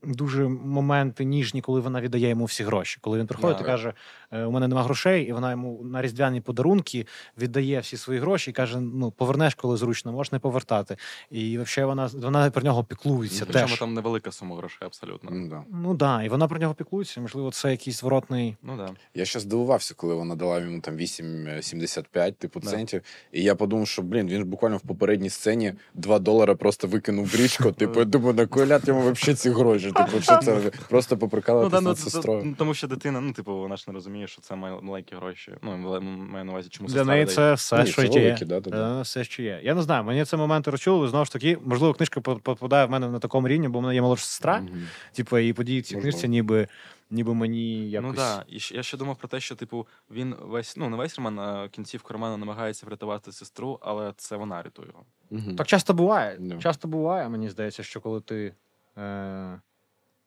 дуже 0.03 0.49
моменти 0.49 1.24
ніжні, 1.24 1.61
коли 1.61 1.80
вона 1.80 2.01
віддає 2.01 2.28
йому 2.28 2.45
всі 2.45 2.64
гроші. 2.64 2.99
Коли 3.01 3.18
він 3.18 3.26
приходить 3.26 3.57
Да. 3.59 3.64
і 3.64 3.66
каже: 3.66 3.88
«Е, 3.88 3.95
У 4.33 4.51
мене 4.51 4.68
нема 4.68 4.83
грошей, 4.83 5.24
і 5.24 5.33
вона 5.33 5.51
йому 5.51 5.80
на 5.85 6.03
різдвяні 6.03 6.41
подарунки 6.41 7.07
віддає 7.39 7.80
всі 7.80 7.97
свої 7.97 8.20
гроші 8.20 8.51
і 8.51 8.53
каже: 8.55 8.80
Ну, 8.80 9.11
повернеш, 9.11 9.55
коли 9.55 9.76
зручно, 9.76 10.12
можеш 10.12 10.33
не 10.33 10.39
повертати. 10.39 10.97
І 11.30 11.59
взагалі 11.59 11.89
вона 11.89 12.11
вона 12.14 12.51
про 12.51 12.62
нього 12.62 12.85
піклується. 12.85 13.45
Причому 13.45 13.68
теж. 13.68 13.78
там 13.78 13.95
невелика 13.95 14.33
сума 14.33 14.57
грошей, 14.57 14.87
абсолютно. 14.87 15.30
Ну, 15.33 15.49
да. 15.49 15.62
Ну 15.72 15.95
да, 15.95 16.22
і 16.22 16.28
вона 16.28 16.49
про 16.49 16.59
нього 16.59 16.74
піклується. 16.74 17.20
Можливо, 17.20 17.51
це 17.51 17.70
якийсь 17.70 18.01
зворотний. 18.01 18.57
Ну 18.62 18.76
да. 18.76 18.91
Я 19.14 19.24
ще 19.24 19.41
здивувався, 19.41 19.95
коли 19.97 20.14
вона 20.14 20.35
дала 20.35 20.59
йому 20.59 20.80
там 20.80 20.97
8,75 20.97 22.33
типу 22.33 22.61
Да. 22.61 22.70
центів. 22.70 23.03
І 23.33 23.43
я 23.43 23.55
подумав, 23.55 23.89
що 23.89 24.03
блін, 24.03 24.28
він 24.28 24.39
ж 24.39 24.45
буквально 24.45 24.76
в 24.76 24.80
попередній 24.80 25.30
сцені 25.30 25.72
2 25.95 26.18
долари 26.18 26.55
просто 26.55 26.89
викинув 26.89 27.26
в 27.26 27.35
річку. 27.37 27.72
Типу, 27.83 27.99
я 27.99 28.05
думаю, 28.05 28.35
на 28.35 28.47
кой 28.47 28.68
йому 28.87 29.11
взагалі 29.11 29.37
ці 29.37 29.51
гроші? 29.51 29.93
Типу, 29.93 30.20
що 30.20 30.37
це 30.39 30.57
просто 30.89 31.18
Ну, 31.22 31.68
да, 31.68 31.80
ну, 31.80 31.89
над 31.89 31.99
це- 31.99 32.11
сестрою. 32.11 32.43
ну, 32.45 32.55
тому 32.59 32.74
що 32.74 32.87
дитина, 32.89 33.20
ну, 33.20 33.33
типу, 33.33 33.59
вона 33.59 33.76
ж 33.76 33.85
не 33.89 33.95
розуміє, 33.95 34.22
що 34.27 34.41
це 34.41 34.55
маленькі 34.57 35.16
гроші. 35.16 35.55
Ну, 35.62 35.77
маю 35.77 36.45
на 36.45 36.53
увазі, 36.53 36.68
чому 36.68 36.89
Для 36.89 37.05
неї 37.05 37.27
це 37.27 37.55
все, 37.55 37.85
Ні, 37.85 37.91
що 37.91 38.03
є. 38.03 38.09
великі, 38.09 38.45
да, 38.45 38.61
да, 38.61 38.70
да. 38.70 38.99
Е, 38.99 39.03
Все, 39.03 39.25
що 39.25 39.43
є. 39.43 39.61
Я 39.62 39.75
не 39.75 39.83
знаю, 39.83 40.05
мені 40.05 40.25
це 40.25 40.37
моменти 40.37 40.70
розчули. 40.70 41.09
Знову 41.09 41.25
ж 41.25 41.33
таки, 41.33 41.59
можливо, 41.64 41.95
книжка 41.95 42.20
попадає 42.20 42.87
в 42.87 42.91
мене 42.91 43.09
на 43.09 43.18
такому 43.18 43.49
рівні, 43.49 43.68
бо 43.68 43.79
в 43.79 43.83
мене 43.83 43.95
є 43.95 44.03
молодша 44.03 44.25
сестра. 44.27 44.59
Мгм. 44.61 44.87
Типу, 45.12 45.39
і 45.39 45.53
події 45.53 45.81
в 45.81 45.85
цій 45.85 45.97
книжці, 46.01 46.29
ніби, 46.29 46.68
ніби 47.11 47.35
мені 47.35 47.91
якось. 47.91 48.11
Ну 48.11 48.14
так, 48.16 48.45
і 48.49 48.61
ще- 48.61 48.75
я 48.75 48.83
ще 48.83 48.97
думав 48.97 49.16
про 49.16 49.29
те, 49.29 49.41
що 49.41 49.55
типу 49.55 49.87
він 50.11 50.35
весь, 50.41 50.77
ну 50.77 50.89
не 50.91 50.97
весь 50.97 51.16
роман, 51.18 51.39
а 51.39 51.68
кінцівку 51.68 52.12
роману 52.12 52.37
намагається 52.37 52.87
врятувати 52.87 53.33
сестру, 53.33 53.79
але 53.83 54.12
це 54.16 54.37
вона 54.37 54.62
рятує 54.62 54.89
його. 54.89 55.05
Мгм. 55.31 55.57
Так 55.57 55.66
часто 55.66 55.95
буває. 55.95 56.37
Да. 56.41 56.59
Часто 56.59 56.89
буває, 56.89 57.29
мені 57.29 57.49
здається, 57.51 57.83
що 57.83 58.01
коли 58.01 58.20
ти 58.20 58.55
е, 58.99 59.61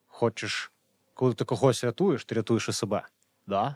хочеш, 0.08 0.72
коли 1.14 1.34
ти 1.34 1.46
когось 1.46 1.84
рятуєш, 1.84 2.26
ти 2.26 2.36
рятуєш 2.36 2.70
і 2.70 2.72
себе. 2.72 3.02
Да? 3.48 3.76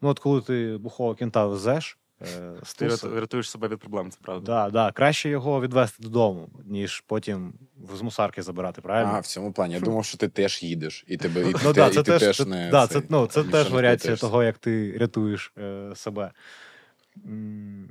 Ну, 0.00 0.08
от 0.08 0.18
коли 0.18 0.40
ти 0.40 0.76
бухого 0.80 1.14
кінта 1.14 1.46
везеш, 1.46 1.98
е, 2.22 2.52
Ти 2.76 2.88
рятуєш 3.20 3.50
себе 3.50 3.68
від 3.68 3.78
проблем, 3.78 4.10
це 4.10 4.18
правда. 4.22 4.64
Да, 4.64 4.70
да. 4.70 4.92
Краще 4.92 5.28
його 5.28 5.60
відвести 5.60 6.02
додому, 6.02 6.48
ніж 6.64 7.00
потім 7.06 7.54
з 7.96 8.02
мусарки 8.02 8.42
забирати, 8.42 8.80
правильно? 8.80 9.12
А, 9.14 9.20
в 9.20 9.26
цьому 9.26 9.52
плані. 9.52 9.74
Я 9.74 9.80
думав, 9.80 10.04
що 10.04 10.18
ти 10.18 10.28
теж 10.28 10.62
їдеш, 10.62 11.04
і 11.08 11.16
тебе 11.16 11.40
і, 11.40 11.54
ну, 11.64 11.72
ти, 11.72 11.72
да, 11.72 11.86
і 11.86 11.90
це 11.90 12.02
ти 12.02 12.12
теж, 12.12 12.20
теж 12.20 12.36
це, 12.36 12.44
не 12.44 12.70
да, 12.70 12.86
це, 12.86 13.02
ну, 13.08 13.26
це 13.26 13.44
теж 13.44 13.70
варіація 13.70 14.16
того, 14.16 14.42
як 14.42 14.58
ти 14.58 14.98
рятуєш 14.98 15.52
е, 15.58 15.92
себе. 15.94 16.30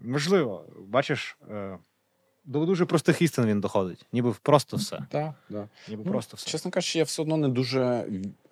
Можливо, 0.03 0.65
бачиш, 0.87 1.37
е, 1.51 1.77
до 2.45 2.65
дуже 2.65 2.85
простих 2.85 3.21
істин 3.21 3.45
він 3.45 3.61
доходить. 3.61 4.05
Ніби 4.13 4.33
просто 4.41 4.77
все. 4.77 4.99
Так, 5.11 5.33
да. 5.49 5.67
Ніби 5.89 6.03
Ну, 6.05 6.11
просто 6.11 6.37
все. 6.37 6.49
Чесно 6.49 6.71
кажучи, 6.71 6.97
я 6.99 7.03
все 7.03 7.21
одно 7.21 7.37
не 7.37 7.49
дуже. 7.49 7.81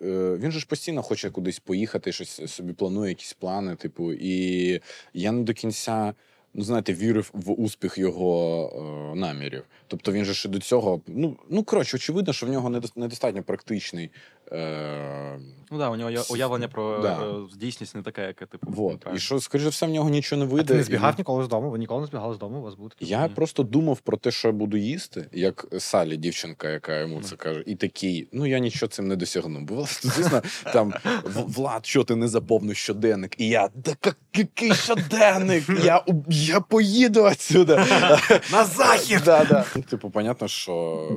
е, 0.02 0.38
Він 0.38 0.52
же 0.52 0.60
ж 0.60 0.68
постійно 0.68 1.02
хоче 1.02 1.30
кудись 1.30 1.60
поїхати, 1.60 2.12
щось 2.12 2.52
собі 2.52 2.74
планує, 2.74 3.10
якісь 3.10 3.34
плани, 3.34 3.76
типу, 3.76 4.14
і 4.14 4.80
я 5.14 5.32
не 5.32 5.44
до 5.44 5.54
кінця. 5.54 6.14
Ну, 6.56 6.64
знаєте, 6.64 6.94
вірив 6.94 7.30
в 7.34 7.52
успіх 7.52 7.98
його 7.98 9.12
е, 9.14 9.16
намірів. 9.20 9.64
Тобто 9.88 10.12
він 10.12 10.26
же 10.26 10.34
ще 10.34 10.50
до 10.50 10.60
цього. 10.60 11.02
Ну, 11.08 11.38
ну 11.50 11.64
коротше, 11.64 11.98
очевидно, 11.98 12.34
що 12.34 12.46
в 12.46 12.50
нього 12.50 12.70
недос- 12.70 12.92
недостатньо 13.00 13.44
практичний. 13.44 14.10
Е, 14.54 15.40
Ну 15.72 15.80
да, 15.80 15.90
у 15.90 15.96
нього 15.96 16.12
уявлення 16.30 16.68
про 16.68 17.00
Да. 17.02 17.14
е, 17.24 17.58
дійсність 17.58 17.96
не 17.96 18.02
таке, 18.02 18.22
яке 18.28 18.46
типу. 18.46 18.68
вот. 18.72 19.06
І 19.16 19.20
що, 19.20 19.40
скоріш 19.40 19.64
за 19.64 19.70
все, 19.70 19.86
в 19.86 19.90
нього 19.90 20.10
нічого 20.10 20.40
не 20.40 20.46
А 20.46 20.50
вийде. 20.54 20.68
ти 20.68 20.74
не 20.74 20.84
збігав 20.84 21.12
він- 21.12 21.16
ніколи 21.18 21.44
з 21.44 21.48
дому? 21.48 21.70
Ви 21.70 21.80
ніколи 21.80 22.02
не 22.02 22.08
збігали 22.08 22.36
з 22.36 22.38
дому, 22.38 22.60
у 22.60 22.62
вас 22.62 22.74
таке? 22.74 23.06
Я 23.06 23.28
Ні. 23.28 23.34
просто 23.34 23.64
думав 23.64 24.00
про 24.00 24.18
те, 24.18 24.32
що 24.32 24.48
я 24.48 24.52
буду 24.52 24.78
їсти, 24.78 25.26
як 25.32 25.66
Салі, 25.80 26.18
дівчинка, 26.18 26.70
яка 26.70 27.00
йому 27.00 27.22
це 27.22 27.36
каже, 27.36 27.64
і 27.66 27.76
такий, 27.76 28.28
ну 28.32 28.46
я 28.46 28.60
нічого 28.60 28.90
цим 28.90 29.08
не 29.08 29.16
досягну. 29.16 29.60
Бо 29.62 29.86
звісно, 30.02 30.42
там 30.74 30.94
Влад, 31.26 31.86
що 31.86 32.04
ти 32.04 32.16
не 32.16 32.28
заповнив 32.28 32.76
щоденник? 32.76 33.36
І 33.40 33.48
я, 33.48 33.70
да 33.76 33.92
як- 34.06 34.18
який 34.36 34.74
щоденник? 34.76 35.64
Я, 35.84 36.04
я 36.30 36.60
поїду 36.60 37.24
отсюда. 37.24 37.86
На 38.52 38.64
захід! 38.66 39.22
Да, 39.26 39.46
да. 39.46 39.66
Типу, 39.90 40.10
понятно, 40.10 40.48
що. 40.48 41.08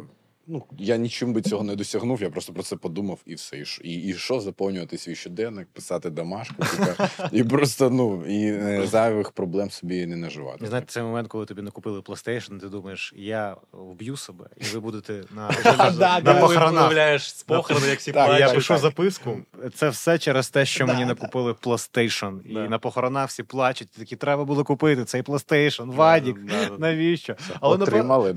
Ну, 0.49 0.63
я 0.79 0.97
нічим 0.97 1.33
би 1.33 1.43
цього 1.43 1.65
не 1.65 1.77
досягнув, 1.77 2.23
я 2.23 2.31
просто 2.31 2.53
про 2.53 2.63
це 2.63 2.77
подумав 2.77 3.19
і 3.27 3.35
все. 3.35 3.57
І, 3.57 3.63
і, 3.85 4.09
і 4.09 4.15
що 4.15 4.41
заповнювати 4.41 4.99
свій 4.99 5.15
щоденник, 5.15 5.69
писати 5.73 6.11
домашку, 6.11 6.55
типу, 6.63 7.03
і 7.33 7.45
просто 7.45 7.91
ну 7.91 8.27
і 8.27 8.53
е, 8.53 8.87
зайвих 8.87 9.31
проблем 9.31 9.71
собі 9.71 10.07
не 10.07 10.17
наживати. 10.17 10.67
Знаєте, 10.67 10.87
цей 10.93 11.03
момент, 11.03 11.29
коли 11.29 11.47
тобі 11.47 11.63
не 11.63 11.71
купили 11.71 12.01
PlayStation, 12.01 12.61
ти 12.61 12.69
думаєш, 12.69 13.15
я 13.17 13.57
вб'ю 13.73 14.17
себе, 14.17 14.45
і 14.57 14.65
ви 14.75 14.81
будете 14.81 15.23
на, 15.31 15.49
похоронах. 16.41 17.21
З 17.21 17.43
похорону, 17.43 17.87
як 17.87 17.99
всі 17.99 18.13
я 18.17 18.49
пишу 18.55 18.79
записку. 18.79 19.39
Це 19.75 19.89
все 19.89 20.19
через 20.19 20.51
те, 20.51 20.67
що 20.67 20.87
мені 20.87 21.05
не 21.05 21.15
купили 21.15 21.53
PlayStation. 21.53 22.43
І 22.43 22.69
на 22.69 22.79
похоронах 22.79 23.29
всі 23.29 23.43
плачуть. 23.43 23.89
Такі 23.91 24.17
треба 24.17 24.45
було 24.45 24.65
купити 24.65 25.05
цей 25.05 25.23
PlayStation, 25.23 25.95
Вадік. 25.95 26.37
Навіщо? 26.79 27.37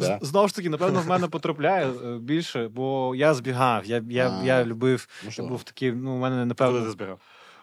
Да. 0.08 0.20
знову 0.22 0.48
ж 0.48 0.56
таки, 0.56 0.70
напевно, 0.70 1.00
в 1.02 1.08
мене 1.08 1.28
потрапляє 1.28 1.88
більше, 2.20 2.68
бо 2.68 3.16
я 3.16 3.34
збігав. 3.34 3.86
Я, 3.86 4.04
я, 4.10 4.42
я 4.44 4.66
любив. 4.66 5.08
Я 5.38 5.44
був 5.44 5.64
такий, 5.64 5.92
ну, 5.92 6.16
у 6.16 6.18
мене 6.18 6.36
Коли 6.36 6.80
ти 6.82 6.88
напевно. 6.88 7.18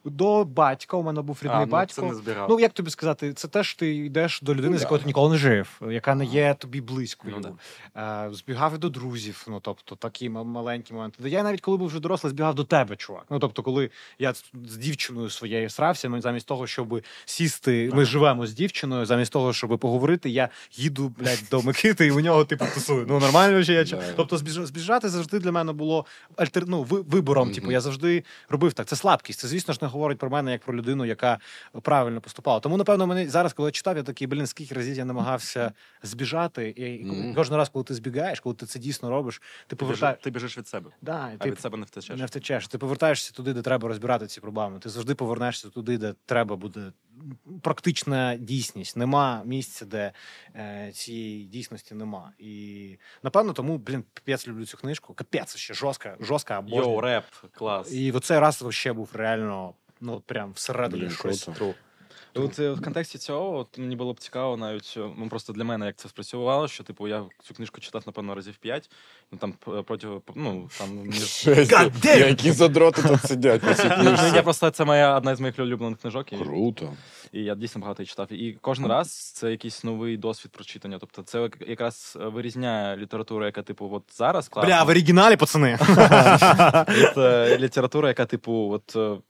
Збирав? 0.04 0.16
до 0.16 0.44
батька. 0.44 0.96
У 0.96 1.02
мене 1.02 1.22
був 1.22 1.38
рідний 1.42 1.56
А, 1.56 1.60
ну, 1.60 1.72
батько. 1.72 1.94
це 1.94 2.02
не 2.02 2.14
збігав. 2.14 2.46
Ну, 2.50 2.60
як 2.60 2.72
тобі 2.72 2.90
сказати, 2.90 3.32
це 3.32 3.48
теж 3.48 3.74
ти 3.74 3.94
йдеш 3.94 4.40
до 4.42 4.54
людини, 4.54 4.70
Ну, 4.72 4.76
з 4.78 4.80
да. 4.80 4.84
якою 4.84 5.00
ти 5.00 5.06
ніколи 5.06 5.30
не 5.32 5.38
жив, 5.38 5.80
яка 5.90 6.14
не 6.14 6.24
є 6.24 6.54
тобі 6.58 6.80
близькою. 6.80 7.34
Ну, 7.42 7.56
Е, 7.96 8.28
збігав 8.32 8.74
і 8.74 8.78
до 8.78 8.88
друзів, 8.88 9.44
ну 9.48 9.60
тобто 9.60 9.94
такі 9.96 10.28
маленькі 10.28 10.94
моменти. 10.94 11.28
Я 11.30 11.42
навіть 11.42 11.60
коли 11.60 11.76
був 11.76 11.86
вже 11.88 12.00
дорослий, 12.00 12.30
збігав 12.30 12.54
до 12.54 12.64
тебе, 12.64 12.96
чувак. 12.96 13.26
Ну 13.30 13.38
тобто, 13.38 13.62
коли 13.62 13.90
я 14.18 14.34
з 14.68 14.76
дівчиною 14.76 15.30
своєю 15.30 15.70
срався, 15.70 16.08
ну 16.08 16.20
замість 16.20 16.46
того, 16.46 16.66
щоб 16.66 17.02
сісти, 17.24 17.90
ми 17.94 18.04
живемо 18.04 18.46
з 18.46 18.52
дівчиною, 18.52 19.06
замість 19.06 19.32
того, 19.32 19.52
щоб 19.52 19.78
поговорити, 19.78 20.30
я 20.30 20.48
їду 20.72 21.12
блядь, 21.18 21.44
до 21.50 21.62
Микити 21.62 22.06
і 22.06 22.10
у 22.10 22.20
нього 22.20 22.44
типу 22.44 22.64
тусую. 22.74 23.06
Ну 23.08 23.18
нормально 23.18 23.64
чи 23.64 23.72
я 23.72 23.84
Да. 23.84 24.02
тобто 24.16 24.38
збіжати 24.66 25.08
завжди 25.08 25.38
для 25.38 25.52
мене 25.52 25.72
було 25.72 26.06
альтер... 26.36 26.64
ну, 26.66 26.82
ви- 26.82 27.00
вибором. 27.00 27.48
Мгм. 27.48 27.54
Типу, 27.54 27.72
я 27.72 27.80
завжди 27.80 28.24
робив 28.48 28.72
так. 28.72 28.86
Це 28.86 28.96
слабкість. 28.96 29.40
Це 29.40 29.48
звісно 29.48 29.74
ж 29.74 29.80
не 29.82 29.88
говорить 29.96 30.18
про 30.18 30.30
мене 30.30 30.52
як 30.52 30.62
про 30.64 30.74
людину, 30.76 31.04
яка 31.04 31.38
правильно 31.82 32.20
поступала. 32.20 32.60
Тому, 32.60 32.76
напевно, 32.76 33.06
мене 33.06 33.28
зараз, 33.28 33.52
коли 33.52 33.68
я 33.68 33.72
читав, 33.72 33.96
я 33.96 34.02
такий, 34.02 34.26
блін, 34.26 34.46
скільки 34.46 34.74
разів 34.74 34.96
я 34.96 35.04
намагався 35.04 35.72
збіжати. 36.02 36.68
І, 36.70 36.94
і 37.00 37.04
Мгм. 37.04 37.34
кожен 37.34 37.56
раз, 37.56 37.68
коли 37.68 37.84
ти 37.84 37.94
збігаєш, 37.94 38.40
коли 38.40 38.54
ти 38.54 38.66
це 38.66 38.78
дійсно 38.78 39.10
робиш, 39.10 39.42
ти 39.66 39.76
повертаєш. 39.76 40.18
ти 40.22 40.30
біжиш 40.30 40.58
від 40.58 40.68
себе, 40.68 40.90
Да, 41.02 41.30
і 41.32 41.36
а 41.38 41.44
ти 41.44 41.50
від 41.50 41.60
себе 41.60 41.78
не 41.78 41.84
втечеш. 41.84 42.18
не 42.20 42.26
втечеш. 42.26 42.68
Ти 42.68 42.78
повертаєшся 42.78 43.32
туди, 43.32 43.52
де 43.52 43.62
треба 43.62 43.88
розбирати 43.88 44.26
ці 44.26 44.40
проблеми. 44.40 44.78
Ти 44.78 44.88
завжди 44.88 45.14
повернешся 45.14 45.68
туди, 45.68 45.98
де 45.98 46.14
треба 46.26 46.56
буде 46.56 46.92
практична 47.62 48.36
дійсність. 48.36 48.96
Нема 48.96 49.42
місця, 49.44 49.84
де 49.84 50.12
е, 50.56 50.90
цієї 50.94 51.44
дійсності 51.44 51.94
нема. 51.94 52.32
І 52.38 52.96
напевно, 53.22 53.52
тому, 53.52 53.78
блін, 53.78 54.04
капець 54.14 54.48
люблю 54.48 54.66
цю 54.66 54.76
книжку. 54.76 55.14
Капець 55.14 55.56
ще 55.56 55.74
жорстка, 55.74 56.16
жорстка 56.20 56.58
обожнюю. 56.58 57.00
реп, 57.00 57.24
клас. 57.52 57.92
І 57.92 58.10
в 58.10 58.20
цей 58.20 58.38
раз 58.38 58.64
ще 58.70 58.92
був 58.92 59.10
реально, 59.14 59.74
ну 60.00 60.22
прям 60.26 60.52
всередині 60.52 61.10
щось. 61.10 61.48
True. 61.48 61.74
І 62.34 62.38
От 62.38 62.58
е, 62.58 62.70
в 62.72 62.82
контексті 62.82 63.18
цього 63.18 63.56
от, 63.58 63.78
мені 63.78 63.96
було 63.96 64.12
б 64.12 64.20
цікаво 64.20 64.56
навіть 64.56 64.94
е, 64.96 65.00
ну, 65.18 65.28
просто 65.28 65.52
для 65.52 65.64
мене, 65.64 65.86
як 65.86 65.96
це 65.96 66.08
спрацювало, 66.08 66.68
що 66.68 66.84
типу 66.84 67.08
я 67.08 67.24
цю 67.42 67.54
книжку 67.54 67.80
читав, 67.80 68.02
напевно, 68.06 68.34
разів 68.34 68.56
п'ять. 68.56 68.90
Ну 69.32 69.38
там 69.38 69.52
п- 69.52 69.82
проти 69.82 70.06
ну 70.34 70.68
там 70.78 70.88
між! 71.06 71.46
Які 72.04 72.52
задроти 72.52 73.02
тут 73.02 73.20
сидять 73.22 73.62
на 73.62 73.74
цій 73.74 73.88
Ну, 73.98 74.04
книжці. 74.04 74.36
я 74.36 74.42
просто 74.42 74.70
це 74.70 74.84
моя 74.84 75.16
одна 75.16 75.36
з 75.36 75.40
моїх 75.40 75.58
улюблених 75.58 75.98
книжок, 75.98 76.32
і, 76.32 76.36
Круто. 76.36 76.92
і 77.32 77.44
я 77.44 77.54
дійсно 77.54 77.80
багато 77.80 78.02
її 78.02 78.08
читав. 78.08 78.32
І 78.32 78.58
кожен 78.60 78.86
раз 78.86 79.32
це 79.32 79.50
якийсь 79.50 79.84
новий 79.84 80.16
досвід 80.16 80.52
прочитання. 80.52 80.98
Тобто, 81.00 81.22
це 81.22 81.50
якраз 81.66 82.18
е, 82.20 82.24
вирізняє 82.28 82.96
літературу, 82.96 83.44
яка 83.44 83.62
типу, 83.62 83.90
от 83.92 84.02
зараз 84.12 84.48
класна, 84.48 84.68
Бля, 84.76 84.82
в 84.84 84.88
оригіналі, 84.88 85.36
пацани. 85.36 85.78
від 86.88 87.18
е, 87.18 87.58
літератури, 87.58 88.08
яка, 88.08 88.26
типу, 88.26 88.70
от. 88.72 89.20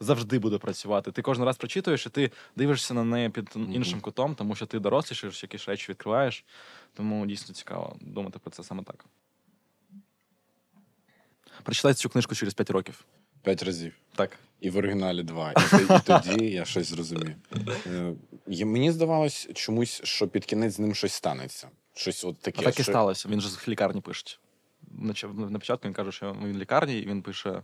Завжди 0.00 0.38
буде 0.38 0.58
працювати. 0.58 1.12
Ти 1.12 1.22
кожен 1.22 1.44
раз 1.44 1.56
прочитуєш, 1.56 2.06
і 2.06 2.10
ти 2.10 2.30
дивишся 2.56 2.94
на 2.94 3.04
неї 3.04 3.28
під 3.28 3.50
іншим 3.56 4.00
кутом, 4.00 4.34
тому 4.34 4.54
що 4.54 4.66
ти 4.66 4.78
дорослішаєш, 4.78 5.42
якісь 5.42 5.68
речі 5.68 5.92
відкриваєш. 5.92 6.44
Тому 6.94 7.26
дійсно 7.26 7.54
цікаво 7.54 7.96
думати 8.00 8.38
про 8.38 8.50
це 8.50 8.62
саме 8.62 8.82
так. 8.82 9.04
Прочитайте 11.62 11.98
цю 11.98 12.08
книжку 12.08 12.34
через 12.34 12.54
5 12.54 12.70
років. 12.70 13.04
П'ять 13.42 13.62
разів. 13.62 13.92
Так. 14.14 14.38
І 14.60 14.70
в 14.70 14.76
оригіналі 14.76 15.22
два. 15.22 15.52
І, 15.52 15.82
і 15.82 15.98
тоді 16.04 16.46
я 16.46 16.64
щось 16.64 16.86
зрозумів. 16.86 17.34
Е, 17.86 18.64
мені 18.64 18.92
здавалось 18.92 19.48
чомусь, 19.54 20.00
що 20.04 20.28
під 20.28 20.44
кінець 20.44 20.74
з 20.74 20.78
ним 20.78 20.94
щось 20.94 21.12
станеться. 21.12 21.68
Щось 21.94 22.24
от 22.24 22.38
таке. 22.40 22.58
А 22.60 22.64
так 22.64 22.80
і 22.80 22.82
що... 22.82 22.92
сталося. 22.92 23.28
Він 23.28 23.40
же 23.40 23.48
з 23.48 23.68
лікарні 23.68 24.00
пише. 24.00 24.38
На 25.34 25.58
початку 25.58 25.88
він 25.88 25.94
каже, 25.94 26.12
що 26.12 26.36
він 26.42 26.52
в 26.52 26.58
лікарні, 26.58 26.98
і 26.98 27.06
він 27.06 27.22
пише. 27.22 27.62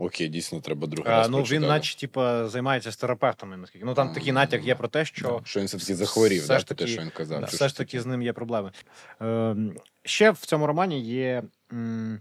Окей, 0.00 0.28
дійсно, 0.28 0.60
треба 0.60 0.86
другий 0.86 1.12
А, 1.12 1.16
раз 1.16 1.28
ну 1.28 1.42
він, 1.42 1.62
наче, 1.62 1.98
типа, 1.98 2.48
займається 2.48 2.92
з 2.92 2.96
терапевтами, 2.96 3.56
наскільки. 3.56 3.84
Ну 3.84 3.94
там 3.94 4.12
такий 4.12 4.32
натяк 4.32 4.64
є 4.66 4.74
про 4.74 4.88
те, 4.88 5.04
що. 5.04 5.40
Що 5.44 5.60
він 5.60 5.66
все-таки 5.66 5.94
захворів, 5.94 6.38
все 6.42 6.48
да, 6.54 6.58
ж 6.58 6.66
те, 6.66 6.74
таки- 6.74 6.90
що 6.90 7.02
він 7.02 7.10
казав. 7.10 7.40
Да, 7.40 7.46
все 7.46 7.68
ж 7.68 7.76
таки 7.76 8.00
з 8.00 8.06
ним 8.06 8.22
є 8.22 8.32
проблеми. 8.32 8.70
Е, 9.22 9.56
ще 10.04 10.30
в 10.30 10.38
цьому 10.38 10.66
романі 10.66 11.00
є 11.00 11.42
м, 11.72 12.20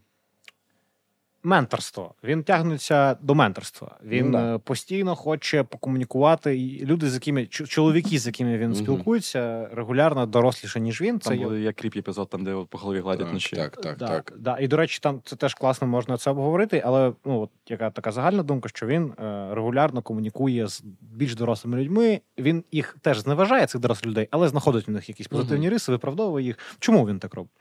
менторство. 1.43 2.13
Він 2.23 2.43
тягнеться 2.43 3.17
до 3.21 3.35
менторства. 3.35 3.97
Він 4.03 4.35
е, 4.35 4.57
постійно 4.63 5.15
хоче 5.15 5.63
покомунікувати. 5.63 6.57
І 6.57 6.85
люди, 6.85 7.09
з 7.09 7.13
якими 7.13 7.45
чо- 7.45 7.67
чоловіки, 7.67 8.19
з 8.19 8.25
якими 8.27 8.57
він 8.57 8.69
Мгм. 8.71 8.75
спілкується, 8.83 9.69
регулярно 9.73 10.25
доросліше, 10.25 10.79
ніж 10.79 11.01
він. 11.01 11.19
Це 11.19 11.29
Там 11.29 11.39
є- 11.39 11.45
був 11.45 11.59
як 11.59 11.75
кріп 11.75 11.95
епізод, 11.97 12.29
там, 12.29 12.43
де 12.43 12.55
по 12.69 12.77
голові 12.77 12.99
гладять 12.99 13.19
Так, 13.25 13.29
вночі. 13.29 13.55
так, 13.55 13.77
так, 13.81 13.97
да, 13.97 14.07
так. 14.07 14.33
Да. 14.37 14.57
І, 14.59 14.67
до 14.67 14.77
речі, 14.77 14.99
там 15.01 15.21
це 15.25 15.35
теж 15.35 15.53
класно 15.53 15.87
можна 15.87 16.17
це 16.17 16.31
обговорити, 16.31 16.81
але 16.85 17.13
ну, 17.25 17.39
от, 17.41 17.49
яка 17.69 17.89
така 17.89 18.11
загальна 18.11 18.43
думка, 18.43 18.69
що 18.69 18.85
він 18.87 19.11
е, 19.19 19.47
регулярно 19.55 20.01
комунікує 20.01 20.67
з 20.67 20.83
більш 21.01 21.35
дорослими 21.35 21.77
людьми. 21.83 22.21
Він 22.37 22.63
їх 22.71 22.97
теж 23.01 23.19
зневажає, 23.19 23.67
цих 23.67 23.81
дорослих 23.81 24.05
людей, 24.11 24.27
але 24.31 24.47
знаходить 24.49 24.87
в 24.87 24.91
них 24.91 25.09
якісь 25.09 25.27
позитивні 25.27 25.69
риси, 25.69 25.91
виправдовує 25.91 26.45
їх. 26.45 26.57
Чому 26.79 27.07
він 27.07 27.19
так 27.19 27.33
робить? 27.33 27.51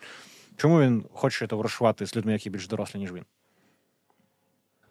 Чому 0.56 0.80
він 0.80 1.04
хоче 1.12 1.46
товаришувати 1.46 2.06
з 2.06 2.16
людьми, 2.16 2.32
які 2.32 2.50
більш 2.50 2.68
дорослі, 2.68 2.98
ніж 2.98 3.12
він? 3.12 3.22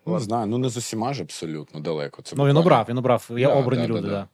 Ну, 0.08 0.14
Не 0.14 0.20
знаю, 0.20 0.48
ну 0.48 0.58
не 0.58 0.70
з 0.70 0.78
усіма 0.78 1.14
ж 1.14 1.24
абсолютно 1.24 1.80
далеко. 1.80 2.22
Це 2.22 2.36
ну 2.36 2.48
він 2.48 2.58
обрав, 2.58 2.86
він 2.90 2.98
обрав. 2.98 3.30
Є 3.38 3.48
Да, 3.48 3.54
обрані 3.54 3.82
да, 3.82 3.88
люди, 3.88 4.02
да. 4.02 4.08
да. 4.08 4.28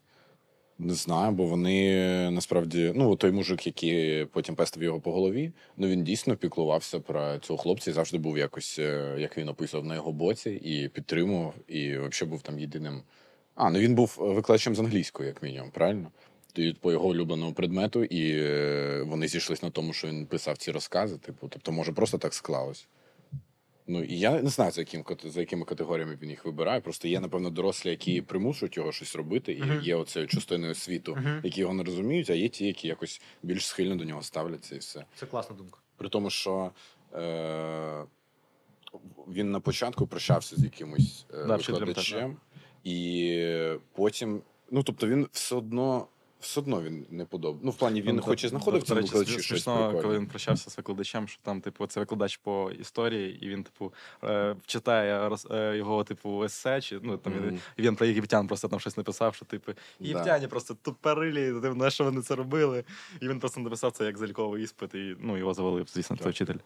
Не 0.80 0.94
знаю, 0.94 1.32
бо 1.32 1.46
вони 1.46 2.30
насправді, 2.32 2.92
ну 2.96 3.16
той 3.16 3.32
мужик, 3.32 3.66
який 3.66 4.26
потім 4.26 4.56
пестив 4.56 4.84
його 4.84 5.00
по 5.00 5.12
голові, 5.12 5.52
ну 5.78 5.88
він 5.88 6.04
дійсно 6.04 6.36
піклувався 6.36 7.00
про 7.00 7.38
цього 7.38 7.58
хлопця 7.58 7.92
і 7.92 7.94
завжди 7.94 8.18
був 8.18 8.38
якось, 8.38 8.80
е, 8.80 9.16
як 9.20 9.38
він 9.38 9.50
описував, 9.50 9.86
на 9.86 9.96
його 9.96 10.12
боці 10.12 10.50
і 10.50 10.90
підтримував, 10.90 11.54
і 11.68 11.98
взагалі 11.98 12.30
був 12.32 12.42
там 12.42 12.60
єдиним. 12.60 13.02
А, 13.56 13.70
ну 13.70 13.80
він 13.80 13.96
був 13.96 14.16
викладачем 14.20 14.76
з 14.76 14.80
англійської, 14.80 15.28
як 15.28 15.44
мінімум, 15.44 15.72
правильно? 15.72 16.08
По 16.82 16.92
його 16.92 17.08
улюбленому 17.08 17.54
предмету, 17.54 18.04
і 18.04 18.32
е, 18.36 19.04
вони 19.08 19.28
зійшлись 19.28 19.64
на 19.64 19.70
тому, 19.70 19.94
що 19.94 20.08
він 20.08 20.26
писав 20.26 20.58
ці 20.58 20.72
розкази. 20.72 21.18
Типу, 21.18 21.48
тобто, 21.48 21.72
може, 21.72 21.92
просто 21.92 22.18
так 22.18 22.34
склалось. 22.34 22.88
Ну 23.88 24.04
і 24.04 24.20
я 24.20 24.42
не 24.42 24.50
знаю, 24.50 24.72
за 24.72 24.82
яким 24.82 25.04
за 25.24 25.40
якими 25.40 25.66
категоріями 25.66 26.18
він 26.22 26.30
їх 26.30 26.46
вибирає. 26.46 26.82
Просто 26.82 27.08
є, 27.08 27.20
напевно, 27.20 27.50
дорослі, 27.50 27.90
які 27.90 28.22
примушують 28.22 28.78
його 28.78 28.92
щось 28.92 29.16
робити, 29.16 29.54
і 29.54 29.64
Мгм. 29.64 29.82
є 29.82 29.96
оцею 29.96 30.28
частиною 30.28 30.76
світу, 30.76 31.16
Мгм. 31.16 31.42
які 31.44 31.62
його 31.62 31.74
не 31.74 31.84
розуміють, 31.84 32.30
а 32.30 32.34
є 32.34 32.50
ті, 32.50 32.66
які 32.68 32.88
якось 32.88 33.22
більш 33.44 33.66
схильно 33.68 33.96
до 33.96 34.04
нього 34.04 34.22
ставляться, 34.24 34.76
і 34.76 34.78
все. 34.78 35.06
Це 35.16 35.26
класна 35.26 35.56
думка. 35.56 35.80
При 35.98 36.10
тому, 36.10 36.30
що 36.30 36.72
е- 37.16 38.04
він 39.28 39.52
на 39.52 39.60
початку 39.60 40.08
прощався 40.08 40.56
з 40.56 40.64
якимось 40.64 41.26
е- 41.34 41.44
викладачем, 41.46 42.38
і 42.84 43.48
потім, 43.96 44.42
ну 44.72 44.84
тобто, 44.84 45.08
він 45.08 45.28
все 45.32 45.56
одно. 45.56 46.08
Все 46.44 46.60
одно 46.60 46.82
він 46.82 47.06
не 47.10 47.26
подобав. 47.26 47.60
Ну, 47.64 47.72
в 47.72 47.76
плані 47.76 48.02
він 48.02 48.16
Ну, 48.16 48.22
хоч 48.22 48.44
і 48.44 48.48
знаходив 48.48 48.84
цьому 48.84 49.02
викладачі 49.02 49.42
щось 49.42 49.64
коли 49.64 50.20
він 50.20 50.28
прощався 50.28 50.70
з 50.70 50.78
викладачем, 50.78 51.28
що 51.28 51.42
там, 51.44 51.62
типу, 51.62 51.88
це 51.88 52.00
викладач 52.00 52.38
по 52.38 52.72
історії, 52.72 53.46
і 53.46 53.50
він, 53.50 53.64
типу, 53.64 53.94
е, 54.24 54.56
читає 54.66 55.30
роз- 55.30 55.56
е, 55.56 55.78
його, 55.78 56.04
типу, 56.04 56.44
есе, 56.44 56.82
чи 56.82 57.00
ну 57.04 57.18
там 57.18 57.34
і 57.78 57.82
він 57.82 57.96
про 57.96 58.06
єгиптян 58.06 58.48
просто 58.48 58.68
там 58.68 58.80
щось 58.80 58.98
написав, 58.98 59.36
що 59.36 59.46
типу 59.46 59.72
Да. 60.00 60.48
просто 60.48 60.78
тупорилі, 60.82 61.52
на 61.76 61.90
що 61.90 62.04
вони 62.04 62.22
це 62.22 62.36
робили. 62.36 62.84
І 63.22 63.28
він 63.28 63.40
просто 63.40 63.62
написав 63.62 63.92
це 63.92 64.06
як 64.06 64.18
заліковий 64.18 64.64
іспит, 64.64 64.96
і 64.96 65.16
ну 65.20 65.38
його 65.38 65.54
завалив, 65.54 65.88
звісно, 65.90 66.16
Так. 66.16 66.24
той 66.24 66.32
вчитель. 66.32 66.58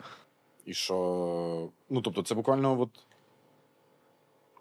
І 0.65 0.73
що. 0.73 1.69
Ну, 1.89 2.01
тобто, 2.01 2.21
це 2.21 2.36
буквально 2.36 2.82
от. 2.82 2.89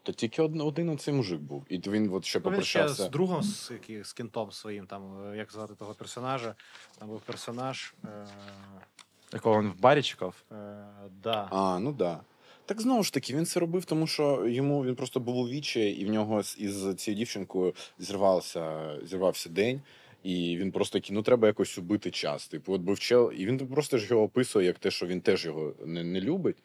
Та 0.06 0.12
тільки 0.12 0.42
один, 0.42 0.60
один 0.60 0.88
оцей 0.88 1.14
мужик 1.14 1.40
був. 1.40 1.64
І 1.68 1.78
він 1.78 2.10
от 2.12 2.24
ще 2.24 2.40
Ну, 2.44 2.50
він 2.50 2.62
ще 2.62 2.88
з 2.88 3.08
другом, 3.08 3.42
з, 3.42 3.72
з 4.02 4.12
кінтом 4.12 4.52
своїм, 4.52 4.86
там, 4.86 5.32
е, 5.32 5.36
як 5.36 5.52
звати 5.52 5.74
того 5.74 5.94
персонажа. 5.94 6.54
Там 6.98 7.08
був 7.08 7.20
персонаж. 7.20 7.94
Е, 8.04 8.26
Якого 9.32 9.62
він 9.62 9.70
в 9.70 9.80
барі 9.80 10.02
чекав. 10.02 10.34
е, 10.52 10.86
да. 11.22 11.48
А, 11.50 11.78
ну 11.78 11.92
да. 11.92 12.20
Так 12.66 12.80
знову 12.80 13.02
ж 13.02 13.12
таки, 13.12 13.36
він 13.36 13.46
це 13.46 13.60
робив, 13.60 13.84
тому 13.84 14.06
що 14.06 14.46
йому 14.48 14.84
він 14.84 14.94
просто 14.94 15.20
був 15.20 15.36
у 15.36 15.48
вічі, 15.48 15.90
і 15.90 16.04
в 16.04 16.10
нього 16.10 16.40
із 16.58 16.94
цією 16.96 17.18
дівчинкою 17.18 17.74
зірвався, 17.98 18.94
зірвався 19.04 19.48
день. 19.48 19.80
І 20.22 20.56
він 20.56 20.72
просто 20.72 20.98
такий, 20.98 21.14
ну 21.16 21.22
треба 21.22 21.46
якось 21.46 21.78
убити 21.78 22.10
час. 22.10 22.48
Типу, 22.48 22.72
от 22.72 22.80
був 22.80 22.98
чел, 22.98 23.32
і 23.36 23.46
він 23.46 23.58
просто 23.58 23.98
ж 23.98 24.06
його 24.10 24.22
описує 24.22 24.66
як 24.66 24.78
те, 24.78 24.90
що 24.90 25.06
він 25.06 25.20
теж 25.20 25.44
його 25.44 25.74
не, 25.84 26.04
не 26.04 26.20
любить. 26.20 26.56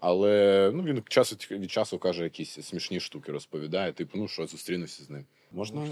Але 0.00 0.70
ну, 0.74 0.82
він 0.82 1.02
час 1.08 1.50
від, 1.50 1.70
часу 1.70 1.98
каже 1.98 2.24
якісь 2.24 2.50
смішні 2.50 3.00
штуки, 3.00 3.32
розповідає, 3.32 3.92
типу, 3.92 4.18
ну 4.18 4.28
що, 4.28 4.46
зустрінуся 4.46 5.04
з 5.04 5.10
ним. 5.10 5.26
Можна 5.52 5.86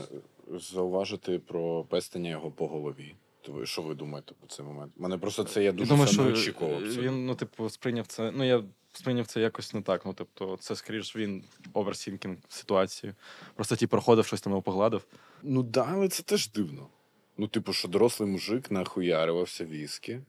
зауважити 0.51 1.39
про 1.39 1.85
пестення 1.85 2.31
його 2.31 2.51
по 2.51 2.69
голові. 2.69 3.15
То 3.43 3.53
ви- 3.53 3.67
Що 3.67 3.83
ви 3.83 3.95
думаєте 3.95 4.35
про 4.41 4.49
цей 4.49 4.67
момент? 4.67 4.93
Мене 4.97 5.19
просто 5.19 5.45
це 5.45 5.65
я 5.65 5.73
дуже 5.73 5.89
думаю, 5.89 6.07
це 6.07 6.13
що 6.13 7.03
він, 7.03 7.27
ну, 7.27 7.35
типу, 7.35 7.69
сприйняв 7.69 8.07
це. 8.07 8.31
Ну, 8.31 8.45
я 8.45 8.65
сприйняв 8.93 9.27
це 9.27 9.41
якось 9.41 9.75
не 9.75 9.83
так. 9.83 10.07
Ну, 10.07 10.13
тобто, 10.17 10.57
це 10.61 10.77
скоріш 10.77 11.17
він 11.17 11.45
overthinking 11.73 12.37
ситуації. 12.49 13.15
Просто 13.55 13.77
ті 13.77 13.87
проходив, 13.87 14.27
щось 14.27 14.41
там 14.41 14.51
його 14.51 14.63
погладив. 14.63 15.05
Ну 15.43 15.63
да, 15.63 15.89
але 15.93 16.09
це 16.09 16.23
теж 16.23 16.51
дивно. 16.51 16.87
Ну, 17.37 17.47
типу, 17.49 17.73
що 17.73 17.89
дорослий 17.89 18.31
мужик 18.31 18.71
нахуярювався 18.71 19.65
віскі, 19.65 20.21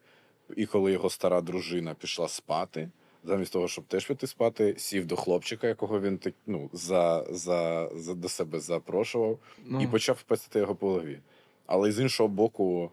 і 0.56 0.66
коли 0.66 0.92
його 0.92 1.10
стара 1.10 1.42
дружина 1.42 1.94
пішла 1.94 2.28
спати, 2.28 2.90
замість 3.24 3.54
того, 3.54 3.68
щоб 3.68 3.86
теж 3.86 4.06
піти 4.06 4.28
спати, 4.28 4.76
сів 4.78 5.06
до 5.06 5.16
хлопчика, 5.16 5.68
якого 5.68 6.02
він 6.02 6.18
так, 6.18 6.34
ну, 6.48 6.70
за, 6.74 7.26
за, 7.30 7.90
за, 7.96 8.14
до 8.14 8.30
себе 8.30 8.60
запрошував, 8.60 9.40
Ну, 9.66 9.82
і 9.82 9.88
почав 9.88 10.22
пестити 10.24 10.60
його 10.60 10.76
по 10.76 10.88
голові. 10.88 11.20
Але 11.66 11.92
з 11.92 12.00
іншого 12.00 12.30
боку, 12.30 12.92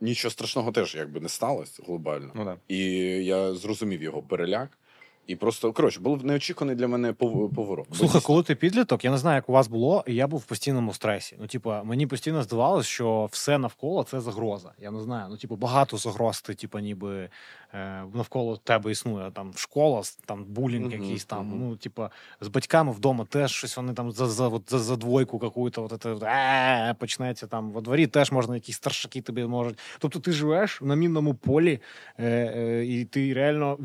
нічого 0.00 0.32
страшного 0.32 0.72
теж 0.72 0.94
якби 0.94 1.20
не 1.20 1.28
сталося 1.28 1.82
глобально. 1.86 2.32
ну 2.34 2.44
да. 2.44 2.56
І 2.68 2.84
я 3.24 3.54
зрозумів 3.54 4.02
його 4.02 4.22
переляк. 4.22 4.78
І 5.26 5.36
просто 5.36 5.72
коротше, 5.72 6.00
був 6.00 6.24
неочікуваний 6.24 6.76
для 6.76 6.88
мене 6.88 7.12
поворот. 7.12 7.86
Слухай, 7.92 8.20
коли 8.24 8.42
ти 8.42 8.54
підліток, 8.54 9.04
я 9.04 9.10
не 9.10 9.18
знаю, 9.18 9.36
як 9.36 9.48
у 9.48 9.52
вас 9.52 9.68
було, 9.68 10.04
і 10.06 10.14
я 10.14 10.26
був 10.26 10.40
в 10.40 10.44
постійному 10.44 10.94
стресі. 10.94 11.36
Ну, 11.40 11.46
типу, 11.46 11.74
мені 11.84 12.06
постійно 12.06 12.42
здавалося, 12.42 12.88
що 12.88 13.28
все 13.32 13.58
навколо 13.58 14.02
це 14.02 14.20
загроза. 14.20 14.72
Я 14.78 14.90
не 14.90 15.00
знаю. 15.00 15.26
Ну, 15.30 15.36
типу, 15.36 15.56
багато 15.56 15.96
загроз 15.96 16.42
ти, 16.42 16.54
типу, 16.54 16.78
ніби 16.78 17.28
е, 17.74 18.02
навколо 18.14 18.56
тебе 18.56 18.90
існує. 18.90 19.30
Там 19.30 19.52
школа, 19.56 20.02
там 20.26 20.44
булінг 20.44 20.86
Мгм, 20.86 21.02
якийсь 21.02 21.24
там. 21.24 21.46
мгм. 21.48 21.58
Ну, 21.60 21.76
типу, 21.76 22.08
з 22.40 22.48
батьками 22.48 22.92
вдома 22.92 23.24
теж 23.24 23.52
щось 23.52 23.76
вони 23.76 23.92
там 23.92 24.12
за, 24.12 24.26
за, 24.26 24.48
от, 24.48 24.62
за, 24.70 24.78
за 24.78 24.96
двойку 24.96 25.38
какую-то, 25.38 25.84
от, 25.84 26.02
це, 26.02 26.94
почнеться 26.98 27.46
там 27.46 27.70
во 27.70 27.80
дворі, 27.80 28.06
теж 28.06 28.32
можна 28.32 28.54
якісь 28.54 28.76
старшаки 28.76 29.20
тобі 29.20 29.44
можуть. 29.44 29.78
Тобто 29.98 30.20
ти 30.20 30.32
живеш 30.32 30.80
на 30.82 30.94
мінному 30.94 31.34
полі, 31.34 31.80
е, 32.18 32.24
е, 32.26 32.86
і 32.86 33.04
ти 33.04 33.34
реально 33.34 33.78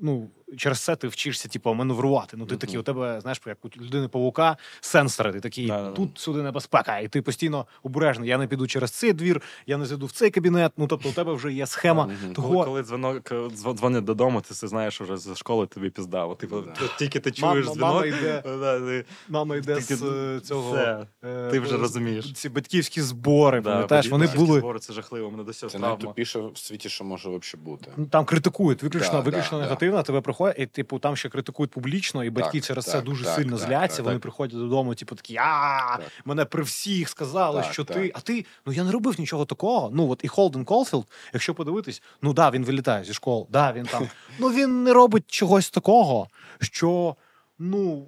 ну. 0.00 0.28
Через 0.56 0.80
це 0.80 0.96
ти 0.96 1.08
вчишся, 1.08 1.48
типу, 1.48 1.74
маневрувати. 1.74 2.36
Ну, 2.36 2.46
ти 2.46 2.56
такий, 2.56 2.78
у 2.78 2.82
тебе, 2.82 3.20
знаєш, 3.20 3.40
як 3.46 3.64
у 3.64 3.68
людини 3.80 4.08
павука, 4.08 4.56
сенсори. 4.80 5.32
Ти 5.32 5.40
такий, 5.40 5.72
тут 5.96 6.18
сюди 6.18 6.42
небезпека, 6.42 6.98
і 6.98 7.08
ти 7.08 7.22
постійно 7.22 7.66
обережний. 7.82 8.28
Я 8.28 8.38
не 8.38 8.46
піду 8.46 8.66
через 8.66 8.90
цей 8.90 9.12
двір, 9.12 9.42
я 9.66 9.76
не 9.76 9.86
зайду 9.86 10.06
в 10.06 10.12
цей 10.12 10.30
кабінет. 10.30 10.72
Ну 10.76 10.86
тобто, 10.86 11.08
у 11.08 11.12
тебе 11.12 11.32
вже 11.32 11.52
є 11.52 11.66
схема 11.66 12.10
того. 12.34 12.48
Коли, 12.48 12.64
коли 12.64 12.82
дзвонок 12.82 13.30
дзвон- 13.30 13.74
дзвонять 13.74 14.04
додому, 14.04 14.40
ти 14.40 14.54
все 14.54 14.68
знаєш 14.68 15.00
уже 15.00 15.16
з 15.16 15.36
школи 15.36 15.66
тобі 15.66 15.90
пізда. 15.90 16.24
От, 16.24 16.38
Типу, 16.38 16.62
тільки 16.98 17.20
ти 17.20 17.32
Мама- 17.42 17.52
чуєш 17.52 17.66
дзвінок, 17.66 17.80
мама 17.94 18.06
йде. 18.06 19.04
Мама 19.28 19.56
йде 19.56 19.80
з 19.80 20.02
е, 20.02 20.40
цього. 20.40 20.72
все, 20.72 21.06
е, 21.24 21.50
ти 21.50 21.60
вже 21.60 21.74
е, 21.74 21.78
розумієш. 21.78 22.32
Ці 22.32 22.48
батьківські 22.48 23.00
збори, 23.00 23.60
Да, 23.60 23.70
пам'ятаєш, 23.72 24.08
вони 24.08 24.26
були. 24.26 24.58
збори, 24.58 24.78
це 24.78 24.92
жахливо, 24.92 25.30
мене 25.30 25.44
до 25.44 25.52
Це 25.52 25.78
найтупіше 25.78 26.40
в 26.40 26.58
світі, 26.58 26.88
що 26.88 27.04
може 27.04 27.28
взагалі 27.28 27.64
бути. 27.64 27.90
Ну, 27.96 28.06
Там 28.06 28.24
критикують, 28.24 28.82
виключно, 28.82 29.12
Да, 29.12 29.20
виключно 29.20 29.58
да, 29.58 29.64
негативно, 29.64 30.02
тебе 30.02 30.20
приходять, 30.36 30.58
і 30.58 30.66
типу 30.66 30.98
там 30.98 31.16
ще 31.16 31.28
критикують 31.28 31.70
публічно, 31.70 32.24
і 32.24 32.30
батьки 32.30 32.60
Так, 32.60 32.66
через 32.66 32.84
так, 32.84 32.92
це 32.92 33.00
дуже 33.00 33.24
так, 33.24 33.34
сильно 33.34 33.58
так, 33.58 33.68
зляться. 33.68 33.96
так, 33.96 34.04
вони 34.04 34.16
так. 34.16 34.22
приходять 34.22 34.58
додому, 34.58 34.94
типу 34.94 35.14
такі, 35.14 35.36
а 35.36 35.98
мене 36.24 36.44
при 36.44 36.62
всіх 36.62 37.08
сказали, 37.08 37.62
Так, 37.62 37.72
що 37.72 37.84
так. 37.84 37.96
ти. 37.96 38.12
А 38.14 38.20
ти, 38.20 38.44
ну 38.66 38.72
я 38.72 38.84
не 38.84 38.92
робив 38.92 39.20
нічого 39.20 39.44
такого. 39.44 39.90
Ну 39.92 40.10
от 40.10 40.20
і 40.24 40.28
Холден 40.28 40.64
Колфілд, 40.64 41.06
якщо 41.32 41.54
подивитись, 41.54 42.02
ну 42.22 42.32
да, 42.32 42.50
він 42.50 42.64
вилітає 42.64 43.04
зі 43.04 43.12
школ, 43.14 43.46
да, 43.50 43.72
він 43.72 43.86
там. 43.86 44.08
Ну 44.38 44.48
він 44.48 44.84
не 44.84 44.92
робить 44.92 45.24
чогось 45.26 45.70
такого, 45.70 46.28
що 46.60 47.16
ну. 47.58 48.06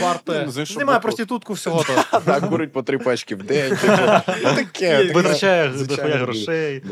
Варте. 0.00 0.48
Ну, 0.56 0.64
Немає 0.78 1.00
проститутку 1.00 1.52
всього. 1.52 1.84
Так, 2.24 2.48
курить 2.48 2.72
по 2.72 2.82
три 2.82 2.98
пачки 2.98 3.34
в 3.34 3.42
день. 3.42 3.76
типу, 3.76 3.92
Таке. 4.42 5.04
Витрачає 5.12 6.14
грошей. 6.16 6.82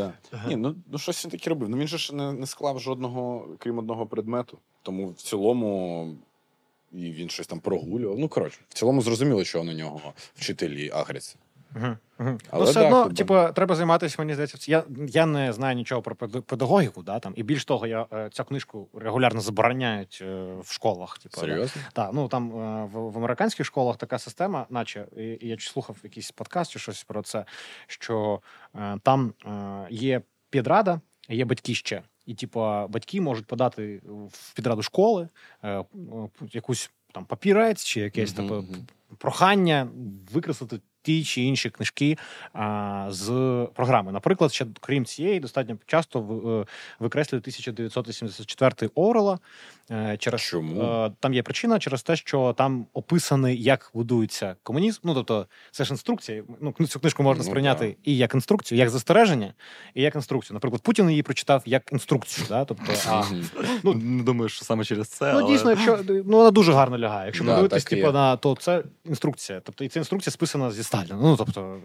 Ні, 0.48 0.56
ну, 0.56 0.74
ну 0.92 0.98
щось 0.98 1.24
він 1.24 1.30
таке 1.30 1.50
робив. 1.50 1.68
Ну 1.68 1.76
він 1.76 1.88
же 1.88 1.98
ж 1.98 2.14
не, 2.14 2.32
не 2.32 2.46
склав 2.46 2.80
жодного, 2.80 3.48
крім 3.58 3.78
одного 3.78 4.06
предмету. 4.06 4.58
Тому 4.82 5.10
в 5.10 5.22
цілому 5.22 6.08
і 6.92 7.10
він 7.12 7.28
щось 7.28 7.46
там 7.46 7.60
прогулював. 7.60 8.18
Ну, 8.18 8.28
коротше, 8.28 8.58
в 8.68 8.74
цілому 8.74 9.02
зрозуміло, 9.02 9.44
що 9.44 9.64
на 9.64 9.74
нього 9.74 10.00
вчителі 10.34 10.90
агряться. 10.94 11.36
Мгм. 11.74 11.96
Але 12.50 12.64
ну, 12.64 12.70
все 12.70 12.80
да, 12.80 12.86
одно, 12.86 13.02
хіба. 13.02 13.14
типу, 13.14 13.54
треба 13.54 13.74
займатися, 13.74 14.16
мені 14.18 14.34
здається. 14.34 14.70
Я, 14.70 14.84
я 15.08 15.26
не 15.26 15.52
знаю 15.52 15.76
нічого 15.76 16.02
про 16.02 16.16
педагогіку, 16.16 17.02
да, 17.02 17.18
там, 17.18 17.32
і 17.36 17.42
більш 17.42 17.64
того, 17.64 17.86
я 17.86 18.06
е, 18.12 18.28
цю 18.32 18.44
книжку 18.44 18.88
регулярно 18.94 19.40
забороняють 19.40 20.18
е, 20.22 20.54
в 20.60 20.72
школах. 20.72 21.18
Типу, 21.18 21.34
да. 21.34 21.40
Серйозно? 21.40 21.82
Ну 22.12 22.28
там 22.28 22.50
е, 22.50 22.84
в, 22.84 23.10
в 23.10 23.18
американських 23.18 23.66
школах 23.66 23.96
така 23.96 24.18
система, 24.18 24.66
наче 24.70 25.06
і, 25.16 25.22
і 25.22 25.48
я 25.48 25.56
слухав 25.58 25.96
якийсь 26.02 26.30
подкаст 26.30 26.70
чи 26.70 26.78
щось 26.78 27.04
про 27.04 27.22
це, 27.22 27.44
що 27.86 28.40
там 29.02 29.34
є 29.90 30.22
підрада, 30.50 31.00
є 31.28 31.44
батьки 31.44 31.74
ще. 31.74 32.02
І, 32.26 32.34
типу, 32.34 32.60
батьки 32.88 33.20
можуть 33.20 33.46
подати 33.46 34.02
в 34.06 34.54
підраду 34.54 34.82
школи 34.82 35.28
якусь 36.52 36.90
там 37.12 37.24
папірець 37.24 37.84
чи 37.84 38.00
якесь 38.00 38.38
Мгм, 38.38 38.48
типу, 38.48 38.64
прохання 39.18 39.88
викреслити 40.32 40.80
ті 41.02 41.24
чи 41.24 41.42
інші 41.42 41.70
книжки 41.70 42.18
а, 42.52 43.06
з 43.10 43.26
програми. 43.74 44.12
Наприклад, 44.12 44.52
ще 44.52 44.66
крім 44.80 45.04
цієї, 45.04 45.40
достатньо 45.40 45.76
часто 45.86 46.18
е, 46.18 46.72
викреслюють 46.98 47.42
1984 47.42 48.90
Орела. 48.94 49.38
Е, 49.90 50.16
Через 50.18 50.40
Чому? 50.40 50.82
е, 50.82 51.12
там 51.20 51.34
є 51.34 51.42
причина 51.42 51.78
через 51.78 52.02
те, 52.02 52.16
що 52.16 52.54
там 52.58 52.86
описаний, 52.92 53.62
як 53.62 53.90
будується 53.94 54.56
комунізм. 54.62 55.00
Ну 55.04 55.14
тобто, 55.14 55.46
це 55.70 55.84
ж 55.84 55.90
інструкція. 55.92 56.42
Ну 56.60 56.86
цю 56.86 57.00
книжку 57.00 57.22
можна 57.22 57.44
Ну, 57.44 57.50
сприйняти 57.50 57.86
да. 57.86 58.10
і 58.10 58.16
як 58.16 58.34
інструкцію, 58.34 58.78
як 58.78 58.90
застереження, 58.90 59.54
і 59.94 60.02
як 60.02 60.14
інструкцію. 60.14 60.54
Наприклад, 60.54 60.82
Путін 60.82 61.10
її 61.10 61.22
прочитав 61.22 61.62
як 61.66 61.92
інструкцію. 61.92 62.46
Да? 62.48 62.64
Тобто, 62.64 62.92
а, 63.08 63.22
ну, 63.82 63.94
Не 63.94 64.22
думаю, 64.22 64.48
що 64.48 64.64
саме 64.64 64.84
через 64.84 65.08
це. 65.08 65.32
Ну, 65.32 65.38
але... 65.38 65.52
дійсно, 65.52 65.70
якщо 65.70 65.98
ну 66.08 66.36
вона 66.36 66.50
дуже 66.50 66.72
гарно 66.72 66.98
лягає. 66.98 67.26
Якщо 67.26 67.44
Да, 67.44 67.50
подивитись, 67.50 67.84
типу, 67.84 68.12
на 68.12 68.36
то 68.36 68.56
це 68.60 68.82
інструкція. 69.04 69.60
Тобто, 69.64 69.84
і 69.84 69.88
ця 69.88 70.00
інструкція 70.00 70.32
списана 70.32 70.70
зі 70.70 70.82
Сталіна. 70.82 71.18
Ну 71.22 71.36
тобто 71.36 71.80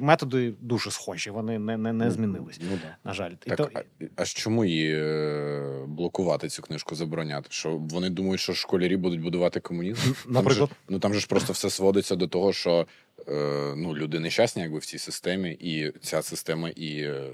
методи 0.00 0.54
дуже 0.60 0.90
схожі, 0.90 1.30
вони 1.30 1.58
не, 1.58 1.76
не, 1.76 1.92
не 1.92 2.10
змінились. 2.10 2.60
Ну, 2.70 2.78
да. 2.82 2.96
На 3.04 3.14
жаль, 3.14 3.30
і 3.46 3.50
то, 3.50 3.70
а, 3.74 3.80
а 4.16 4.24
чому 4.24 4.64
її 4.64 4.94
е, 4.94 5.84
блокувати 5.86 6.48
цю 6.48 6.62
книжку, 6.62 6.94
забороняти? 7.22 7.48
Що 7.50 7.76
вони 7.76 8.10
думають, 8.10 8.40
що 8.40 8.54
школярі 8.54 8.96
будуть 8.96 9.20
будувати 9.20 9.60
комунізм? 9.60 10.12
Там 10.34 10.50
же, 10.50 10.68
ну 10.88 10.98
там 10.98 11.14
же 11.14 11.20
ж 11.20 11.26
просто 11.26 11.52
все 11.52 11.70
сводиться 11.70 12.16
до 12.16 12.26
того, 12.26 12.52
що 12.52 12.86
е, 13.28 13.74
ну, 13.76 13.96
люди 13.96 14.18
нещасні 14.18 14.62
якби 14.62 14.78
в 14.78 14.84
цій 14.84 14.98
системі, 14.98 15.50
і 15.60 15.92
ця 16.02 16.22
система 16.22 16.68
і 16.68 17.00
е, 17.00 17.30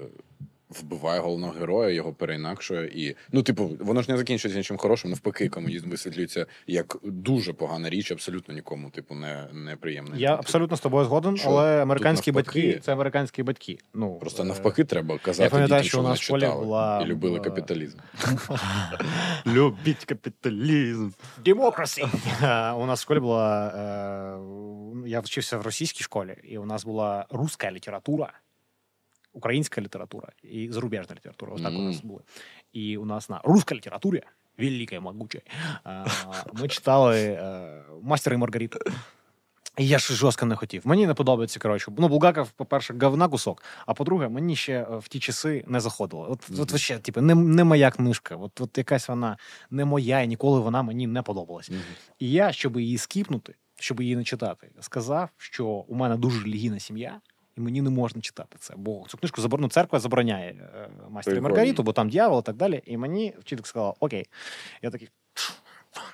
вбиває 0.69 1.19
головного 1.19 1.53
героя, 1.59 1.89
його 1.89 2.13
переінакшує. 2.13 2.87
І, 2.87 3.15
ну, 3.31 3.43
типу, 3.43 3.77
воно 3.79 4.01
ж 4.01 4.11
не 4.11 4.17
закінчується 4.17 4.57
нічим 4.57 4.77
хорошим. 4.77 5.09
Навпаки, 5.11 5.49
комунізм 5.49 5.89
висвітлюється 5.89 6.45
як 6.67 6.97
дуже 7.03 7.53
погана 7.53 7.89
річ, 7.89 8.11
абсолютно 8.11 8.53
нікому, 8.53 8.89
типу, 8.89 9.15
не, 9.15 9.47
неприємна. 9.53 10.17
я 10.17 10.33
абсолютно 10.35 10.77
з 10.77 10.79
тобою 10.79 11.05
згоден, 11.05 11.37
Що? 11.37 11.49
але 11.49 11.81
американські 11.81 12.31
батьки 12.31 12.79
це 12.83 12.93
американські 12.93 13.43
батьки. 13.43 13.77
Ну 13.93 14.15
Просто 14.19 14.43
е, 14.43 14.45
навпаки, 14.45 14.83
треба 14.83 15.17
казати 15.17 15.49
пам'ятаю, 15.49 15.81
дітям, 15.81 15.89
що 15.89 15.99
у 15.99 16.03
нас 16.03 16.19
в 16.19 16.23
школі 16.23 16.47
була, 16.47 17.01
і 17.01 17.05
любили 17.05 17.39
капіталізм. 17.39 17.97
Любіть 19.47 20.05
капіталізм. 20.05 21.09
Демокрасі. 21.45 22.01
У 22.77 22.85
нас 22.85 22.99
в 22.99 23.01
школі 23.01 23.19
була. 23.19 23.67
е, 25.05 25.09
Я 25.09 25.19
вчився 25.19 25.57
в 25.57 25.61
російській 25.61 26.03
школі, 26.03 26.35
і 26.43 26.57
у 26.57 26.65
нас 26.65 26.85
була 26.85 27.25
руська 27.29 27.71
література, 27.71 28.33
українська 29.39 29.81
література 29.81 30.27
і 30.43 30.71
зарубіжна 30.71 31.15
література. 31.15 31.53
Ось 31.55 31.61
так 31.61 31.73
у 31.73 31.81
нас 31.81 32.01
були. 32.01 32.21
І 32.73 32.97
у 32.97 33.05
нас 33.05 33.29
на 33.29 33.41
русській 33.43 33.75
літературі, 33.75 34.21
могуча, 35.01 35.39
е, 35.85 36.05
ми 36.53 36.67
читали 36.67 37.17
е, 37.19 37.83
Мастера 38.01 38.35
і 38.35 38.37
Маргариту. 38.39 38.79
І 39.77 39.87
я 39.87 39.99
ж 39.99 40.13
жорстко 40.13 40.45
не 40.45 40.55
хотів. 40.55 40.81
Мені 40.85 41.07
не 41.07 41.13
подобається, 41.13 41.59
коротше. 41.59 41.91
Ну, 41.97 42.07
Булгаков, 42.07 42.51
по-перше, 42.51 42.95
говна 43.01 43.27
кусок, 43.27 43.63
а 43.85 43.93
по-друге, 43.93 44.29
мені 44.29 44.55
ще 44.55 44.73
е, 44.73 44.97
в 44.97 45.07
ті 45.07 45.19
часи 45.19 45.63
не 45.67 45.79
заходило. 45.79 46.31
От, 46.31 46.49
Мгм. 46.49 46.61
от 46.61 46.71
вообще, 46.71 46.99
типу, 46.99 47.21
не, 47.21 47.35
не 47.35 47.63
моя 47.63 47.91
книжка. 47.91 48.35
От, 48.35 48.61
от 48.61 48.77
якась 48.77 49.09
вона 49.09 49.37
не 49.71 49.85
моя, 49.85 50.21
і 50.21 50.27
ніколи 50.27 50.59
вона 50.59 50.83
мені 50.83 51.07
не 51.07 51.21
подобалась. 51.21 51.69
Мгм. 51.69 51.81
І 52.19 52.31
я, 52.31 52.51
щоб 52.51 52.79
її 52.79 52.97
скіпнути, 52.97 53.55
щоб 53.75 54.01
її 54.01 54.15
не 54.15 54.23
читати, 54.23 54.71
сказав, 54.79 55.29
що 55.37 55.65
у 55.65 55.95
мене 55.95 56.17
дуже 56.17 56.43
релігійна 56.43 56.79
сім'я, 56.79 57.21
і 57.59 57.61
мені 57.61 57.81
не 57.81 57.89
можна 57.89 58.21
читати 58.21 58.57
це. 58.59 58.73
Бо 58.77 59.05
цю 59.07 59.17
книжку 59.17 59.41
забор... 59.41 59.61
ну, 59.61 59.69
церква 59.69 59.99
забороняє 59.99 60.69
е, 60.75 60.89
Мастер 61.09 61.37
і 61.37 61.41
Маргариту, 61.41 61.83
бо 61.83 61.93
там 61.93 62.09
дьявол 62.09 62.39
і 62.39 62.43
так 62.43 62.55
далі. 62.55 62.81
І 62.85 62.97
мені 62.97 63.33
вчителька 63.39 63.69
сказала: 63.69 63.93
Окей. 63.99 64.25
Я 64.81 64.89
такий. 64.89 65.09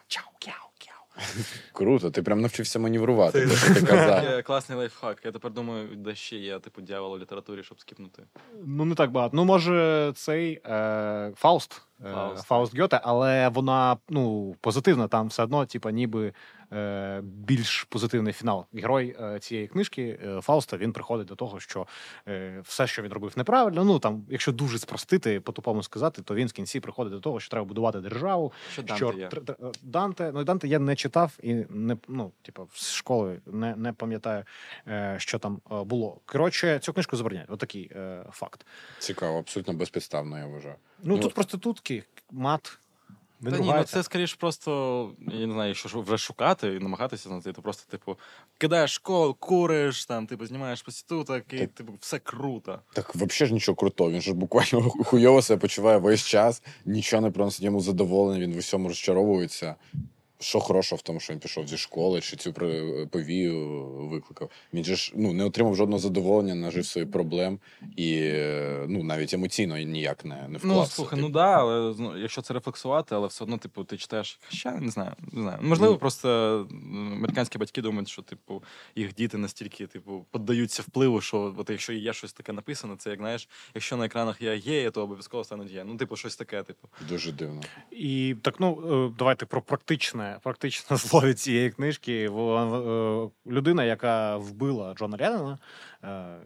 Чао, 0.07 0.25
кяу, 0.39 0.69
кяу. 0.77 1.25
Круто, 1.73 2.11
ти 2.11 2.23
прям 2.23 2.41
навчився 2.41 2.79
маневрувати, 2.79 3.47
Це- 3.47 3.47
те, 3.47 3.55
що 3.55 3.73
ти 3.73 3.81
казав. 3.85 4.43
Класний 4.43 4.77
лайфхак. 4.77 5.21
Я 5.25 5.31
тепер 5.31 5.51
думаю, 5.51 5.95
де 5.95 6.15
ще 6.15 6.35
є 6.35 6.59
типу 6.59 6.81
дьявол 6.81 7.13
у 7.13 7.19
літературі, 7.19 7.63
щоб 7.63 7.79
skip 7.79 7.99
нути. 7.99 8.23
Ну, 8.65 8.85
не 8.85 8.95
так 8.95 9.11
багато. 9.11 9.35
Ну, 9.35 9.45
може, 9.45 10.11
цей 10.15 10.61
е, 10.65 11.31
Фауст. 11.35 11.81
Е, 12.05 12.11
Фауст. 12.13 12.47
Фауст 12.47 12.79
Гьоте, 12.79 12.99
але 13.03 13.49
вона 13.49 13.97
ну, 14.09 14.55
позитивна. 14.61 15.07
Там 15.07 15.27
все 15.27 15.43
одно, 15.43 15.65
типа, 15.65 15.91
ніби 15.91 16.33
е, 16.73 17.21
більш 17.23 17.83
позитивний 17.83 18.33
фінал. 18.33 18.65
Герой 18.73 19.15
е, 19.21 19.39
цієї 19.39 19.67
книжки 19.67 20.19
е, 20.25 20.41
Фауста 20.41 20.77
він 20.77 20.93
приходить 20.93 21.27
до 21.27 21.35
того, 21.35 21.59
що 21.59 21.87
е, 22.27 22.61
все, 22.63 22.87
що 22.87 23.01
він 23.01 23.13
робив 23.13 23.33
неправильно. 23.35 23.83
Ну 23.83 23.99
там, 23.99 24.25
якщо 24.29 24.51
дуже 24.51 24.79
спростити, 24.79 25.39
по-тупому 25.39 25.83
сказати, 25.83 26.21
то 26.21 26.35
він 26.35 26.47
в 26.47 26.51
кінці 26.51 26.79
приходить 26.79 27.13
до 27.13 27.19
того, 27.19 27.39
що 27.39 27.49
треба 27.49 27.65
будувати 27.65 27.99
державу. 27.99 28.53
Що 28.71 28.81
Данте 28.81 28.95
що 28.95 29.19
є? 29.19 29.27
тр- 29.27 29.45
тр- 29.45 29.73
Данте, 29.83 30.31
ну 30.33 30.43
Данте 30.43 30.67
я 30.67 30.79
не 30.79 30.95
читав 30.95 31.37
і 31.43 31.53
не 31.69 31.97
ну, 32.07 32.31
типу, 32.41 32.67
з 32.73 32.91
школи 32.91 33.41
не, 33.45 33.75
не 33.75 33.93
пам'ятаю, 33.93 34.43
е, 34.87 35.15
що 35.19 35.39
там 35.39 35.61
е, 35.71 35.83
було. 35.83 36.21
Коротше, 36.25 36.79
цю 36.79 36.93
книжку 36.93 37.17
забороняють. 37.17 37.49
Отакий 37.51 37.91
е, 37.95 38.25
факт. 38.31 38.65
Цікаво, 38.99 39.39
абсолютно 39.39 39.73
безпідставно, 39.73 40.37
я 40.37 40.45
вважаю. 40.45 40.75
Ну, 41.05 41.15
Ну, 41.15 41.21
тут 41.21 41.33
проститутки, 41.33 42.03
мат. 42.31 42.77
Та 43.43 43.57
ні, 43.59 43.73
ну 43.77 43.83
це 43.83 44.03
скоріш 44.03 44.33
просто, 44.33 45.11
я 45.27 45.47
не 45.47 45.53
знаю, 45.53 45.67
якщо 45.67 45.89
ж 45.89 45.99
вже 45.99 46.17
шукати 46.17 46.67
і 46.67 46.79
намагатися 46.79 47.29
знайти, 47.29 47.53
то 47.53 47.61
просто, 47.61 47.91
типу, 47.91 48.17
кидаєш 48.57 48.91
школу, 48.91 49.33
куриш, 49.39 50.05
там, 50.05 50.27
типу, 50.27 50.45
знімаєш 50.45 50.81
проституток, 50.81 51.43
і, 51.53 51.57
Так. 51.59 51.69
типу, 51.71 51.93
все 51.99 52.19
круто. 52.19 52.79
Так 52.93 53.15
взагалі 53.15 53.47
ж 53.49 53.53
нічого 53.53 53.75
крутого. 53.75 54.11
Він 54.11 54.21
ж 54.21 54.33
буквально 54.33 54.89
хуйово 54.89 55.41
себе 55.41 55.61
почуває 55.61 55.97
весь 55.97 56.25
час, 56.25 56.63
нічого 56.85 57.21
не 57.21 57.31
приносить 57.31 57.61
йому 57.61 57.81
задоволення, 57.81 58.39
він 58.39 58.53
в 58.53 58.57
усьому 58.57 58.87
розчаровується. 58.87 59.75
Що 60.39 60.59
хорошого 60.59 60.97
в 60.97 61.01
тому, 61.01 61.19
що 61.19 61.33
він 61.33 61.39
пішов 61.39 61.67
зі 61.67 61.77
школи, 61.77 62.21
чи 62.21 62.36
цю 62.38 62.53
при- 62.53 63.05
повію 63.11 63.67
викликав. 64.11 64.49
Він 64.73 64.83
же 64.83 64.95
ж 64.95 65.11
ну, 65.15 65.33
не 65.33 65.43
отримав 65.43 65.75
жодного 65.75 65.99
задоволення, 65.99 66.55
нажив 66.55 66.86
своїх 66.86 67.11
проблем 67.11 67.59
і 67.95 68.13
е, 68.21 68.86
ну, 68.89 69.03
навіть 69.03 69.33
емоційно 69.33 69.77
ніяк 69.77 70.25
не, 70.25 70.47
не 70.47 70.57
вклався. 70.57 70.79
Ну, 70.81 70.86
слухай, 70.86 71.19
ну 71.19 71.25
типу. 71.27 71.33
да, 71.33 71.59
але 71.59 71.95
ну, 71.99 72.17
якщо 72.17 72.41
це 72.41 72.53
рефлексувати, 72.53 73.15
але 73.15 73.27
все 73.27 73.43
одно, 73.43 73.57
типу, 73.57 73.83
ти 73.83 73.97
читаєш, 73.97 74.39
ще 74.49 74.71
не 74.71 74.91
знаю, 74.91 75.11
не 75.31 75.41
знаю. 75.41 75.57
Можливо, 75.61 75.93
Ну. 75.93 75.99
просто 75.99 76.29
американські 76.93 77.57
батьки 77.57 77.81
думають, 77.81 78.09
що 78.09 78.21
типу 78.21 78.63
їх 78.95 79.13
діти 79.15 79.38
настільки, 79.38 79.88
типу, 79.88 80.25
піддаються 80.31 80.81
впливу, 80.81 81.21
що 81.21 81.55
от 81.57 81.69
якщо 81.69 81.93
є 81.93 82.13
щось 82.13 82.33
таке 82.33 82.53
написано, 82.53 82.95
це 82.97 83.09
як 83.09 83.19
знаєш, 83.19 83.49
якщо 83.75 83.97
на 83.97 84.05
екранах 84.05 84.41
я 84.41 84.53
є 84.53 84.91
то 84.91 85.01
обов'язково 85.03 85.43
стануть 85.43 85.71
геї. 85.71 85.83
Ну, 85.88 85.97
типу, 85.97 86.15
щось 86.15 86.36
таке, 86.36 86.63
типу. 86.63 86.88
Дуже 87.09 87.31
дивно. 87.31 87.61
І 87.91 88.36
так, 88.41 88.59
ну 88.59 88.81
е, 89.09 89.13
давайте 89.19 89.45
про 89.45 89.61
практичне, 89.61 90.24
практичне 90.43 90.97
слово 90.97 91.34
цієї 91.34 91.71
книжки. 91.71 92.26
Е, 92.26 93.30
Людина, 93.47 93.84
яка 93.84 94.38
вбила 94.38 94.93
Джона 94.93 95.17
Леннона, 95.21 95.57
е, 96.03 96.38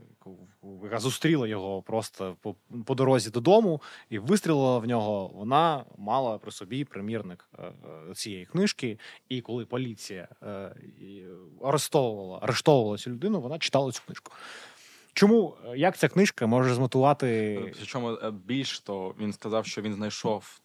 яка 0.84 1.00
зустріла 1.00 1.48
його 1.48 1.82
просто 1.82 2.38
по, 2.86 2.96
дорозі 2.96 3.30
додому 3.30 3.82
і 4.10 4.20
вистрілила 4.20 4.80
в 4.80 4.88
нього. 4.88 5.28
Вона 5.28 5.86
мала 5.98 6.38
при 6.38 6.52
собі 6.52 6.84
примірник 6.84 7.50
е, 7.60 7.72
цієї 8.14 8.46
книжки. 8.46 9.00
І 9.30 9.42
коли 9.42 9.66
поліція 9.66 10.28
і 11.02 11.24
арештовувала, 11.64 12.98
цю 12.98 13.10
людину, 13.10 13.42
вона 13.42 13.60
читала 13.60 13.92
цю 13.92 14.02
книжку. 14.06 14.32
Чому 15.14 15.58
як 15.76 15.98
ця 15.98 16.08
книжка 16.08 16.48
може 16.48 16.74
змотивувати 16.74 17.60
Причому 17.78 18.18
більш 18.32 18.80
то 18.80 19.16
він 19.20 19.34
сказав, 19.34 19.66
що 19.66 19.82
він 19.82 19.94
знайшов 19.94 20.62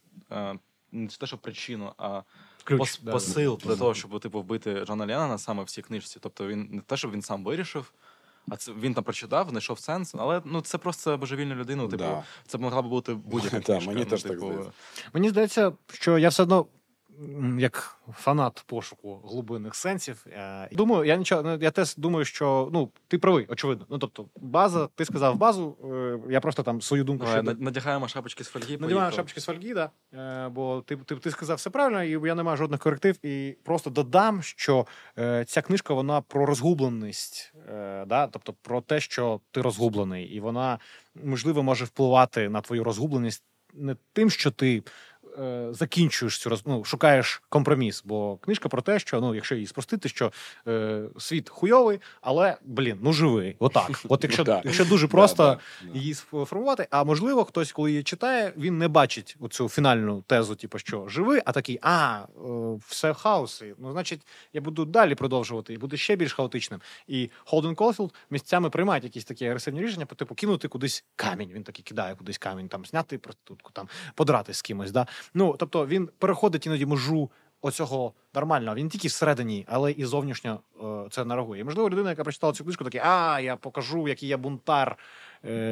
не 0.94 1.06
те, 1.06 1.26
що 1.26 1.38
причину, 1.38 1.92
а 1.98 2.22
ключ? 2.64 2.78
пос, 2.78 3.00
Да, 3.02 3.12
посил 3.12 3.58
да, 3.58 3.64
для 3.66 3.74
да. 3.74 3.78
того, 3.78 3.94
щоб 3.94 4.20
типу 4.20 4.40
вбити 4.40 4.84
Джона 4.86 5.06
Леннона 5.06 5.38
саме 5.38 5.62
в 5.62 5.66
цій 5.70 5.82
книжці. 5.82 6.18
Тобто 6.20 6.46
він 6.46 6.68
не 6.72 6.80
те, 6.80 6.96
щоб 6.96 7.10
він 7.12 7.22
сам 7.22 7.44
вирішив. 7.44 7.92
А 8.48 8.56
це 8.56 8.72
він 8.72 8.94
там 8.94 9.04
прочитав, 9.04 9.48
знайшов 9.48 9.78
сенс, 9.78 10.14
але 10.18 10.42
ну 10.44 10.60
це 10.60 10.78
просто 10.78 11.16
божевільна 11.18 11.54
людина. 11.54 11.82
Типу, 11.82 11.96
Да. 11.96 12.24
це 12.46 12.58
могла 12.58 12.82
б 12.82 12.88
бути 12.88 13.14
будь-яка 13.24 13.58
Да, 13.58 13.64
книжка. 13.64 13.86
мені 13.90 14.00
ну, 14.04 14.10
теж 14.10 14.22
так 14.22 14.32
типу, 14.32 14.46
здається. 14.46 14.72
Мені 15.12 15.28
здається, 15.28 15.72
що 15.92 16.18
я 16.18 16.28
все 16.28 16.42
одно. 16.42 16.66
Як 17.58 17.98
фанат 18.12 18.64
пошуку 18.66 19.20
глибинних 19.24 19.74
сенсів, 19.74 20.26
е, 20.26 20.68
думаю, 20.72 21.04
я 21.04 21.16
нічого 21.16 21.42
ну, 21.42 21.58
я 21.60 21.70
теж 21.70 21.96
думаю, 21.96 22.24
що 22.24 22.68
ну 22.72 22.90
ти 23.08 23.18
правий, 23.18 23.46
очевидно. 23.48 23.86
Ну 23.90 23.98
тобто, 23.98 24.26
база, 24.36 24.88
ти 24.94 25.04
сказав 25.04 25.36
базу. 25.36 25.76
е, 26.28 26.32
Я 26.32 26.40
просто 26.40 26.62
там 26.62 26.80
свою 26.80 27.04
думку 27.04 27.26
ще 27.26 27.42
надягаємо 27.42 28.08
шапочки 28.08 28.44
з 28.44 28.48
фольги. 28.48 28.66
надіваю 28.66 28.88
поїхали. 28.88 29.12
шапочки 29.12 29.40
з 29.40 29.44
фольги, 29.44 29.74
да, 29.74 29.90
е, 30.14 30.48
бо 30.48 30.80
ти, 30.86 30.96
ти, 30.96 31.16
ти 31.16 31.30
сказав 31.30 31.56
все 31.56 31.70
правильно, 31.70 32.04
і 32.04 32.28
я 32.28 32.34
не 32.34 32.42
маю 32.42 32.56
жодних 32.56 32.80
коректив. 32.80 33.26
І 33.26 33.56
просто 33.62 33.90
додам, 33.90 34.42
що 34.42 34.86
ця 35.46 35.62
книжка 35.62 35.94
вона 35.94 36.20
про 36.20 36.46
розгубленість, 36.46 37.54
да, 38.06 38.26
тобто 38.26 38.54
про 38.62 38.80
те, 38.80 39.00
що 39.00 39.40
ти 39.50 39.62
розгублений, 39.62 40.24
і 40.24 40.40
вона 40.40 40.78
можливо 41.24 41.62
може 41.62 41.84
впливати 41.84 42.48
на 42.48 42.60
твою 42.60 42.84
розгубленість 42.84 43.44
не 43.74 43.96
тим, 44.12 44.30
що 44.30 44.50
ти. 44.50 44.82
Е, 45.38 45.68
Закінчуєш 45.70 46.38
цю 46.38 46.58
ну, 46.66 46.84
шукаєш 46.84 47.42
компроміс, 47.48 48.02
бо 48.04 48.36
книжка 48.36 48.68
про 48.68 48.82
те, 48.82 48.98
що 48.98 49.20
ну, 49.20 49.34
якщо 49.34 49.54
її 49.54 49.66
спростити, 49.66 50.08
що 50.08 50.32
е, 50.68 51.02
світ 51.18 51.48
хуйовий, 51.48 52.00
але 52.20 52.56
блін, 52.64 52.98
ну 53.02 53.12
живий. 53.12 53.56
Отак. 53.58 54.00
От 54.08 54.24
якщо, 54.24 54.60
якщо 54.64 54.84
дуже 54.84 55.08
просто 55.08 55.58
її 55.94 56.14
сформувати. 56.14 56.86
А 56.90 57.04
можливо, 57.04 57.44
хтось, 57.44 57.72
коли 57.72 57.90
її 57.90 58.02
читає, 58.02 58.52
він 58.56 58.78
не 58.78 58.88
бачить 58.88 59.36
оцю 59.40 59.68
фінальну 59.68 60.22
тезу, 60.26 60.54
типу, 60.54 60.78
що 60.78 61.08
живий, 61.08 61.42
а 61.44 61.52
такий, 61.52 61.78
а 61.82 62.22
е, 62.22 62.48
все 62.88 63.12
в 63.12 63.14
хаосі. 63.14 63.74
Ну, 63.78 63.92
значить, 63.92 64.20
я 64.52 64.60
буду 64.60 64.84
далі 64.84 65.14
продовжувати 65.14 65.74
і 65.74 65.78
буде 65.78 65.96
ще 65.96 66.16
більш 66.16 66.32
хаотичним. 66.32 66.80
І 67.06 67.30
Холден 67.44 67.74
Колфілд 67.74 68.14
місцями 68.30 68.70
приймають 68.70 69.04
якісь 69.04 69.24
такі 69.24 69.46
агресивні 69.46 69.82
рішення, 69.82 70.06
по 70.06 70.14
типу 70.14 70.34
кинути 70.34 70.68
кудись 70.68 71.04
камінь. 71.16 71.50
Він 71.52 71.62
такий 71.62 71.82
кидає 71.82 72.14
кудись 72.14 72.38
камінь, 72.38 72.68
там 72.68 72.84
зняти 72.84 73.18
проститутку, 73.18 73.72
там 73.72 73.88
подрати 74.14 74.54
з 74.54 74.62
кимось. 74.62 74.90
Да? 74.90 75.06
Ну 75.34 75.54
тобто 75.58 75.86
він 75.86 76.08
переходить 76.18 76.66
іноді 76.66 76.86
межу. 76.86 77.30
Оцього 77.60 78.12
нормального, 78.34 78.76
він 78.76 78.88
тільки 78.88 79.08
всередині, 79.08 79.66
але 79.68 79.92
і 79.92 80.04
зовнішньо 80.04 80.60
е, 80.82 81.08
це 81.10 81.24
реагує. 81.24 81.60
І, 81.60 81.64
можливо, 81.64 81.90
людина, 81.90 82.10
яка 82.10 82.22
прочитала 82.24 82.52
цю 82.52 82.64
книжку, 82.64 82.84
такий, 82.84 83.00
а 83.04 83.40
я 83.40 83.56
покажу, 83.56 84.08
який 84.08 84.28
я 84.28 84.38
бунтар, 84.38 84.96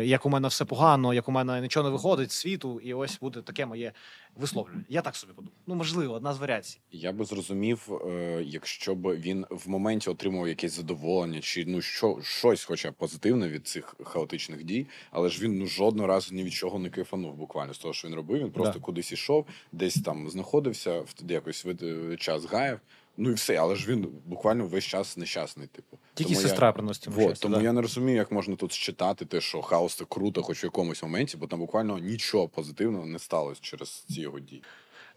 як 0.04 0.26
у 0.26 0.28
мене 0.28 0.48
все 0.48 0.64
погано, 0.64 1.14
як 1.14 1.28
у 1.28 1.32
мене 1.32 1.60
нічого 1.60 1.88
не 1.88 1.92
виходить 1.92 2.32
з 2.32 2.34
світу, 2.34 2.80
і 2.80 2.94
ось 2.94 3.18
буде 3.20 3.42
таке 3.42 3.66
моє 3.66 3.92
висловлювання. 4.36 4.84
Я 4.88 5.02
так 5.02 5.16
собі 5.16 5.32
подумав. 5.32 5.54
Ну, 5.66 5.74
можливо, 5.74 6.14
одна 6.14 6.34
з 6.34 6.38
варіацій. 6.38 6.80
Я 6.92 7.12
би 7.12 7.24
зрозумів, 7.24 7.88
е, 8.06 8.42
якщо 8.46 8.94
б 8.94 9.16
він 9.16 9.46
в 9.50 9.68
моменті 9.68 10.10
отримував 10.10 10.48
якесь 10.48 10.72
задоволення, 10.72 11.40
чи 11.40 11.64
ну 11.66 11.80
що 11.82 12.18
щось, 12.22 12.64
хоча 12.64 12.92
позитивне 12.92 13.48
від 13.48 13.66
цих 13.68 13.94
хаотичних 14.04 14.64
дій, 14.64 14.86
але 15.10 15.28
ж 15.28 15.42
він 15.42 15.58
ну 15.58 15.66
жодного 15.66 16.06
разу 16.08 16.34
ні 16.34 16.44
від 16.44 16.52
чого 16.52 16.78
не 16.78 16.90
кайфанув 16.90 17.34
буквально 17.34 17.74
з 17.74 17.78
того, 17.78 17.94
що 17.94 18.08
він 18.08 18.14
робив. 18.14 18.38
Він 18.40 18.50
просто 18.50 18.78
Да. 18.78 18.84
кудись 18.84 19.12
ішов, 19.12 19.46
десь 19.72 19.94
там 20.02 20.30
знаходився, 20.30 21.00
в 21.00 21.30
якось 21.30 21.66
е, 21.82 22.16
час 22.18 22.44
гаяв. 22.44 22.80
Ну 23.16 23.30
і 23.30 23.34
все, 23.34 23.56
але 23.56 23.76
ж 23.76 23.88
він 23.90 24.08
буквально 24.24 24.66
весь 24.66 24.84
час 24.84 25.16
нещасний. 25.16 25.66
Типу, 25.66 25.98
Тільки 26.14 26.32
Тому 26.32 26.42
я- 26.42 26.48
сестра 26.48 26.72
приносить 26.72 27.06
йому 27.06 27.16
Вот, 27.18 27.26
щастя, 27.26 27.42
тому 27.42 27.56
да. 27.56 27.62
я 27.62 27.72
не 27.72 27.80
розумію, 27.82 28.16
як 28.16 28.32
можна 28.32 28.56
тут 28.56 28.72
считати 28.72 29.24
те, 29.24 29.40
що 29.40 29.62
хаос 29.62 29.94
це 29.94 30.04
круто, 30.08 30.42
хоч 30.42 30.62
в 30.62 30.64
якомусь 30.64 31.02
моменті, 31.02 31.36
бо 31.36 31.46
там 31.46 31.58
буквально 31.58 31.98
нічого 31.98 32.48
позитивного 32.48 33.06
не 33.06 33.18
сталося 33.18 33.60
через 33.62 33.90
ці 33.90 34.20
його 34.20 34.40
дії. 34.40 34.62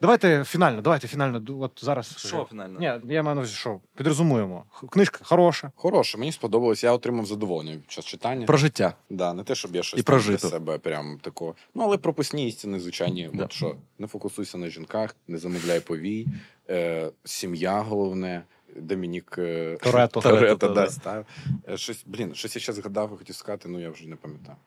Давайте 0.02 0.44
фінально, 0.44 0.82
давайте 0.82 1.08
фінально. 1.08 1.42
От 1.60 1.72
зараз. 1.82 2.18
Що 2.18 2.48
фінально? 2.50 2.80
Ні, 2.80 3.14
я 3.14 3.24
маю 3.24 3.36
на 3.36 3.42
увазі, 3.42 3.54
що 3.54 3.80
підрозумуємо. 3.96 4.64
Книжка 4.90 5.20
хороша. 5.24 5.72
Хороше, 5.76 6.18
мені 6.18 6.32
сподобалось, 6.32 6.84
я 6.84 6.92
отримав 6.92 7.26
задоволення 7.26 7.72
під 7.72 7.92
час 7.92 8.06
читання. 8.06 8.46
Про 8.46 8.58
життя. 8.58 8.94
Да, 9.10 9.34
не 9.34 9.44
те, 9.44 9.56
щоб 9.56 9.76
я 9.76 9.84
щось 9.84 10.00
І 10.00 10.04
там 10.04 10.20
для 10.20 10.38
себе 10.38 10.78
прям 10.78 11.20
такого. 11.22 11.56
Ну, 11.76 11.84
але 11.84 11.98
прописні 11.98 12.48
істини, 12.48 12.80
звичайні. 12.80 13.30
Да. 13.34 13.44
От 13.44 13.52
що, 13.54 13.76
не 14.00 14.08
фокусуйся 14.08 14.58
на 14.58 14.70
жінках, 14.70 15.16
не 15.28 15.38
замовляй 15.38 15.80
повій, 15.80 16.28
е, 16.70 17.12
сім'я 17.24 17.80
головне. 17.80 18.44
Домінік 18.76 19.36
е, 19.38 19.78
Торетто. 19.82 20.22
Торетто, 20.22 20.40
Торетто, 20.40 20.68
да, 20.68 20.74
да. 20.74 20.92
став. 20.92 21.26
Е, 21.70 21.78
Щось, 21.78 22.04
блін, 22.06 22.36
щось 22.36 22.56
я 22.56 22.62
ще 22.62 22.74
згадав 22.74 23.18
хотів 23.18 23.36
сказати, 23.36 23.70
ну 23.70 23.80
я 23.80 23.90
вже 23.90 24.08
не 24.08 24.16
пам'ятаю. 24.16 24.58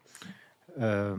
Е, 0.78 1.16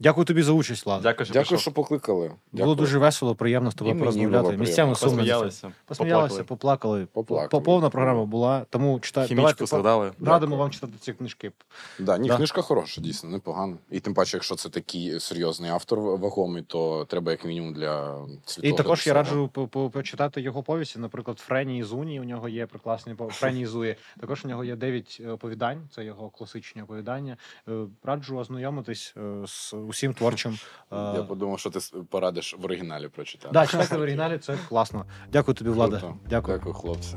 дякую 0.00 0.24
тобі 0.24 0.42
за 0.42 0.52
участь, 0.52 0.86
Влад. 0.86 1.02
Дякую, 1.02 1.24
що 1.24 1.32
Дякую, 1.32 1.46
прийшов. 1.48 1.60
що 1.60 1.72
покликали. 1.72 2.28
Було 2.28 2.38
Дякую. 2.52 2.74
дуже 2.76 2.98
весело, 2.98 3.34
приємно 3.34 3.70
з 3.70 3.74
тобою 3.74 3.94
мені 3.94 4.00
було 4.04 4.12
порозмовляти. 4.12 4.42
приємно. 4.46 4.64
Місцями 4.64 4.94
сумно. 4.94 5.16
Посміялися. 5.16 5.72
Посміялися, 5.86 6.44
поплакали. 6.44 6.44
поплакали. 6.44 7.06
Поплакали. 7.12 7.48
По- 7.48 7.60
Повна 7.62 7.90
програма 7.90 8.24
була, 8.24 8.66
тому 8.70 9.00
читайте. 9.00 9.28
Хімічку 9.34 9.66
згадали. 9.66 10.06
Радимо 10.06 10.36
Дякую. 10.40 10.58
вам 10.58 10.70
читати 10.70 10.92
ці 11.00 11.12
книжки. 11.12 11.52
Да, 11.98 12.18
ні, 12.18 12.28
Да. 12.28 12.36
книжка 12.36 12.62
хороша, 12.62 13.00
дійсно, 13.00 13.30
непогана. 13.30 13.76
І 13.90 14.00
тим 14.00 14.14
паче, 14.14 14.36
якщо 14.36 14.54
це 14.54 14.68
такий 14.68 15.20
серйозний 15.20 15.70
автор 15.70 16.00
вагомий, 16.00 16.62
то 16.62 17.04
треба 17.04 17.30
як 17.32 17.44
мінімум 17.44 17.72
для 17.74 18.18
І 18.26 18.50
світогляду 18.50 18.76
також 18.82 18.98
я 19.06 19.12
свого. 19.12 19.18
раджу 19.18 19.48
по- 19.52 19.68
по- 19.68 19.90
почитати 19.90 20.40
його 20.40 20.62
повісті. 20.62 20.98
Наприклад, 20.98 21.38
Френі 21.38 21.78
і 21.78 21.82
Зуні. 21.82 22.20
У 22.20 22.24
нього 22.24 22.48
є 22.48 22.66
прекрасні 22.66 23.14
по- 23.14 23.28
Френі 23.28 23.60
і 23.60 23.66
Зуї. 23.66 23.96
Також 24.20 24.44
у 24.44 24.48
нього 24.48 24.64
є 24.64 24.76
дев'ять 24.76 25.18
е, 25.24 25.28
оповідань. 25.30 25.88
Це 25.94 26.04
його 26.04 26.28
класичні 26.30 26.82
оповідання. 26.82 27.36
Е, 27.68 27.72
Раджу 28.04 28.36
ознайомитись 28.38 29.14
е, 29.16 29.46
з 29.46 29.74
усім 29.88 30.14
творчим. 30.14 30.58
е, 30.92 30.96
Я 30.96 31.22
подумав, 31.22 31.58
що 31.58 31.70
ти 31.70 31.78
порадиш 32.10 32.54
в 32.58 32.64
оригіналі 32.64 33.08
прочитати. 33.08 33.52
Да, 33.52 33.66
читати 33.66 33.96
в 33.96 34.00
оригіналі, 34.02 34.38
це 34.38 34.58
класно. 34.68 35.06
Дякую 35.32 35.54
тобі, 35.54 35.70
Влада. 35.70 35.96
Дякую. 35.96 36.14
Дякую, 36.56 36.74
хлопці. 36.74 37.16